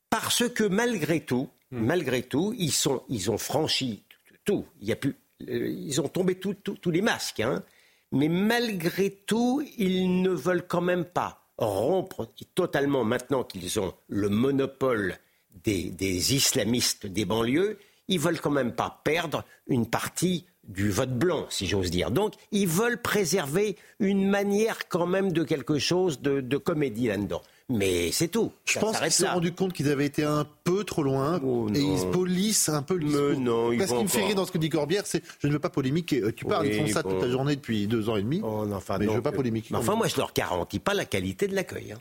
Parce 0.09 0.47
que 0.49 0.63
malgré 0.63 1.21
tout, 1.21 1.49
hmm. 1.71 1.85
malgré 1.85 2.23
tout, 2.23 2.53
ils, 2.57 2.71
sont, 2.71 3.03
ils 3.09 3.29
ont 3.29 3.38
franchi 3.38 4.03
tout. 4.45 4.65
Il 4.81 4.88
y 4.88 4.91
a 4.91 4.95
plus, 4.95 5.15
euh, 5.47 5.69
ils 5.69 5.99
ont 6.01 6.07
tombé 6.07 6.35
tous 6.35 6.91
les 6.91 7.01
masques. 7.01 7.41
Hein. 7.41 7.63
Mais 8.11 8.29
malgré 8.29 9.11
tout, 9.11 9.63
ils 9.77 10.21
ne 10.21 10.29
veulent 10.29 10.65
quand 10.65 10.81
même 10.81 11.05
pas 11.05 11.43
rompre 11.57 12.31
totalement, 12.55 13.03
maintenant 13.03 13.43
qu'ils 13.43 13.79
ont 13.79 13.93
le 14.07 14.29
monopole 14.29 15.17
des, 15.63 15.89
des, 15.89 16.35
islamistes 16.35 17.07
des 17.07 17.25
banlieues, 17.25 17.79
ils 18.07 18.19
veulent 18.19 18.39
quand 18.39 18.51
même 18.51 18.73
pas 18.73 19.01
perdre 19.03 19.43
une 19.65 19.89
partie 19.89 20.45
du 20.68 20.91
vote 20.91 21.18
blanc, 21.18 21.45
si 21.49 21.65
j'ose 21.65 21.89
dire. 21.91 22.11
Donc, 22.11 22.34
ils 22.51 22.68
veulent 22.68 23.01
préserver 23.01 23.78
une 23.99 24.30
manière 24.30 24.88
quand 24.89 25.07
même 25.07 25.32
de 25.32 25.43
quelque 25.43 25.80
chose 25.80 26.22
de, 26.22 26.41
de 26.41 26.57
comédie 26.57 27.07
là-dedans. 27.07 27.41
Mais 27.70 28.13
c'est 28.13 28.30
tout. 28.30 28.53
Je 28.63 28.80
pense 28.80 28.97
qu'ils 28.97 29.11
se 29.11 29.26
sont 29.26 29.32
rendus 29.32 29.51
compte 29.51 29.74
qu'ils 29.74 29.89
avaient 29.89 30.05
été 30.05 30.24
un 30.24 30.47
peu 30.63 30.86
trop 30.86 31.03
loin 31.03 31.41
oh, 31.43 31.68
et 31.74 31.82
ils 31.82 32.09
polissent 32.11 32.70
un 32.70 32.82
peu 32.82 32.95
le 32.95 33.05
discours. 33.05 33.39
Non, 33.41 33.78
Parce 33.78 33.91
qu'il 33.91 34.03
me 34.03 34.07
fait 34.07 34.26
rire 34.26 34.36
dans 34.36 34.45
ce 34.45 34.53
que 34.53 34.57
dit 34.57 34.70
Corbière, 34.70 35.05
c'est 35.05 35.22
je 35.39 35.47
ne 35.47 35.53
veux 35.53 35.59
pas 35.59 35.70
polémiquer. 35.70 36.22
Euh, 36.22 36.34
tu 36.34 36.45
parles, 36.45 36.68
ils 36.68 36.76
font 36.76 36.88
ça 36.88 37.03
toute 37.03 37.22
la 37.22 37.30
journée 37.30 37.57
depuis 37.57 37.88
deux 37.88 38.09
ans 38.09 38.15
et 38.15 38.22
demi. 38.22 38.39
Oh, 38.41 38.65
enfin, 38.72 38.97
mais 38.97 39.05
je 39.05 39.11
ne 39.11 39.15
veux 39.18 39.22
pas 39.22 39.34
polémiquer. 39.34 39.76
enfin, 39.76 39.95
moi, 39.95 40.07
je 40.07 40.15
leur 40.15 40.32
garantis 40.34 40.80
pas 40.80 40.93
la 40.93 41.03
qualité 41.03 41.47
de 41.47 41.55
l'accueil. 41.55 41.91
Hein. 41.91 41.99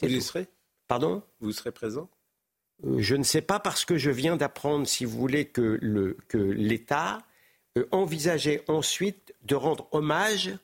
Vous 0.00 0.08
y 0.08 0.22
serez? 0.22 0.46
Pardon? 0.88 1.22
Vous 1.40 1.52
serez 1.52 1.72
présent? 1.72 2.08
Je 2.84 3.16
ne 3.16 3.22
sais 3.22 3.40
pas 3.40 3.58
parce 3.58 3.84
que 3.84 3.96
je 3.96 4.10
viens 4.10 4.36
d'apprendre, 4.36 4.86
si 4.86 5.04
vous 5.04 5.18
voulez, 5.18 5.46
que 5.46 5.78
l'État 6.32 7.18
que 7.74 7.80
euh, 7.80 7.88
envisageait 7.90 8.62
ensuite 8.68 9.34
de 9.44 9.54
rendre 9.54 9.86
hommage 9.92 10.54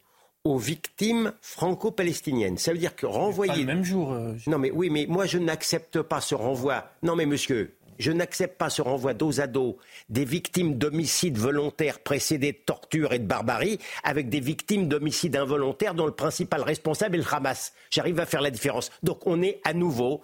aux 0.45 0.59
victimes 0.59 1.33
franco-palestiniennes. 1.41 2.59
Ça 2.59 2.73
veut 2.73 2.79
dire 2.79 2.97
que 2.97 3.07
renvoyer. 3.07 3.53
Pas 3.53 3.59
le 3.59 3.67
même 3.67 3.85
jour. 3.85 4.13
Euh, 4.13 4.35
non, 4.47 4.59
mais 4.59 4.71
oui, 4.71 4.91
mais 4.91 5.07
moi 5.09 5.27
je 5.27 5.39
n'accepte 5.39 6.03
pas 6.03 6.21
ce 6.21 6.35
renvoi. 6.35 6.91
Non, 7.03 7.15
mais 7.15 7.27
monsieur, 7.27 7.75
je 7.99 8.11
n'accepte 8.11 8.59
pas 8.59 8.71
ce 8.71 8.83
renvoi 8.83 9.15
dos 9.15 9.41
à 9.41 9.47
dos 9.47 9.79
des 10.09 10.25
victimes 10.25 10.79
d'homicides 10.79 11.39
volontaires 11.39 12.01
précédés 12.01 12.53
de 12.53 12.59
torture 12.59 13.13
et 13.13 13.19
de 13.21 13.27
barbarie 13.27 13.79
avec 14.03 14.29
des 14.29 14.41
victimes 14.41 14.89
d'homicides 14.89 15.37
involontaires 15.37 15.95
dont 15.95 16.07
le 16.07 16.13
principal 16.13 16.63
responsable 16.63 17.17
est 17.17 17.19
le 17.19 17.35
Hamas. 17.35 17.73
J'arrive 17.91 18.19
à 18.19 18.27
faire 18.27 18.43
la 18.43 18.51
différence. 18.51 18.91
Donc 19.05 19.27
on 19.27 19.43
est 19.43 19.61
à 19.65 19.75
nouveau, 19.75 20.23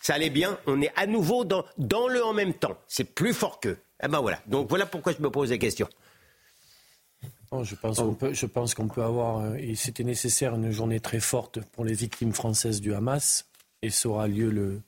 ça 0.00 0.14
allait 0.14 0.30
bien, 0.30 0.58
on 0.66 0.80
est 0.80 0.92
à 0.96 1.06
nouveau 1.06 1.44
dans, 1.44 1.64
le 1.78 2.24
en 2.24 2.32
même 2.32 2.54
temps. 2.54 2.76
C'est 2.86 3.04
plus 3.04 3.32
fort 3.32 3.60
qu'eux. 3.60 3.78
Eh 4.02 4.08
ben 4.08 4.20
voilà. 4.20 4.40
Donc 4.46 4.68
voilà 4.68 4.86
pourquoi 4.86 5.12
je 5.12 5.20
me 5.22 5.30
pose 5.30 5.50
la 5.50 5.58
question. 5.58 5.88
Oh, 7.50 7.64
je 7.64 7.74
pense 7.74 8.74
qu'on 8.74 8.88
peut, 8.88 9.02
avoir, 9.02 9.40
euh, 9.40 9.54
et 9.56 9.74
c'était 9.74 10.04
nécessaire, 10.04 10.54
une 10.54 10.70
journée 10.70 11.00
très 11.00 11.20
forte 11.20 11.60
pour 11.60 11.84
les 11.84 11.92
victimes 11.92 12.32
françaises 12.32 12.80
du 12.80 12.94
Hamas, 12.94 13.46
et 13.82 13.90
ça 13.90 14.08
aura 14.08 14.26
lieu 14.26 14.50
le, 14.50 14.80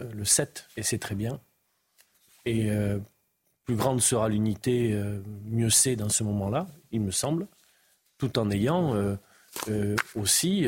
euh, 0.00 0.10
le 0.14 0.24
7, 0.24 0.66
et 0.78 0.82
c'est 0.82 0.98
très 0.98 1.14
bien. 1.14 1.38
Et 2.46 2.70
euh, 2.70 2.98
plus 3.64 3.76
grande 3.76 4.00
sera 4.00 4.30
l'unité, 4.30 4.98
mieux 5.44 5.68
c'est 5.68 5.96
dans 5.96 6.08
ce 6.08 6.24
moment-là, 6.24 6.68
il 6.90 7.02
me 7.02 7.10
semble, 7.10 7.48
tout 8.16 8.38
en 8.38 8.50
ayant 8.50 8.94
aussi, 10.14 10.66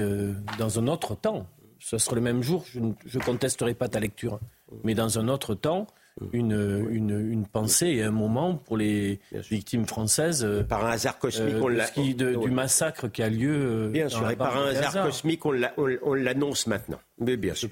dans 0.58 0.78
un 0.80 0.88
autre 0.88 1.14
temps, 1.14 1.46
ce 1.88 1.96
sera 1.96 2.16
le 2.16 2.20
même 2.20 2.42
jour, 2.42 2.66
je 2.66 2.80
ne 2.80 3.24
contesterai 3.24 3.72
pas 3.72 3.88
ta 3.88 3.98
lecture, 3.98 4.40
mais 4.84 4.94
dans 4.94 5.18
un 5.18 5.28
autre 5.28 5.54
temps, 5.54 5.86
une, 6.32 6.86
une, 6.90 7.30
une, 7.30 7.46
pensée 7.46 7.86
et 7.86 8.02
un 8.02 8.10
moment 8.10 8.56
pour 8.56 8.76
les 8.76 9.20
victimes 9.32 9.86
françaises. 9.86 10.44
Euh, 10.44 10.64
par 10.64 10.84
un 10.84 10.90
hasard 10.90 11.18
cosmique, 11.18 11.54
euh, 11.54 11.60
on 11.62 11.68
l'a. 11.68 11.88
Du 11.88 12.50
massacre 12.50 13.08
qui 13.08 13.22
a 13.22 13.30
lieu. 13.30 13.54
Euh, 13.54 13.88
bien 13.88 14.08
sûr, 14.08 14.28
et 14.28 14.36
par 14.36 14.56
un 14.56 14.66
hasard 14.66 15.06
cosmique, 15.06 15.46
on 15.46 16.14
l'annonce 16.14 16.66
maintenant. 16.66 17.00
Mais 17.18 17.38
bien 17.38 17.54
sûr. 17.54 17.68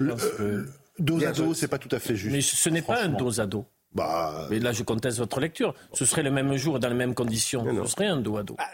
dos 0.97 1.23
à 1.23 1.31
dos, 1.31 1.53
c'est 1.53 1.67
pas 1.67 1.77
tout 1.77 1.93
à 1.95 1.99
fait 1.99 2.15
juste. 2.15 2.33
Mais 2.33 2.41
ce 2.41 2.69
n'est 2.69 2.81
pas 2.81 3.03
un 3.03 3.09
dos 3.09 3.39
à 3.39 3.45
dos. 3.45 3.65
Bah... 3.93 4.47
Mais 4.49 4.59
là, 4.59 4.71
je 4.71 4.83
conteste 4.83 5.19
votre 5.19 5.39
lecture. 5.39 5.75
Ce 5.93 6.05
serait 6.05 6.23
le 6.23 6.31
même 6.31 6.55
jour, 6.55 6.79
dans 6.79 6.89
les 6.89 6.95
mêmes 6.95 7.13
conditions. 7.13 7.65
Ce 7.85 7.91
serait 7.91 8.07
un 8.07 8.17
dos 8.17 8.37
à 8.37 8.43
dos. 8.43 8.55
Ah, 8.57 8.71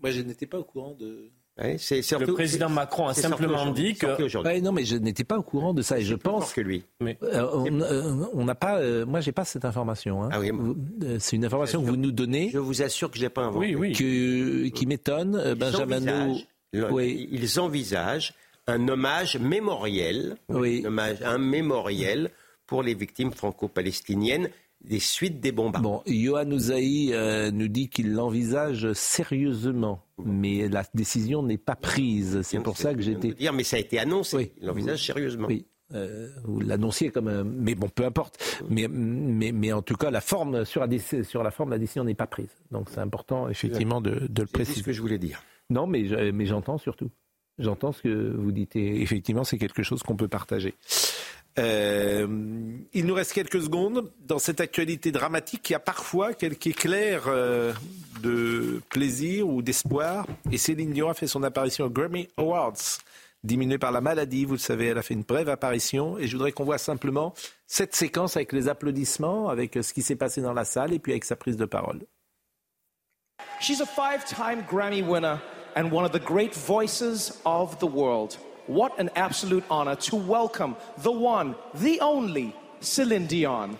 Moi, 0.00 0.10
je 0.10 0.22
n'étais 0.22 0.46
pas 0.46 0.58
au 0.58 0.64
courant 0.64 0.94
de 0.98 1.30
le 1.58 2.32
président 2.32 2.68
Macron 2.68 3.08
a 3.08 3.14
simplement 3.14 3.70
dit 3.70 3.94
que. 3.94 4.60
non, 4.60 4.72
mais 4.72 4.84
je 4.84 4.96
n'étais 4.96 5.24
pas 5.24 5.38
au 5.38 5.42
courant 5.42 5.74
de 5.74 5.82
ça 5.82 5.98
et 5.98 6.02
je 6.02 6.14
pense 6.14 6.52
que 6.52 6.60
lui. 6.60 6.84
Mais 7.00 7.18
euh, 7.22 7.66
euh, 7.66 8.26
on 8.32 8.44
n'a 8.44 8.54
pas. 8.54 8.78
Euh, 8.78 9.04
moi, 9.04 9.20
j'ai 9.20 9.32
pas 9.32 9.44
cette 9.44 9.64
information. 9.64 10.24
Hein. 10.24 10.30
Ah 10.32 10.40
c'est 11.18 11.36
une 11.36 11.44
information 11.44 11.82
que 11.82 11.86
vous 11.88 11.96
nous 11.96 12.12
donnez. 12.12 12.50
Je 12.50 12.58
vous 12.58 12.82
assure 12.82 13.10
que 13.10 13.18
je 13.18 13.24
n'ai 13.24 13.28
pas 13.28 13.42
inventé. 13.42 13.74
Oui, 13.76 13.92
oui. 13.98 14.72
qui 14.72 14.86
m'étonne. 14.86 15.54
Benjamin. 15.54 16.34
Oui. 16.72 17.28
Ils 17.30 17.60
envisagent 17.60 18.34
un 18.66 18.88
hommage 18.88 19.36
mémoriel, 19.36 20.36
oui. 20.48 20.82
un, 20.84 20.88
hommage, 20.88 21.16
un 21.22 21.38
mémoriel 21.38 22.30
pour 22.66 22.82
les 22.82 22.94
victimes 22.94 23.32
franco-palestiniennes 23.32 24.48
des 24.84 25.00
suites 25.00 25.40
des 25.40 25.52
bombardements. 25.52 26.02
Bon, 26.04 26.12
Yohann 26.12 26.52
Ouzaï 26.52 27.12
euh, 27.12 27.50
nous 27.50 27.68
dit 27.68 27.88
qu'il 27.88 28.12
l'envisage 28.12 28.92
sérieusement, 28.92 30.04
mais 30.24 30.68
la 30.68 30.84
décision 30.94 31.42
n'est 31.42 31.58
pas 31.58 31.76
prise. 31.76 32.42
C'est 32.42 32.60
pour 32.60 32.76
ça 32.76 32.94
que 32.94 33.00
j'étais. 33.00 33.32
Dire, 33.32 33.52
mais 33.52 33.64
ça 33.64 33.76
a 33.76 33.80
été 33.80 33.98
annoncé. 33.98 34.52
Il 34.60 34.66
l'envisage 34.66 35.04
sérieusement. 35.04 35.48
Oui. 35.48 35.66
Euh, 35.94 36.28
vous 36.44 36.60
l'annonciez 36.60 37.10
comme 37.10 37.28
un... 37.28 37.44
mais 37.44 37.74
bon 37.74 37.90
peu 37.90 38.06
importe 38.06 38.42
mais, 38.70 38.88
mais, 38.88 39.52
mais 39.52 39.74
en 39.74 39.82
tout 39.82 39.96
cas 39.96 40.10
la 40.10 40.22
forme 40.22 40.64
sur 40.64 40.80
la, 40.80 40.98
sur 41.22 41.42
la 41.42 41.50
forme 41.50 41.68
la 41.68 41.78
décision 41.78 42.02
n'est 42.02 42.14
pas 42.14 42.26
prise 42.26 42.48
donc 42.70 42.88
c'est 42.88 43.00
important 43.00 43.50
effectivement 43.50 44.00
de, 44.00 44.26
de 44.26 44.40
le 44.40 44.48
préciser 44.48 44.76
c'est 44.76 44.80
ce 44.80 44.86
que 44.86 44.92
je 44.92 45.02
voulais 45.02 45.18
dire 45.18 45.42
non 45.68 45.86
mais 45.86 46.32
mais 46.32 46.46
j'entends 46.46 46.78
surtout 46.78 47.10
j'entends 47.58 47.92
ce 47.92 48.00
que 48.00 48.34
vous 48.34 48.52
dites 48.52 48.74
et 48.74 49.02
effectivement 49.02 49.44
c'est 49.44 49.58
quelque 49.58 49.82
chose 49.82 50.02
qu'on 50.02 50.16
peut 50.16 50.28
partager 50.28 50.76
euh, 51.58 52.26
il 52.92 53.06
nous 53.06 53.14
reste 53.14 53.32
quelques 53.32 53.62
secondes 53.62 54.10
dans 54.20 54.38
cette 54.38 54.60
actualité 54.60 55.12
dramatique. 55.12 55.68
Y 55.70 55.74
a 55.74 55.78
parfois 55.78 56.34
quelques 56.34 56.68
éclairs 56.68 57.24
euh, 57.26 57.72
de 58.22 58.80
plaisir 58.88 59.48
ou 59.48 59.62
d'espoir. 59.62 60.26
Et 60.50 60.58
Céline 60.58 60.92
Dion 60.92 61.08
a 61.08 61.14
fait 61.14 61.26
son 61.26 61.42
apparition 61.42 61.86
aux 61.86 61.90
Grammy 61.90 62.28
Awards. 62.36 62.98
Diminuée 63.44 63.78
par 63.78 63.90
la 63.90 64.00
maladie, 64.00 64.44
vous 64.44 64.52
le 64.52 64.58
savez, 64.58 64.86
elle 64.86 64.98
a 64.98 65.02
fait 65.02 65.14
une 65.14 65.24
brève 65.24 65.48
apparition. 65.48 66.16
Et 66.16 66.26
je 66.26 66.36
voudrais 66.36 66.52
qu'on 66.52 66.64
voit 66.64 66.78
simplement 66.78 67.34
cette 67.66 67.94
séquence 67.94 68.36
avec 68.36 68.52
les 68.52 68.68
applaudissements, 68.68 69.48
avec 69.48 69.74
ce 69.82 69.92
qui 69.92 70.02
s'est 70.02 70.16
passé 70.16 70.40
dans 70.40 70.52
la 70.52 70.64
salle 70.64 70.92
et 70.92 70.98
puis 70.98 71.12
avec 71.12 71.24
sa 71.24 71.36
prise 71.36 71.56
de 71.56 71.64
parole. 71.64 72.00
She's 73.60 73.80
a 73.80 73.86
five-time 73.86 74.64
Grammy 74.70 75.02
winner 75.02 75.38
and 75.76 75.90
one 75.90 76.04
of 76.04 76.12
the 76.12 76.24
great 76.24 76.54
voices 76.54 77.40
of 77.44 77.78
the 77.78 77.86
world. 77.86 78.38
What 78.66 78.98
an 78.98 79.10
absolute 79.16 79.64
honor 79.70 79.96
to 79.96 80.16
welcome 80.16 80.76
the 80.98 81.12
one, 81.12 81.56
the 81.74 82.00
only 82.00 82.54
Celine 82.80 83.26
Dion. 83.26 83.78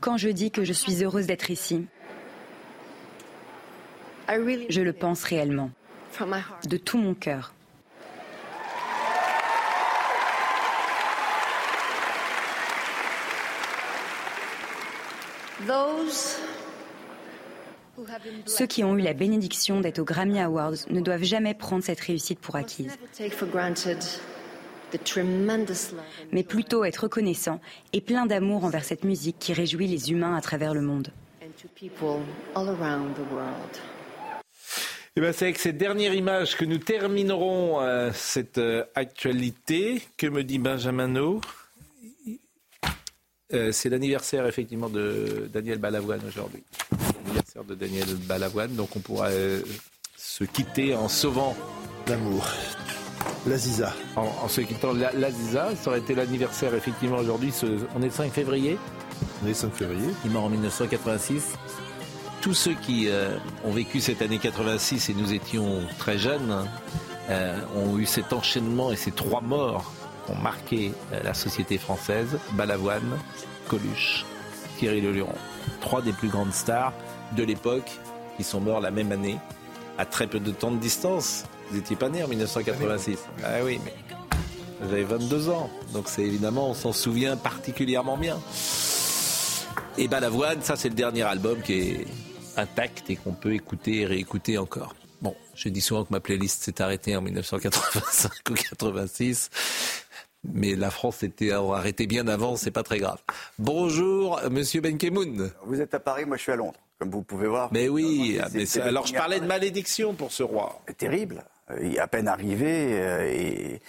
Quand 0.00 0.16
je 0.16 0.28
dis 0.28 0.50
que 0.50 0.64
je 0.64 0.72
suis 0.72 1.02
heureuse 1.04 1.26
d'être 1.26 1.50
ici, 1.50 1.86
je 4.28 4.80
le 4.80 4.92
pense 4.92 5.24
réellement, 5.24 5.70
de 6.68 6.76
tout 6.76 6.98
mon 6.98 7.14
cœur. 7.14 7.52
Ceux 18.46 18.66
qui 18.66 18.82
ont 18.82 18.96
eu 18.96 19.02
la 19.02 19.12
bénédiction 19.12 19.80
d'être 19.80 19.98
aux 19.98 20.04
Grammy 20.04 20.40
Awards 20.40 20.88
ne 20.88 21.00
doivent 21.00 21.22
jamais 21.24 21.54
prendre 21.54 21.84
cette 21.84 22.00
réussite 22.00 22.40
pour 22.40 22.56
acquise, 22.56 22.96
mais 26.32 26.42
plutôt 26.42 26.84
être 26.84 27.04
reconnaissants 27.04 27.60
et 27.92 28.00
plein 28.00 28.26
d'amour 28.26 28.64
envers 28.64 28.84
cette 28.84 29.04
musique 29.04 29.36
qui 29.38 29.52
réjouit 29.52 29.86
les 29.86 30.10
humains 30.10 30.36
à 30.36 30.40
travers 30.40 30.74
le 30.74 30.82
monde. 30.82 31.12
Eh 35.16 35.20
ben, 35.20 35.32
c'est 35.32 35.46
avec 35.46 35.58
cette 35.58 35.76
dernière 35.76 36.14
image 36.14 36.56
que 36.56 36.64
nous 36.64 36.78
terminerons 36.78 37.80
euh, 37.80 38.10
cette 38.14 38.58
euh, 38.58 38.84
actualité. 38.94 40.00
Que 40.16 40.28
me 40.28 40.44
dit 40.44 40.58
Benjamin 40.58 41.14
euh, 43.52 43.72
c'est 43.72 43.88
l'anniversaire 43.88 44.46
effectivement 44.46 44.88
de 44.88 45.50
Daniel 45.52 45.78
Balavoine 45.78 46.20
aujourd'hui. 46.24 46.62
L'anniversaire 47.24 47.64
de 47.64 47.74
Daniel 47.74 48.06
Balavoine, 48.28 48.76
donc 48.76 48.94
on 48.94 49.00
pourra 49.00 49.30
se 50.16 50.44
quitter 50.44 50.94
en 50.94 51.08
sauvant 51.08 51.56
l'amour. 52.06 52.46
L'Aziza. 53.46 53.92
En, 54.16 54.22
en, 54.44 54.48
se 54.48 54.60
quittant 54.60 54.92
l'Aziza, 54.92 55.70
ça 55.74 55.90
aurait 55.90 56.00
été 56.00 56.14
l'anniversaire 56.14 56.74
effectivement 56.74 57.16
aujourd'hui. 57.16 57.52
On 57.96 58.02
est 58.02 58.06
le 58.06 58.10
5 58.10 58.32
février. 58.32 58.78
On 59.42 59.46
est 59.46 59.50
le 59.50 59.54
5 59.54 59.72
février. 59.72 60.08
Il 60.24 60.30
mort 60.30 60.44
en 60.44 60.50
1986. 60.50 61.54
Tous 62.40 62.54
ceux 62.54 62.74
qui 62.74 63.08
euh, 63.08 63.36
ont 63.64 63.72
vécu 63.72 64.00
cette 64.00 64.22
année 64.22 64.38
86 64.38 65.10
et 65.10 65.14
nous 65.14 65.32
étions 65.32 65.80
très 65.98 66.18
jeunes 66.18 66.66
ont 67.76 67.96
eu 67.96 68.06
cet 68.06 68.32
enchaînement 68.32 68.90
et 68.90 68.96
ces 68.96 69.12
trois 69.12 69.40
morts 69.40 69.92
ont 70.30 70.36
marqué 70.36 70.92
euh, 71.12 71.22
la 71.22 71.34
société 71.34 71.78
française, 71.78 72.38
Balavoine, 72.52 73.18
Coluche, 73.68 74.24
Thierry 74.78 75.00
Leluron. 75.00 75.34
Trois 75.80 76.02
des 76.02 76.12
plus 76.12 76.28
grandes 76.28 76.52
stars 76.52 76.92
de 77.36 77.42
l'époque 77.42 77.90
qui 78.36 78.44
sont 78.44 78.60
morts 78.60 78.80
la 78.80 78.90
même 78.90 79.12
année, 79.12 79.38
à 79.98 80.04
très 80.06 80.26
peu 80.26 80.40
de 80.40 80.50
temps 80.50 80.70
de 80.70 80.78
distance. 80.78 81.44
Vous 81.70 81.76
n'étiez 81.76 81.96
pas 81.96 82.08
né 82.08 82.22
en 82.24 82.28
1986. 82.28 83.18
Ah 83.44 83.62
oui, 83.64 83.80
mais 83.84 83.94
vous 84.80 84.92
avez 84.92 85.04
22 85.04 85.50
ans. 85.50 85.70
Donc 85.92 86.08
c'est 86.08 86.22
évidemment, 86.22 86.70
on 86.70 86.74
s'en 86.74 86.92
souvient 86.92 87.36
particulièrement 87.36 88.16
bien. 88.16 88.40
Et 89.96 90.08
Balavoine, 90.08 90.62
ça 90.62 90.76
c'est 90.76 90.88
le 90.88 90.94
dernier 90.94 91.22
album 91.22 91.62
qui 91.62 91.74
est 91.74 92.06
intact 92.56 93.10
et 93.10 93.16
qu'on 93.16 93.32
peut 93.32 93.54
écouter 93.54 94.00
et 94.00 94.06
réécouter 94.06 94.58
encore. 94.58 94.94
Bon, 95.22 95.36
je 95.54 95.68
dis 95.68 95.80
souvent 95.80 96.04
que 96.04 96.12
ma 96.12 96.20
playlist 96.20 96.62
s'est 96.64 96.82
arrêtée 96.82 97.14
en 97.16 97.22
1985 97.22 98.32
ou 98.50 98.54
86. 98.54 99.50
Mais 100.42 100.74
la 100.74 100.90
s'était 100.90 101.26
était 101.26 101.52
arrêté 101.52 102.06
bien 102.06 102.26
avant, 102.26 102.56
c'est 102.56 102.70
pas 102.70 102.82
très 102.82 102.98
grave. 102.98 103.18
Bonjour, 103.58 104.40
Monsieur 104.50 104.80
Benkemoun. 104.80 105.52
Vous 105.66 105.80
êtes 105.80 105.92
à 105.92 106.00
Paris, 106.00 106.24
moi 106.24 106.38
je 106.38 106.42
suis 106.42 106.52
à 106.52 106.56
Londres, 106.56 106.80
comme 107.00 107.10
vous 107.10 107.22
pouvez 107.22 107.48
voir. 107.48 107.70
Mais 107.72 107.88
oui, 107.88 108.38
ah, 108.40 108.48
alors 108.82 109.06
je 109.06 109.14
parlais 109.14 109.40
de 109.40 109.46
malédiction 109.46 110.12
pour 110.12 110.30
ce 110.30 110.42
roi. 110.42 110.82
Terrible. 110.98 111.42
Il 111.80 111.96
est 111.96 111.98
à 111.98 112.06
peine 112.06 112.28
arrivé 112.28 112.90
euh, 112.92 113.32
et 113.32 113.80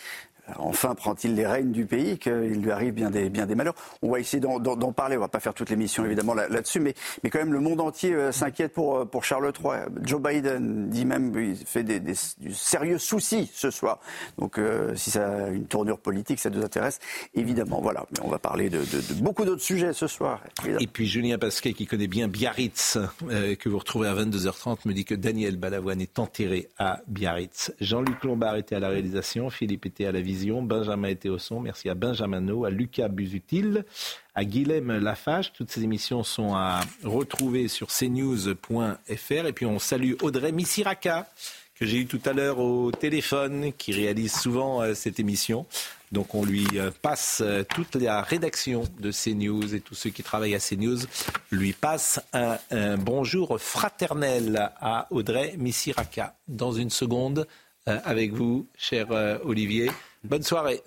enfin 0.58 0.96
prend-il 0.96 1.36
les 1.36 1.46
rênes 1.46 1.72
du 1.72 1.86
pays, 1.86 2.18
qu'il 2.18 2.62
lui 2.62 2.72
arrive 2.72 2.94
bien 2.94 3.10
des, 3.10 3.30
bien 3.30 3.46
des 3.46 3.56
malheurs? 3.56 3.76
On 4.02 4.12
va 4.12 4.20
essayer 4.20 4.40
d'en 4.40 4.92
parler, 4.92 5.18
on 5.18 5.22
va 5.22 5.28
pas 5.28 5.40
faire 5.40 5.54
toute 5.54 5.70
l'émission 5.70 6.06
évidemment 6.06 6.34
là-dessus, 6.34 6.80
mais, 6.80 6.94
mais 7.24 7.30
quand 7.30 7.40
même 7.40 7.54
le 7.54 7.60
monde 7.60 7.82
entier 7.82 8.14
euh, 8.14 8.32
s'inquiète 8.32 8.74
pour, 8.74 8.98
euh, 8.98 9.06
pour 9.06 9.24
Charles 9.24 9.52
III. 9.58 9.82
Joe 10.04 10.22
Biden 10.22 10.90
dit 10.90 11.06
même, 11.06 11.34
il 11.38 11.56
fait 11.56 11.84
des, 11.84 12.00
des, 12.00 12.14
du 12.40 12.54
sérieux 12.54 12.98
souci 12.98 13.50
ce 13.54 13.72
soir. 13.72 14.00
Donc 14.38 14.58
euh, 14.58 14.96
si 14.96 15.12
ça 15.12 15.46
a 15.46 15.48
une 15.50 15.66
tournure 15.66 16.00
politique, 16.00 16.40
ça 16.40 16.50
nous 16.50 16.64
intéresse, 16.64 17.00
évidemment. 17.34 17.82
Voilà, 17.82 18.06
mais 18.12 18.20
on 18.24 18.30
va 18.30 18.40
parler 18.40 18.70
de, 18.70 18.80
de, 18.80 19.14
beaucoup 19.22 19.46
d'autres 19.46 19.62
sujets 19.62 19.94
ce 19.94 20.08
soir. 20.08 20.42
Et 20.80 20.88
puis 20.88 21.08
Julien 21.08 21.38
Pasquet, 21.38 21.74
qui 21.74 21.86
connaît 21.86 22.08
bien 22.08 22.28
Biarritz, 22.28 22.98
que 23.30 23.70
vous 23.70 23.80
retrouvez 23.80 24.08
à 24.08 24.16
22h30, 24.16 24.80
me 24.86 24.94
dit 24.94 25.06
que 25.06 25.16
Daniel 25.16 25.58
Balavoine 25.58 26.02
est 26.02 26.20
enterré 26.20 26.70
à 26.78 27.02
Biarritz. 27.08 27.74
Jean-Luc 27.80 28.24
Lombard 28.24 28.58
était 28.58 28.76
à 28.76 28.80
la 28.80 28.90
réalisation, 28.90 29.50
Philippe 29.50 29.86
était 29.86 30.06
à 30.06 30.12
la 30.12 30.22
Benjamin 30.62 31.10
était 31.10 31.30
au 31.30 31.38
son. 31.38 31.60
Merci 31.60 31.90
à 31.90 31.96
Benjamin 31.96 32.42
No, 32.42 32.66
à 32.66 32.70
Lucas 32.70 33.08
Busutil, 33.08 33.84
à 34.36 34.46
Guilhem 34.46 34.92
Lafache. 34.92 35.54
Toutes 35.54 35.72
ces 35.72 35.84
émissions 35.84 36.24
sont 36.24 36.56
à 36.56 36.82
retrouver 37.04 37.68
sur 37.68 37.88
cnews.fr. 37.88 39.46
Et 39.46 39.54
puis 39.54 39.66
on 39.66 39.80
salue 39.80 40.14
Audrey 40.22 40.52
Missiraka, 40.52 41.28
que 41.76 41.86
j'ai 41.86 41.98
eu 41.98 42.06
tout 42.06 42.22
à 42.26 42.34
l'heure 42.34 42.60
au 42.60 42.92
téléphone, 42.92 43.74
qui 43.78 43.92
réalise 43.92 44.34
souvent 44.34 44.82
euh, 44.82 44.94
cette 44.94 45.20
émission. 45.20 45.66
Donc 46.12 46.36
on 46.36 46.46
lui 46.46 46.68
euh, 46.76 46.92
passe 47.02 47.42
euh, 47.44 47.64
toute 47.64 47.96
la 47.96 48.22
rédaction 48.22 48.84
de 49.00 49.12
CNews 49.12 49.74
et 49.74 49.80
tous 49.80 49.96
ceux 49.96 50.10
qui 50.10 50.24
travaillent 50.24 50.56
à 50.56 50.60
CNews 50.60 51.00
lui 51.52 51.74
passent 51.74 52.22
un, 52.34 52.58
un 52.72 52.98
bonjour 52.98 53.60
fraternel 53.60 54.72
à 54.80 55.08
Audrey 55.12 55.56
Missiraka. 55.58 56.36
Dans 56.48 56.72
une 56.72 56.90
seconde, 56.90 57.48
avec 57.88 58.32
vous, 58.32 58.68
cher 58.78 59.08
Olivier. 59.44 59.90
Bonne 60.24 60.44
soirée. 60.44 60.82